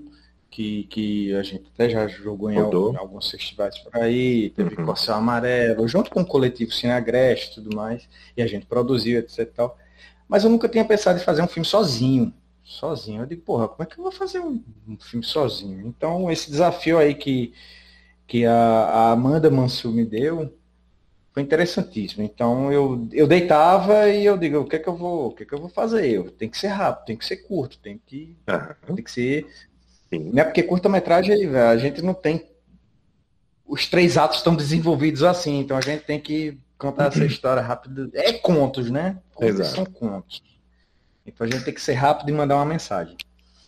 [0.50, 4.76] que, que a gente até já jogou em, algum, em alguns festivais por aí, teve
[4.76, 4.86] uhum.
[4.86, 9.50] Corcel Amarelo, junto com o coletivo Cineagreste e tudo mais, e a gente produziu, etc
[9.56, 9.78] tal.
[10.28, 12.34] Mas eu nunca tinha pensado em fazer um filme sozinho.
[12.64, 13.22] Sozinho.
[13.22, 15.88] Eu digo, porra, como é que eu vou fazer um, um filme sozinho?
[15.88, 17.54] Então, esse desafio aí que,
[18.32, 20.58] que a, a Amanda Mansur me deu,
[21.34, 22.24] foi interessantíssimo.
[22.24, 25.44] Então eu, eu deitava e eu digo, o que é que eu vou, o que
[25.44, 26.10] é que eu vou fazer?
[26.10, 28.96] Eu, tem que ser rápido, tem que ser curto, tem que, uhum.
[28.96, 29.46] tem que ser
[30.10, 30.30] Sim.
[30.32, 30.46] Né?
[30.46, 32.50] Porque curta-metragem a gente não tem.
[33.66, 38.12] Os três atos estão desenvolvidos assim, então a gente tem que contar essa história rápido.
[38.14, 39.18] É contos, né?
[39.36, 40.42] Contos são contos.
[41.26, 43.18] Então a gente tem que ser rápido e mandar uma mensagem.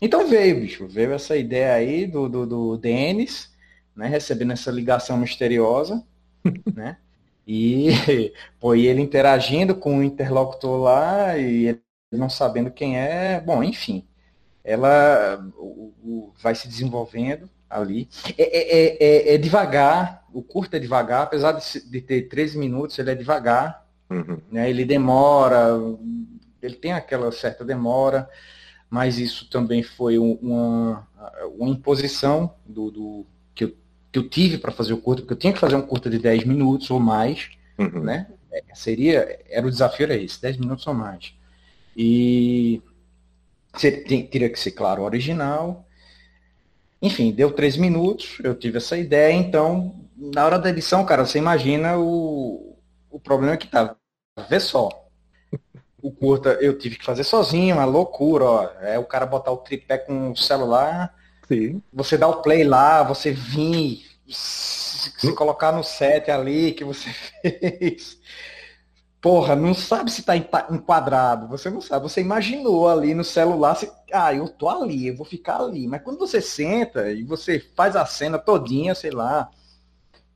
[0.01, 3.52] Então veio, bicho, veio essa ideia aí do, do, do Denis,
[3.95, 4.07] né?
[4.07, 6.03] Recebendo essa ligação misteriosa,
[6.73, 6.97] né?
[7.45, 7.89] E
[8.59, 11.81] pô, e ele interagindo com o interlocutor lá e ele
[12.11, 13.41] não sabendo quem é.
[13.41, 14.05] Bom, enfim
[14.63, 18.07] ela o, o, vai se desenvolvendo ali.
[18.37, 22.57] É, é, é, é, é devagar, o curto é devagar, apesar de, de, ter 13
[22.57, 24.39] minutos, ele é devagar, uhum.
[24.49, 24.69] né?
[24.69, 25.67] ele demora,
[26.61, 28.29] ele tem aquela certa demora,
[28.89, 31.07] mas isso também foi uma,
[31.57, 33.75] uma imposição do, do que, eu,
[34.13, 36.19] que eu tive para fazer o curto, porque eu tinha que fazer um curto de
[36.19, 37.49] 10 minutos ou mais,
[37.79, 38.03] uhum.
[38.03, 38.27] né?
[38.51, 41.33] É, seria, era o desafio era esse, 10 minutos ou mais.
[41.97, 42.79] E
[44.07, 45.87] tem, teria que ser, claro, original.
[47.01, 51.39] Enfim, deu três minutos, eu tive essa ideia, então, na hora da edição, cara, você
[51.39, 52.77] imagina o,
[53.09, 53.97] o problema que tava.
[54.47, 54.89] Vê só.
[56.01, 58.63] O curta eu tive que fazer sozinho, uma loucura, ó.
[58.81, 61.15] É o cara botar o tripé com o celular.
[61.53, 61.81] Sim.
[61.93, 65.35] Você dá o play lá, você vir, se, hum.
[65.35, 67.09] colocar no set ali que você
[67.41, 68.17] fez
[69.23, 73.89] porra, não sabe se tá enquadrado, você não sabe, você imaginou ali no celular, se,
[74.11, 77.95] ah, eu tô ali, eu vou ficar ali, mas quando você senta e você faz
[77.95, 79.49] a cena todinha, sei lá,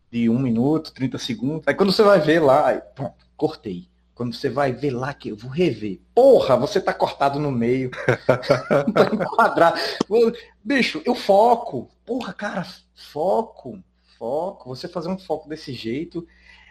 [0.10, 3.90] de um minuto, 30 segundos, aí quando você vai ver lá, pronto, cortei.
[4.18, 6.00] Quando você vai ver lá que eu vou rever.
[6.16, 7.92] Porra, você tá cortado no meio.
[8.26, 9.80] tá enquadrado.
[10.64, 11.88] Bicho, eu foco.
[12.04, 12.66] Porra, cara,
[12.96, 13.80] foco.
[14.18, 14.70] Foco.
[14.70, 16.28] Você fazer um foco desse jeito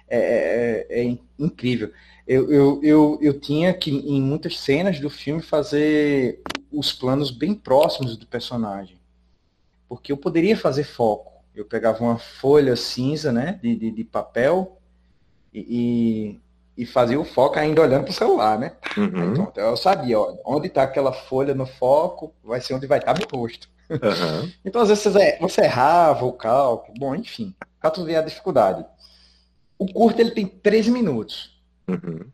[0.08, 1.92] é, é, é, é incrível.
[2.26, 6.42] Eu, eu, eu, eu tinha que, em muitas cenas do filme, fazer
[6.72, 8.98] os planos bem próximos do personagem.
[9.88, 11.32] Porque eu poderia fazer foco.
[11.54, 14.80] Eu pegava uma folha cinza, né, de, de, de papel,
[15.54, 16.40] e, e
[16.84, 18.72] fazia o foco ainda olhando para o celular, né?
[18.96, 19.32] Uhum.
[19.32, 23.14] Então, eu sabia, ó, onde está aquela folha no foco, vai ser onde vai estar
[23.14, 23.68] tá meu rosto.
[23.88, 24.52] Uhum.
[24.64, 25.04] então, às vezes,
[25.40, 28.84] você, errava o cálculo, bom, enfim, para tu ver a dificuldade.
[29.78, 31.58] O curto ele tem 13 minutos.
[31.88, 32.26] Uhum.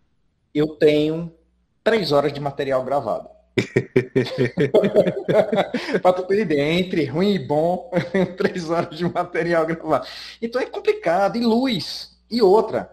[0.53, 1.33] Eu tenho
[1.85, 3.29] 3 horas de material gravado.
[6.03, 10.07] para tu ter ideia, entre ruim e bom, eu tenho 3 horas de material gravado.
[10.41, 11.37] Então é complicado.
[11.37, 12.17] E luz.
[12.31, 12.91] E outra,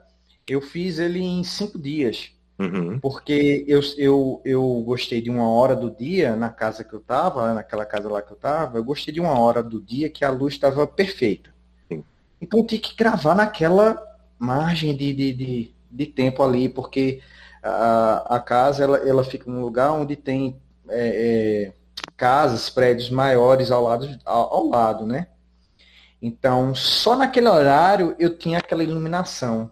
[0.54, 2.32] eu fiz ele em 5 dias.
[2.60, 3.00] Uhum.
[3.00, 7.54] Porque eu, eu, eu gostei de uma hora do dia na casa que eu estava,
[7.54, 10.30] naquela casa lá que eu estava, eu gostei de uma hora do dia que a
[10.30, 11.52] luz estava perfeita.
[11.88, 12.04] Sim.
[12.42, 13.98] Então eu tinha que gravar naquela
[14.38, 17.22] margem de, de, de, de tempo ali, porque
[17.64, 20.58] a, a casa ela, ela fica num lugar onde tem
[20.90, 21.74] é, é,
[22.18, 25.28] casas, prédios maiores ao lado, ao, ao lado, né?
[26.22, 29.72] Então, só naquele horário eu tinha aquela iluminação.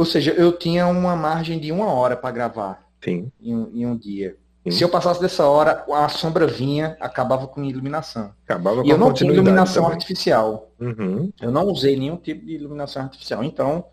[0.00, 3.30] Ou seja, eu tinha uma margem de uma hora para gravar Sim.
[3.38, 4.34] Em, um, em um dia.
[4.64, 4.70] Sim.
[4.70, 8.32] Se eu passasse dessa hora, a sombra vinha, acabava com iluminação.
[8.44, 9.98] Acabava e eu não tinha iluminação também.
[9.98, 10.72] artificial.
[10.80, 11.30] Uhum.
[11.38, 13.44] Eu não usei nenhum tipo de iluminação artificial.
[13.44, 13.84] Então,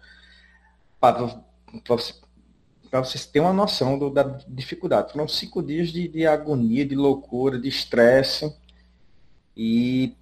[0.98, 1.28] para
[1.90, 2.14] você,
[2.90, 5.12] vocês terem uma noção do, da dificuldade.
[5.12, 8.56] Foram cinco dias de, de agonia, de loucura, de estresse.
[9.58, 10.16] E,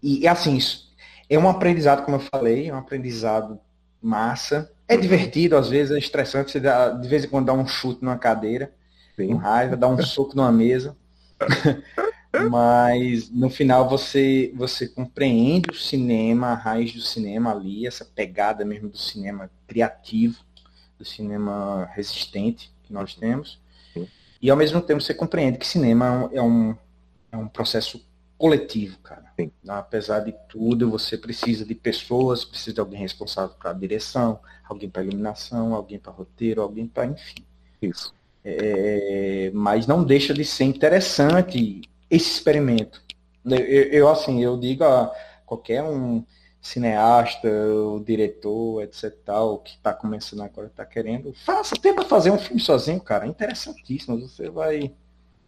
[0.00, 0.94] e assim, isso
[1.28, 3.58] é um aprendizado, como eu falei, é um aprendizado
[4.00, 4.72] massa.
[4.88, 8.02] É divertido, às vezes é estressante, você dá, de vez em quando dá um chute
[8.02, 8.72] numa cadeira,
[9.16, 10.96] com raiva, dá um soco numa mesa.
[12.50, 18.64] Mas no final você, você compreende o cinema, a raiz do cinema ali, essa pegada
[18.64, 20.38] mesmo do cinema criativo,
[20.98, 23.60] do cinema resistente que nós temos.
[24.40, 26.76] E ao mesmo tempo você compreende que cinema é um,
[27.32, 28.04] é um processo
[28.38, 29.24] coletivo, cara.
[29.38, 29.50] Sim.
[29.66, 35.02] Apesar de tudo, você precisa de pessoas, precisa de alguém responsável para direção, alguém para
[35.02, 37.44] iluminação, alguém para roteiro, alguém para enfim.
[37.82, 38.14] Isso.
[38.44, 43.02] É, mas não deixa de ser interessante esse experimento.
[43.44, 45.12] Eu, eu assim, eu digo a
[45.44, 46.24] qualquer um
[46.60, 49.12] cineasta, o diretor, etc.
[49.24, 53.24] tal, que está começando agora, está querendo, faça, tenta fazer um filme sozinho, cara.
[53.24, 54.20] É interessantíssimo.
[54.20, 54.92] Você vai,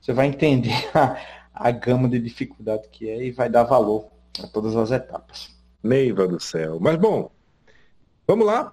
[0.00, 1.16] você vai entender a,
[1.54, 4.06] a gama de dificuldade que é e vai dar valor
[4.42, 5.50] a todas as etapas.
[5.82, 6.78] Neiva do céu.
[6.80, 7.30] Mas bom,
[8.26, 8.72] vamos lá.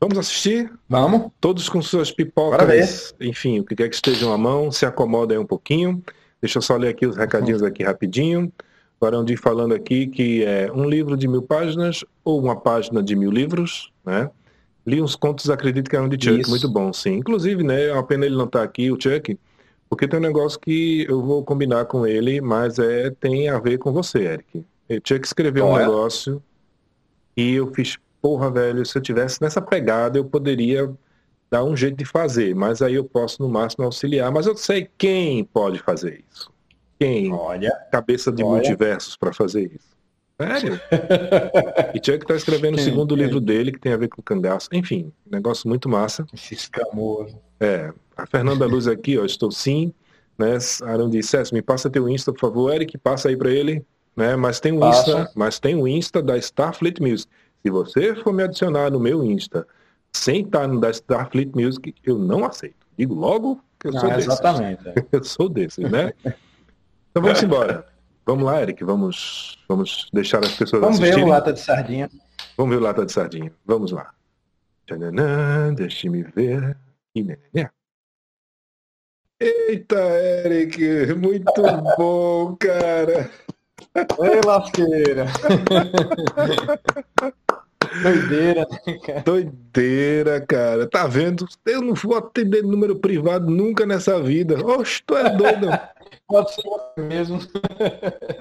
[0.00, 0.70] Vamos assistir?
[0.88, 1.30] Vamos.
[1.40, 5.38] Todos com suas pipocas, enfim, o que quer que estejam à mão, se acomoda aí
[5.38, 6.02] um pouquinho.
[6.40, 8.52] Deixa eu só ler aqui os recadinhos aqui rapidinho.
[9.00, 13.30] Guarandi falando aqui que é um livro de mil páginas ou uma página de mil
[13.30, 14.30] livros, né?
[14.86, 16.50] Li uns contos, acredito que eram de Chuck, Isso.
[16.50, 17.14] muito bom, sim.
[17.14, 19.36] Inclusive, né, é uma pena ele não estar tá aqui, o Chuck,
[19.88, 23.78] porque tem um negócio que eu vou combinar com ele, mas é tem a ver
[23.78, 24.64] com você, Eric.
[24.88, 25.84] O Chuck escreveu um é?
[25.84, 26.42] negócio
[27.36, 30.92] e eu fiz, porra, velho, se eu tivesse nessa pegada, eu poderia
[31.50, 34.88] dar um jeito de fazer, mas aí eu posso no máximo auxiliar, mas eu sei
[34.98, 36.50] quem pode fazer isso.
[36.98, 37.32] Quem?
[37.32, 37.70] Olha.
[37.92, 38.54] Cabeça de olha.
[38.54, 39.96] multiversos para fazer isso.
[40.38, 40.80] Sério?
[41.94, 44.68] e Chuck está escrevendo o segundo livro dele, que tem a ver com o cangaço.
[44.72, 46.26] Enfim, negócio muito massa.
[46.32, 47.38] Esse escamoso.
[47.60, 47.92] É.
[48.16, 49.92] A Fernanda Luz aqui, ó, estou sim.
[50.38, 50.58] Né?
[50.82, 52.72] Aaron disse, me passa teu Insta, por favor.
[52.72, 53.84] Eric, passa aí para ele.
[54.16, 54.34] Né?
[54.36, 57.30] Mas tem o Insta, mas tem o Insta da Starfleet Music.
[57.62, 59.66] Se você for me adicionar no meu Insta
[60.12, 62.86] sem estar no da Starfleet Music, eu não aceito.
[62.96, 64.32] Digo logo que eu sou ah, desses.
[64.32, 64.88] Exatamente.
[64.88, 64.94] É.
[65.12, 66.12] eu sou desses, né?
[67.10, 67.86] Então vamos embora.
[68.24, 71.24] Vamos lá, Eric, vamos, vamos deixar as pessoas Vamos assistirem.
[71.24, 72.10] ver o Lata de Sardinha.
[72.56, 73.52] Vamos ver o Lata de Sardinha.
[73.64, 74.12] Vamos lá.
[75.76, 76.76] Deixe-me ver.
[79.38, 81.52] Eita, Eric, muito
[81.98, 83.30] bom, cara.
[84.18, 85.26] Ei, lasqueira.
[88.02, 89.22] Doideira, né, cara?
[89.22, 90.86] Doideira, cara.
[90.88, 91.46] Tá vendo?
[91.64, 94.56] Eu não vou atender número privado nunca nessa vida.
[94.64, 95.68] Oxe, tu é doido.
[96.28, 96.62] Pode ser
[96.98, 97.40] mesmo.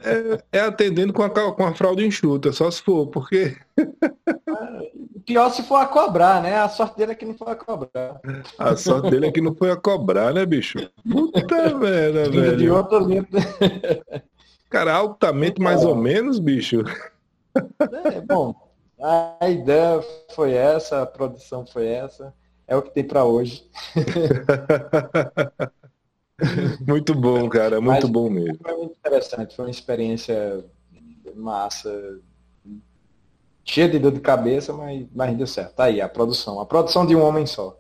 [0.03, 3.55] É, é, atendendo com a, com a fralda enxuta, só se for, porque.
[5.25, 6.57] Pior se for a cobrar, né?
[6.57, 8.19] A sorte dele é que não foi a cobrar.
[8.57, 10.77] A sorte dele é que não foi a cobrar, né, bicho?
[11.09, 12.57] Puta merda, velho.
[12.57, 13.27] De outro livro.
[14.69, 16.83] Cara, altamente mais ou menos, bicho.
[17.55, 18.53] É, bom,
[19.39, 20.01] a ideia
[20.33, 22.33] foi essa, a produção foi essa.
[22.67, 23.69] É o que tem para hoje.
[26.87, 28.57] muito bom, cara, muito Mas bom mesmo.
[28.61, 30.65] Foi muito interessante, foi uma experiência
[31.35, 32.19] massa,
[33.63, 35.75] cheia de dor de cabeça, mas, mas deu certo.
[35.75, 36.59] Tá aí, a produção.
[36.59, 37.79] A produção de um homem só.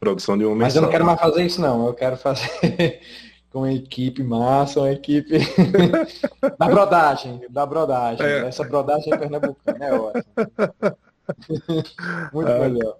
[0.00, 0.80] Produção de um homem mas só.
[0.80, 1.86] Mas eu não quero mais fazer isso, não.
[1.86, 3.00] Eu quero fazer
[3.52, 5.38] com uma equipe massa, uma equipe
[6.58, 8.24] da brodagem, da brodagem.
[8.24, 8.46] É.
[8.46, 10.24] Essa brodagem é pernambucana, é ótimo.
[12.32, 12.96] muito ah, melhor.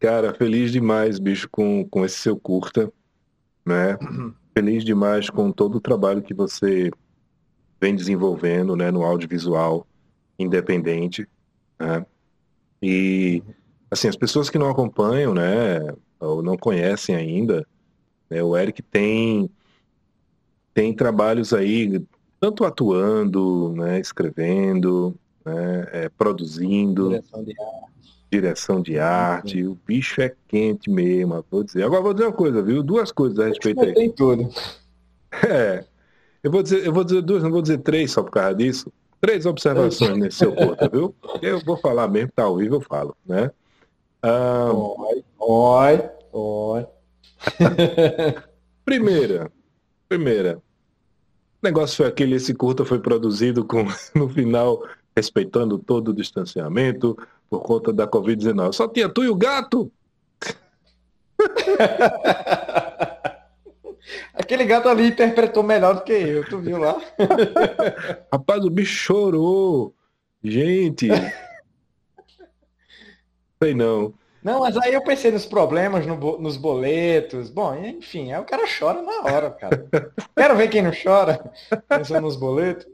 [0.00, 2.92] Cara, feliz demais, bicho, com, com esse seu curta
[3.68, 3.98] né?
[4.54, 6.90] Feliz demais com todo o trabalho que você
[7.80, 9.86] vem desenvolvendo, né, no audiovisual
[10.36, 11.28] independente,
[11.78, 12.04] né?
[12.82, 13.42] E
[13.88, 15.80] assim, as pessoas que não acompanham, né,
[16.18, 17.64] ou não conhecem ainda,
[18.28, 19.48] né, o Eric tem
[20.78, 22.00] tem trabalhos aí
[22.38, 25.12] tanto atuando, né, escrevendo,
[25.44, 27.88] né, é, produzindo, direção de arte
[28.30, 31.82] direção de arte, o bicho é quente mesmo, vou dizer.
[31.82, 32.82] Agora vou dizer uma coisa, viu?
[32.82, 33.94] Duas coisas a respeito aí.
[33.94, 34.50] Tem tudo.
[35.48, 35.82] É.
[36.42, 38.92] Eu vou dizer, eu vou dizer duas, não vou dizer três só por causa disso.
[39.18, 41.14] Três observações nesse seu ponto, viu?
[41.40, 43.50] Eu vou falar mesmo, tá ao vivo, eu falo, né?
[44.22, 46.86] Ah, oi, oi, oi.
[48.84, 49.50] primeira,
[50.06, 50.62] primeira.
[51.60, 54.82] O negócio foi aquele, esse curta foi produzido com, no final,
[55.16, 57.18] respeitando todo o distanciamento
[57.50, 58.72] por conta da Covid-19.
[58.72, 59.90] Só tinha tu e o gato.
[64.34, 66.96] Aquele gato ali interpretou melhor do que eu, tu viu lá?
[68.32, 69.94] Rapaz, o bicho chorou.
[70.42, 71.08] Gente.
[73.62, 74.14] Sei não.
[74.48, 77.50] Não, mas aí eu pensei nos problemas, no, nos boletos.
[77.50, 79.86] Bom, enfim, aí o cara chora na hora, cara.
[80.34, 81.52] Quero ver quem não chora
[81.86, 82.86] pensando nos boletos.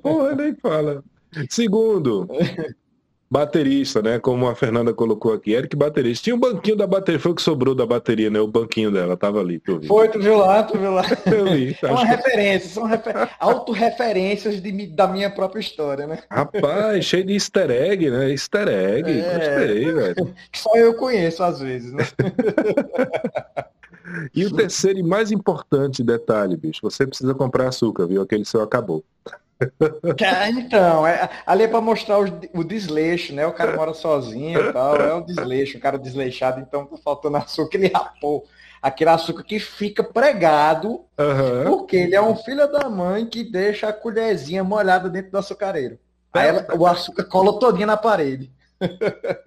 [0.00, 1.02] Porra, nem fala.
[1.50, 2.28] Segundo,
[3.32, 4.18] baterista, né?
[4.18, 6.24] Como a Fernanda colocou aqui, Eric baterista.
[6.24, 8.38] Tinha um banquinho da bateria, foi o que sobrou da bateria, né?
[8.38, 9.58] O banquinho dela tava ali.
[9.58, 9.88] Tu viu.
[9.88, 11.02] Foi, tu viu lá, tu viu lá.
[11.24, 11.74] Eu vi.
[11.82, 13.30] É uma referência, são refer...
[13.40, 16.18] autorreferências de, da minha própria história, né?
[16.30, 18.30] Rapaz, cheio de easter egg, né?
[18.30, 19.38] Easter egg, é...
[19.38, 20.34] gostei, velho.
[20.52, 22.04] Que só eu conheço às vezes, né?
[24.34, 28.22] E o terceiro e mais importante detalhe, bicho, você precisa comprar açúcar, viu?
[28.22, 29.04] Aquele seu acabou.
[30.58, 33.46] Então, é, ali é para mostrar o, o, desleixo, né?
[33.46, 37.36] O cara mora sozinho e tal, é o desleixo, o cara desleixado, então tá faltando
[37.36, 38.44] açúcar, ele rapou
[38.82, 41.64] aquele açúcar que fica pregado, uhum.
[41.68, 45.98] porque ele é um filho da mãe que deixa a colherzinha molhada dentro do açucareiro.
[46.32, 48.50] Aí ela, o açúcar cola todinho na parede.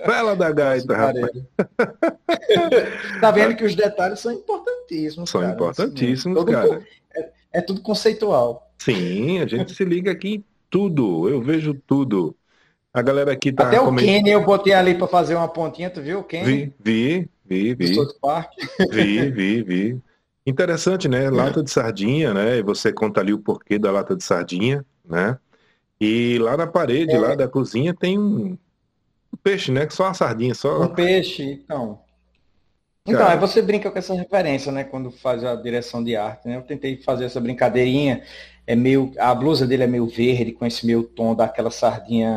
[0.06, 1.32] Bela da gaita, rapaz.
[3.22, 5.30] tá vendo que os detalhes são importantíssimos.
[5.30, 6.86] São cara, importantíssimos, assim, cara.
[7.16, 8.72] É, é tudo conceitual.
[8.78, 11.30] Sim, a gente se liga aqui em tudo.
[11.30, 12.36] Eu vejo tudo.
[12.94, 13.68] A galera aqui tá.
[13.68, 13.94] Até o.
[13.95, 16.74] Kenny eu botei ali para fazer uma pontinha, tu viu, Kenny?
[16.80, 17.95] Vi, vi, vi, vi.
[18.91, 20.02] Vi, vi, vi.
[20.45, 21.30] Interessante, né?
[21.30, 22.57] Lata de sardinha, né?
[22.57, 25.38] E você conta ali o porquê da lata de sardinha, né?
[25.99, 27.20] E lá na parede, é.
[27.20, 28.57] lá da cozinha, tem um
[29.36, 29.88] peixe, né?
[29.90, 30.82] Só uma sardinha, só.
[30.82, 31.99] Um peixe, então.
[33.07, 34.84] Então, aí você brinca com essa referência, né?
[34.84, 36.57] Quando faz a direção de arte, né?
[36.57, 38.24] Eu tentei fazer essa brincadeirinha
[38.68, 42.34] é meio a blusa dele é meio verde com esse meio tom daquela sardinha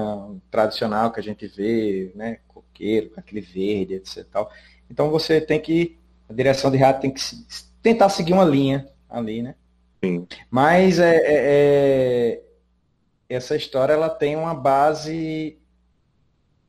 [0.51, 4.27] tradicional que a gente vê, né, coqueiro, com aquele verde, etc.
[4.31, 4.51] Tal.
[4.91, 5.97] Então você tem que
[6.29, 7.21] a direção de rato tem que
[7.83, 9.55] tentar seguir uma linha ali, né?
[10.05, 10.27] Sim.
[10.51, 12.43] Mas é, é, é,
[13.29, 15.59] essa história ela tem uma base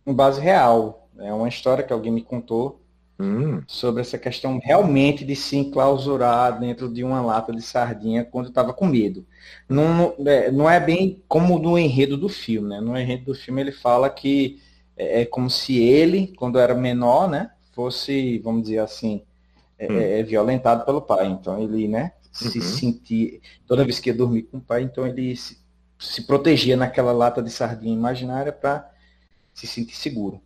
[0.10, 1.08] uma base real.
[1.20, 2.82] É uma história que alguém me contou
[3.20, 3.62] hum.
[3.68, 8.74] sobre essa questão realmente de se enclausurar dentro de uma lata de sardinha quando estava
[8.74, 9.26] com medo.
[9.68, 12.82] Não, é, não é bem como no enredo do filme, né?
[12.82, 14.62] No enredo do filme ele fala que
[14.98, 19.24] é, é como se ele, quando era menor, né, fosse, vamos dizer assim,
[19.78, 20.00] é, hum.
[20.00, 21.28] é, violentado pelo pai.
[21.28, 22.64] Então ele, né, se uhum.
[22.64, 25.58] sentir, toda vez que ia dormir com o pai, então ele se,
[25.98, 28.90] se protegia naquela lata de sardinha imaginária para
[29.60, 30.42] se sentir seguro.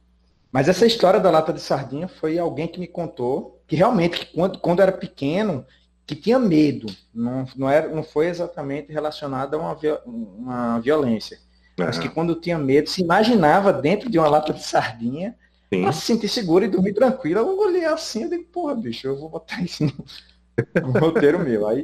[0.52, 4.60] Mas essa história da lata de sardinha foi alguém que me contou que realmente, quando,
[4.60, 5.66] quando era pequeno,
[6.06, 6.88] que tinha medo.
[7.14, 11.38] Não, não, era, não foi exatamente relacionado a uma, uma violência.
[11.80, 11.86] Uhum.
[11.86, 15.36] Mas que quando tinha medo, se imaginava dentro de uma lata de sardinha
[15.70, 17.40] para se sentir seguro e dormir tranquilo.
[17.40, 19.94] Eu olhei assim e digo, porra, bicho, eu vou botar isso no,
[20.94, 21.68] no roteiro meu.
[21.68, 21.84] Aí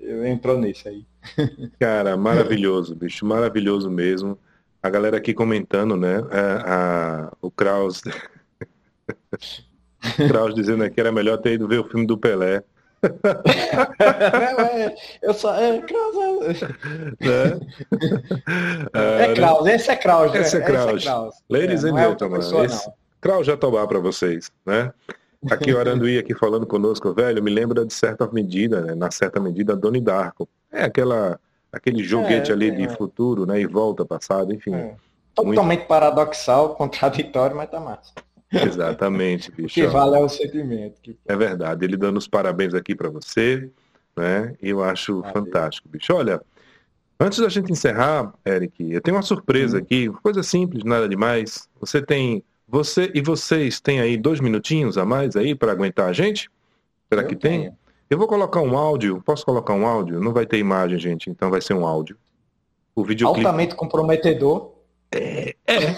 [0.00, 1.06] eu entrou nesse aí.
[1.78, 4.36] Cara, maravilhoso, bicho, maravilhoso mesmo
[4.82, 6.18] a galera aqui comentando, né?
[6.30, 8.02] A, a, o Kraus.
[10.28, 12.62] Kraus dizendo que era melhor ter ido ver o filme do Pelé.
[13.98, 15.54] é, eu só.
[15.54, 16.16] É, Kraus.
[18.92, 18.92] É,
[19.30, 20.34] é Kraus, esse é Kraus.
[20.34, 20.96] Esse é Kraus.
[20.96, 21.34] Esse é Kraus.
[21.48, 22.90] Ladies é, and gentlemen, é esse...
[23.20, 24.92] Kraus já tomar para vocês, né?
[25.50, 28.94] Aqui o Aranduí aqui falando conosco, velho, me lembra de certa medida, né?
[28.94, 30.46] Na certa medida, Doni Darko.
[30.70, 31.40] É aquela
[31.72, 33.60] aquele joguete é, ali é, de futuro, né?
[33.60, 34.74] E volta passado, enfim.
[34.74, 34.94] É.
[35.34, 35.86] Totalmente muito...
[35.86, 38.12] paradoxal, contraditório, mas tá massa.
[38.52, 39.74] Exatamente, bicho.
[39.74, 41.00] Que vale é o sentimento.
[41.00, 41.16] Que...
[41.26, 41.84] É verdade.
[41.84, 43.70] Ele dando os parabéns aqui para você,
[44.16, 44.54] né?
[44.60, 46.12] E eu acho fantástico, bicho.
[46.12, 46.40] Olha,
[47.18, 49.80] antes da gente encerrar, Eric, eu tenho uma surpresa hum.
[49.80, 51.68] aqui, coisa simples, nada demais.
[51.80, 56.12] Você tem, você e vocês têm aí dois minutinhos a mais aí para aguentar a
[56.12, 56.50] gente?
[57.08, 57.70] Será eu que tenho.
[57.70, 57.79] tem?
[58.10, 59.22] Eu vou colocar um áudio.
[59.24, 60.20] Posso colocar um áudio?
[60.20, 62.18] Não vai ter imagem, gente, então vai ser um áudio.
[62.94, 63.46] O videoclipe...
[63.46, 64.74] Altamente comprometedor.
[65.12, 65.54] É.
[65.64, 65.96] é.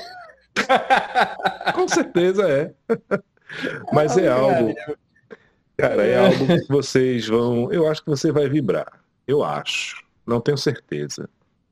[1.72, 2.72] Com certeza é.
[3.92, 4.74] Mas é algo.
[5.76, 7.72] Cara, é algo que vocês vão.
[7.72, 9.00] Eu acho que você vai vibrar.
[9.26, 10.04] Eu acho.
[10.26, 11.28] Não tenho certeza.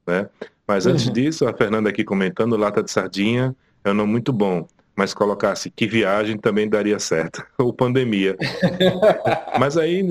[0.06, 0.26] Né?
[0.66, 1.12] Mas antes uhum.
[1.12, 3.54] disso, a Fernanda aqui comentando, lata de sardinha
[3.84, 8.36] é um nome muito bom mas colocasse que viagem também daria certo, ou pandemia.
[9.58, 10.04] mas aí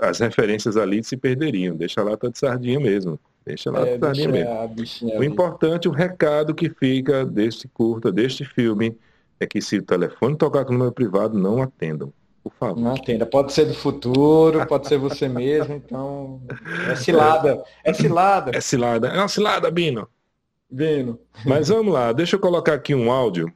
[0.00, 4.00] as referências ali se perderiam, deixa lá tá de sardinha mesmo, deixa lá é, de
[4.00, 5.18] sardinha mesmo.
[5.18, 8.96] o importante, o recado que fica deste curta, deste filme,
[9.38, 12.12] é que se o telefone tocar com o número privado, não atendam.
[12.42, 12.80] Por favor.
[12.80, 13.26] Não atenda.
[13.26, 16.40] Pode ser do futuro, pode ser você mesmo, então.
[16.90, 17.62] É cilada.
[17.84, 18.50] É cilada.
[18.54, 19.08] É cilada.
[19.08, 20.08] É uma cilada, Bino.
[20.70, 21.18] Bino.
[21.44, 23.52] Mas vamos lá, deixa eu colocar aqui um áudio.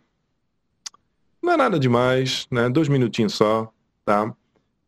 [1.44, 2.70] Não é nada demais, né?
[2.70, 3.70] Dois minutinhos só,
[4.02, 4.34] tá?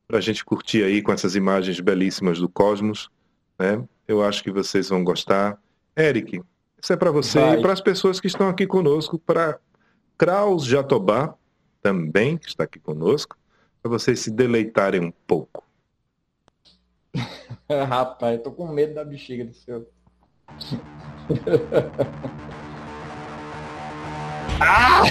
[0.08, 3.10] Pra gente curtir aí com essas imagens belíssimas do cosmos,
[3.58, 3.86] né?
[4.08, 5.60] Eu acho que vocês vão gostar.
[5.94, 6.40] Eric,
[6.82, 7.58] isso é para você Vai.
[7.58, 9.58] e para as pessoas que estão aqui conosco, para
[10.16, 11.34] Kraus Jatobá,
[11.82, 13.36] também, que está aqui conosco,
[13.82, 15.62] para vocês se deleitarem um pouco.
[17.68, 19.86] Rapaz, eu tô com medo da bexiga do seu.
[24.60, 25.02] ah!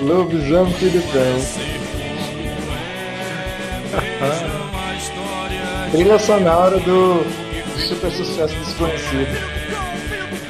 [0.00, 0.74] Lobisomem
[1.12, 1.38] cão.
[5.92, 7.24] Trilha sonora do,
[7.78, 9.62] super sucesso desconhecido.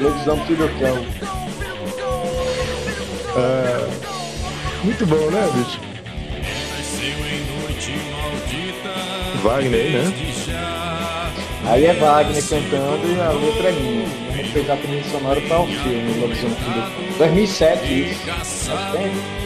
[0.01, 1.05] Lobisomem Filho Cão.
[3.37, 3.89] Ah,
[4.85, 5.81] muito bom, né, bicho?
[9.43, 10.32] Wagner, né?
[11.65, 14.07] Aí é Wagner cantando e a letra é minha.
[14.31, 17.19] Vamos fez a trilha sonora para o filme Lobisomem Filho Cão.
[17.19, 18.21] 2007 isso.
[18.25, 19.43] Faz tempo.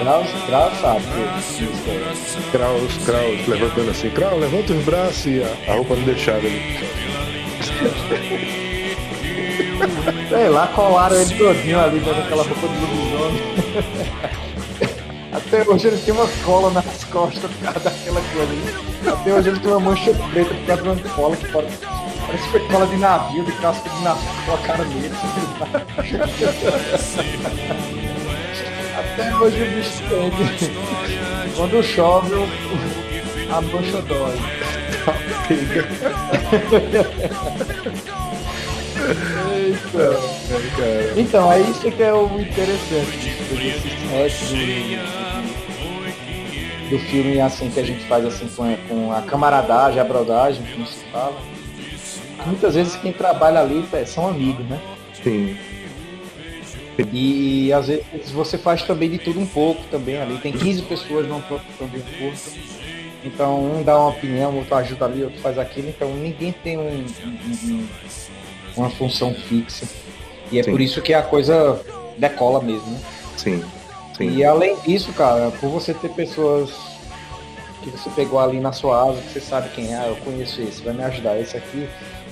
[0.00, 1.04] Kraus, Kraus sabe
[2.50, 4.10] Kraus, Kraus, levantando assim.
[4.10, 6.78] Kraus, levanta os braços e a, a roupa não deixava ali.
[10.28, 13.42] Sei lá, colaram ele todinho ali dentro daquela roupa de lobisomem.
[15.34, 18.52] Até hoje ele tem uma cola nas costas por causa daquela coisa.
[19.12, 21.66] Até hoje ele tem uma mancha preta por causa de uma cola que pode
[22.26, 25.10] Parece que foi cola de navio, de casco de navio, colocaram nele.
[28.96, 30.32] Até hoje o bicho tem.
[31.54, 32.34] Quando chove,
[33.50, 34.38] a mancha dói.
[39.54, 40.18] Eita.
[41.16, 45.23] Então, é isso que é o interessante do,
[46.90, 50.64] do filme assim que a gente faz assim com a, com a camaradagem, a brodagem,
[50.72, 51.34] como se fala
[52.46, 54.80] muitas vezes quem trabalha ali é, são amigos, né?
[55.22, 55.56] Sim.
[57.12, 60.38] E às vezes você faz também de tudo um pouco também ali.
[60.38, 62.58] Tem 15 pessoas de um curso.
[63.24, 65.88] Então um dá uma opinião, outro ajuda ali, outro faz aquilo.
[65.88, 67.86] Então ninguém tem um, um,
[68.76, 69.88] uma função fixa.
[70.52, 70.70] E é Sim.
[70.70, 71.80] por isso que a coisa
[72.16, 73.00] decola mesmo, né?
[73.36, 73.64] Sim.
[74.16, 74.30] Sim.
[74.30, 76.70] E além disso, cara, por você ter pessoas
[77.82, 80.62] que você pegou ali na sua asa, que você sabe quem é, ah, eu conheço
[80.62, 81.86] esse, vai me ajudar, esse aqui,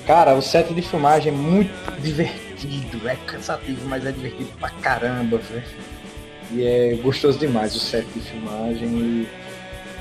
[0.07, 5.39] Cara, o set de filmagem é muito divertido, é cansativo, mas é divertido pra caramba,
[5.39, 5.63] velho.
[6.51, 9.29] E é gostoso demais o set de filmagem e...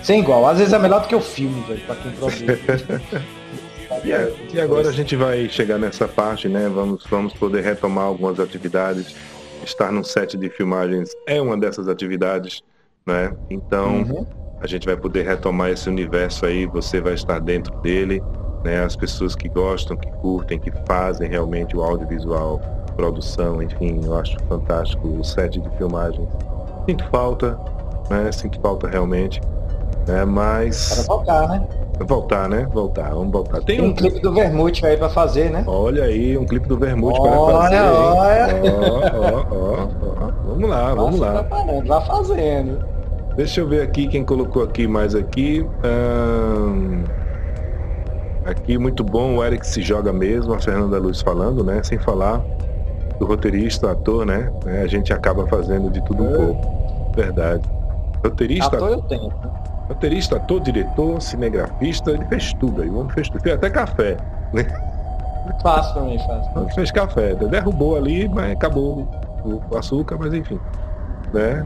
[0.02, 2.42] Sem igual, às vezes é melhor do que o filme, velho, pra quem produz.
[4.52, 6.68] e, agora a gente vai chegar nessa parte, né?
[6.74, 9.16] Vamos, vamos poder retomar algumas atividades.
[9.64, 12.62] Estar num set de filmagens é uma dessas atividades,
[13.06, 13.36] né?
[13.50, 14.26] Então, uhum.
[14.60, 18.22] a gente vai poder retomar esse universo aí, você vai estar dentro dele
[18.64, 18.84] né?
[18.84, 22.60] As pessoas que gostam, que curtem, que fazem realmente o audiovisual,
[22.96, 26.28] produção, enfim, eu acho fantástico o set de filmagem.
[26.88, 27.60] Sinto falta,
[28.10, 28.32] né?
[28.32, 29.42] Sinto falta realmente,
[30.08, 30.26] né?
[30.26, 31.68] Mas para voltar, né?
[32.08, 32.68] Voltar, né?
[32.72, 33.62] Voltar, vamos voltar.
[33.62, 35.64] Tem, Tem um, um clipe do Vermute aí para fazer, né?
[35.68, 37.76] Olha aí, um clipe do Vermute para fazer.
[37.76, 38.62] Olha, olha.
[39.16, 41.46] Ó, ó, ó, Vamos lá, vamos lá.
[41.86, 42.86] Vá fazendo.
[43.36, 45.66] Deixa eu ver aqui quem colocou aqui mais aqui.
[45.84, 47.04] Hum...
[48.46, 51.82] Aqui muito bom, o Eric se joga mesmo, a Fernanda Luz falando, né?
[51.84, 52.44] Sem falar
[53.20, 54.52] do roteirista, ator, né?
[54.66, 56.38] É, a gente acaba fazendo de tudo um é.
[56.38, 57.12] pouco.
[57.16, 57.70] Verdade.
[58.24, 58.76] Roteirista.
[58.76, 59.32] Ator eu tenho.
[59.92, 62.90] Roteirista, ator, diretor, cinegrafista, ele fez tudo aí.
[62.90, 63.42] O homem fez tudo.
[63.42, 64.18] Fez até café.
[64.54, 64.66] Né?
[65.62, 66.16] Faço também.
[66.16, 67.36] Ele fez café.
[67.36, 69.08] Derrubou ali, mas acabou
[69.44, 70.60] o açúcar, mas enfim.
[71.34, 71.66] Né?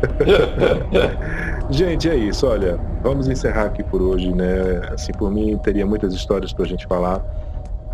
[1.70, 2.46] gente, é isso.
[2.46, 4.80] Olha, vamos encerrar aqui por hoje, né?
[4.92, 7.22] Assim, por mim, teria muitas histórias para a gente falar.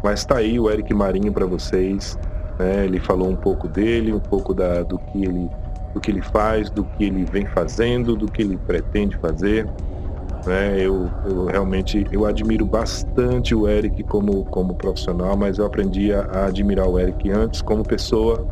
[0.03, 2.17] Mas tá aí o Eric Marinho para vocês.
[2.59, 2.85] Né?
[2.85, 5.51] Ele falou um pouco dele, um pouco da, do, que ele,
[5.93, 9.67] do que ele faz, do que ele vem fazendo, do que ele pretende fazer.
[10.47, 10.81] Né?
[10.81, 16.23] Eu, eu realmente eu admiro bastante o Eric como, como profissional, mas eu aprendi a,
[16.23, 18.47] a admirar o Eric antes como pessoa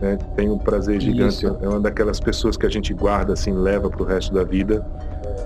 [0.00, 0.18] né?
[0.34, 1.46] Tem um prazer gigante.
[1.46, 1.58] Isso.
[1.60, 4.84] É uma daquelas pessoas que a gente guarda assim, leva para o resto da vida.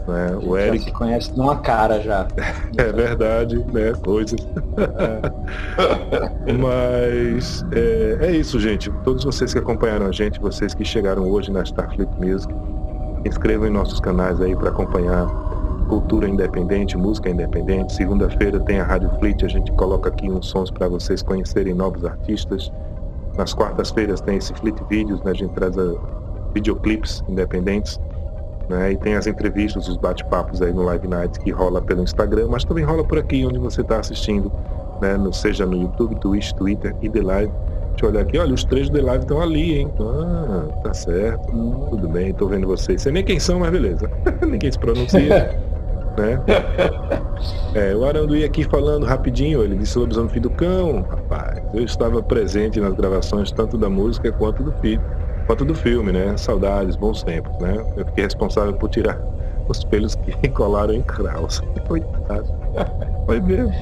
[0.07, 0.39] Né?
[0.43, 2.27] O Eric se conhece numa cara já.
[2.77, 3.93] é verdade, né?
[4.03, 4.41] Coisas.
[4.77, 6.53] É.
[6.53, 8.91] Mas é, é, isso, gente.
[9.05, 12.53] Todos vocês que acompanharam a gente, vocês que chegaram hoje na Starfleet Music,
[13.25, 15.27] inscrevam em nossos canais aí para acompanhar
[15.89, 17.93] cultura independente, música independente.
[17.93, 22.05] Segunda-feira tem a Rádio Fleet, a gente coloca aqui uns sons para vocês conhecerem novos
[22.05, 22.73] artistas.
[23.37, 25.33] Nas quartas-feiras tem esse Fleet Vídeos, né?
[25.33, 25.95] a gente traz a
[26.55, 27.99] videoclips independentes.
[28.71, 28.93] Né?
[28.93, 32.65] E tem as entrevistas, os bate-papos aí no Live Nights que rola pelo Instagram, mas
[32.65, 34.51] também rola por aqui onde você está assistindo,
[35.03, 35.17] né?
[35.17, 37.53] no, seja no YouTube, Twitch, Twitter e The Live.
[37.91, 39.93] Deixa eu olhar aqui, olha, os três do The Live estão ali, hein?
[39.99, 41.51] Ah, tá certo,
[41.91, 43.03] tudo bem, tô vendo vocês.
[43.03, 44.09] Sei nem quem são, mas beleza.
[44.47, 45.59] Ninguém se pronuncia.
[46.17, 46.41] né?
[47.75, 51.05] É, o Aranduí aqui falando rapidinho, ele disse lobisomem filho do cão.
[51.11, 55.03] Rapaz, eu estava presente nas gravações tanto da música quanto do filho
[55.47, 56.37] quanto do filme, né?
[56.37, 57.85] Saudades, bons tempos, né?
[57.97, 59.19] Eu fiquei responsável por tirar
[59.69, 61.63] os pelos que colaram em Kraus.
[61.87, 62.47] Coitado.
[63.27, 63.73] Foi mesmo.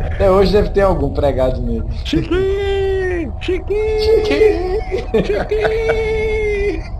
[0.00, 1.84] Até hoje deve ter algum pregado nele.
[2.04, 3.32] Chiquinho!
[3.40, 4.00] Chiquinho!
[4.00, 5.24] Chiquinho!
[5.24, 6.92] Chiquinho!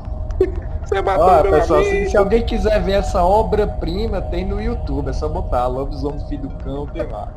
[0.84, 5.08] Você matou Ó, pessoal, se, se, alguém quiser ver essa obra-prima, tem no YouTube.
[5.08, 7.28] É só botar Lobisomem Filho do Cão, tem lá.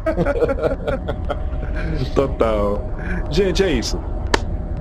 [2.14, 2.82] Total.
[3.30, 3.98] Gente, é isso.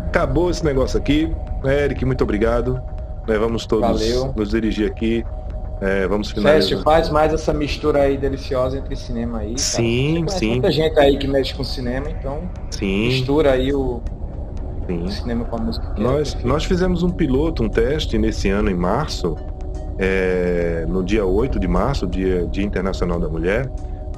[0.08, 1.32] Acabou esse negócio aqui.
[1.68, 2.80] Eric, muito obrigado.
[3.26, 4.34] Né, vamos todos Valeu.
[4.36, 5.24] nos dirigir aqui.
[5.80, 6.70] É, vamos finalizar.
[6.70, 9.58] Fest, faz mais essa mistura aí deliciosa entre cinema aí.
[9.58, 10.52] Sim, sim.
[10.52, 13.08] Muita gente aí que mexe com cinema, então sim.
[13.08, 14.00] mistura aí o,
[14.88, 15.94] o cinema com a música.
[15.98, 19.36] Nós, é nós fizemos um piloto, um teste nesse ano, em março,
[19.98, 23.70] é, no dia 8 de março, dia, dia Internacional da Mulher,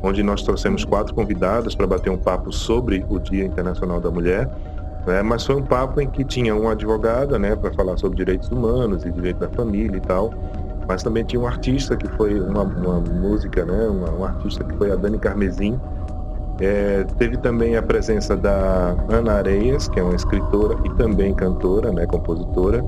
[0.03, 4.49] onde nós trouxemos quatro convidadas para bater um papo sobre o Dia Internacional da Mulher.
[5.07, 5.23] Né?
[5.23, 9.05] Mas foi um papo em que tinha uma advogada, né, para falar sobre direitos humanos
[9.05, 10.35] e direito da família e tal.
[10.89, 14.77] Mas também tinha um artista que foi uma, uma música, né, uma, um artista que
[14.77, 15.79] foi a Dani Carmesim.
[16.61, 21.93] É, teve também a presença da Ana Areias, que é uma escritora e também cantora,
[21.93, 22.85] né, compositora.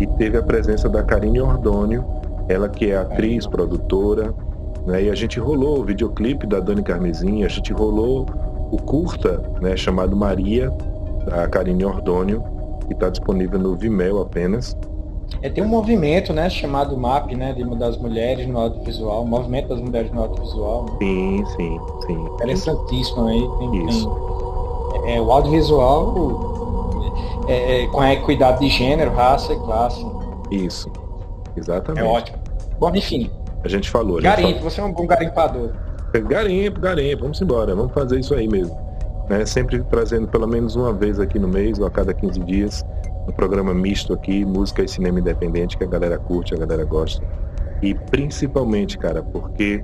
[0.00, 2.04] E teve a presença da Karine Ordônio,
[2.48, 4.34] ela que é atriz, produtora,
[4.86, 8.26] né, e a gente rolou o videoclipe da Dani Carmesim, a gente rolou
[8.70, 10.72] o curta, né, chamado Maria,
[11.24, 12.42] da Karine Ordônio,
[12.86, 14.76] que está disponível no Vimeo apenas.
[15.42, 19.80] É, tem um movimento, né, chamado MAP, né, de, das mulheres no audiovisual, movimento das
[19.80, 20.84] mulheres no audiovisual.
[20.84, 20.96] Né?
[21.00, 22.24] Sim, sim, sim.
[22.34, 23.48] Interessantíssimo aí.
[23.58, 24.10] Tem, Isso.
[24.92, 26.14] Tem, é, o audiovisual
[27.48, 30.06] é, é, com a equidade de gênero, raça e classe.
[30.50, 30.90] Isso,
[31.56, 32.04] exatamente.
[32.04, 32.38] É ótimo.
[32.78, 33.30] Bom, enfim.
[33.64, 34.18] A gente falou.
[34.18, 34.70] A gente garimpo, falou.
[34.70, 35.70] você é um bom garimpador.
[36.12, 38.83] Garimpo, garimpo, vamos embora, vamos fazer isso aí mesmo
[39.28, 39.44] né?
[39.46, 42.84] sempre trazendo pelo menos uma vez aqui no mês ou a cada 15 dias
[43.28, 47.24] um programa misto aqui, música e cinema independente que a galera curte, a galera gosta.
[47.82, 49.82] E principalmente, cara, porque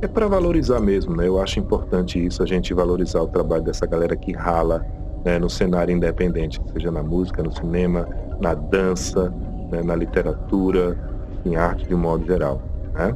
[0.00, 1.26] é para valorizar mesmo, né?
[1.26, 4.84] Eu acho importante isso, a gente valorizar o trabalho dessa galera que rala
[5.24, 8.08] né, no cenário independente, seja na música, no cinema,
[8.40, 9.32] na dança,
[9.70, 10.98] né, na literatura,
[11.44, 12.60] em arte de um modo geral,
[12.92, 13.14] né?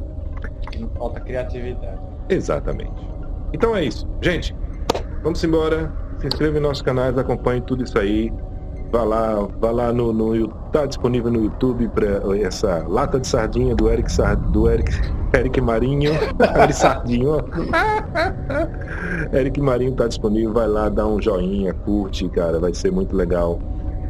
[0.79, 1.99] Não falta criatividade.
[2.29, 3.07] Exatamente.
[3.53, 4.07] Então é isso.
[4.21, 4.55] Gente,
[5.23, 5.91] Vamos embora.
[6.19, 8.33] Se inscreva em nossos canais, acompanhe tudo isso aí.
[8.91, 12.07] Vá lá, vá lá no, no tá disponível no YouTube para
[12.37, 14.91] essa lata de sardinha do Eric Sard, do Eric
[15.33, 17.37] Eric Marinho, Eric Sardinho.
[19.33, 23.59] Eric Marinho tá disponível, vai lá, dá um joinha, curte, cara, vai ser muito legal.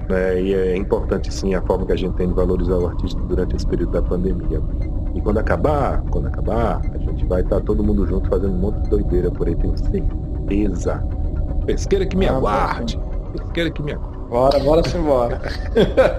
[0.09, 3.19] É, e é importante sim a forma que a gente tem de valorizar o artista
[3.21, 4.61] durante esse período da pandemia.
[5.15, 8.59] E quando acabar, quando acabar, a gente vai estar tá todo mundo junto fazendo um
[8.59, 11.03] monte de doideira por aí, tenho certeza certeza.
[11.65, 12.99] Pesqueira que me aguarde.
[13.33, 14.17] Pesqueira que me aguarde.
[14.29, 15.41] Bora, bora se embora.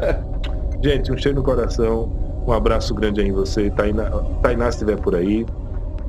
[0.83, 2.11] Gente, um cheiro no coração.
[2.47, 3.71] Um abraço grande aí em você.
[3.71, 4.11] Tainá,
[4.43, 5.47] Tainá se estiver por aí.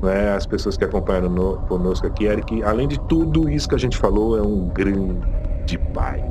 [0.02, 2.24] Né, as pessoas que acompanharam no, conosco aqui.
[2.24, 6.24] Eric, além de tudo isso que a gente falou, é um grande pai.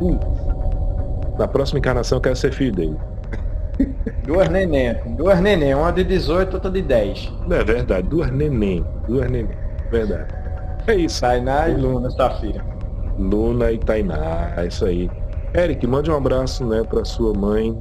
[0.00, 0.18] Uh,
[1.36, 2.96] na próxima encarnação eu quero ser filho dele.
[4.24, 7.32] Duas neném, duas neném, uma de 18, outra de 10.
[7.50, 9.56] É verdade, duas neném, duas neném,
[9.90, 10.45] verdade.
[10.86, 11.20] É isso.
[11.20, 12.64] Tainá e Luna, sua filha.
[13.18, 15.10] Luna e Tainá, é isso aí.
[15.54, 17.80] Eric, mande um abraço, né, para sua mãe.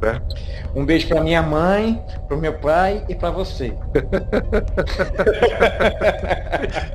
[0.00, 0.36] Certo?
[0.74, 3.72] Um beijo para minha mãe, para o meu pai e para você.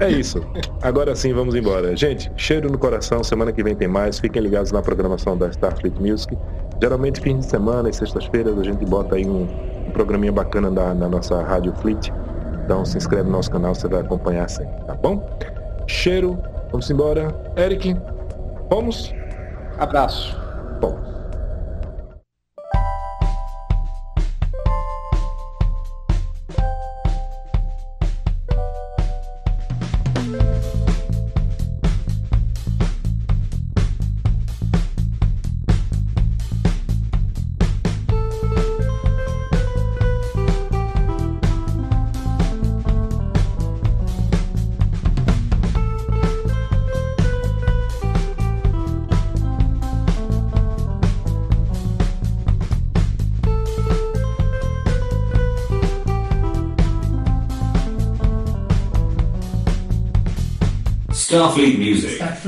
[0.00, 0.42] é isso.
[0.82, 1.94] Agora sim, vamos embora.
[1.96, 3.22] Gente, cheiro no coração.
[3.22, 4.18] Semana que vem tem mais.
[4.18, 6.34] Fiquem ligados na programação da Starfleet Music.
[6.80, 9.46] Geralmente, fim de semana e sextas-feiras, a gente bota aí um
[9.88, 12.12] programinha bacana na, na nossa Rádio Fleet.
[12.64, 15.26] Então, se inscreve no nosso canal, você vai acompanhar sempre, tá bom?
[15.86, 16.38] Cheiro.
[16.70, 17.34] Vamos embora.
[17.56, 17.96] Eric,
[18.68, 19.14] vamos?
[19.78, 20.38] Abraço.
[20.80, 20.98] Bom.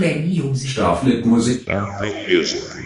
[0.00, 0.70] Starfleet Music.
[0.70, 1.60] Starfleet Music.
[1.62, 2.28] Starfleet Music.
[2.28, 2.79] Starfleet Music.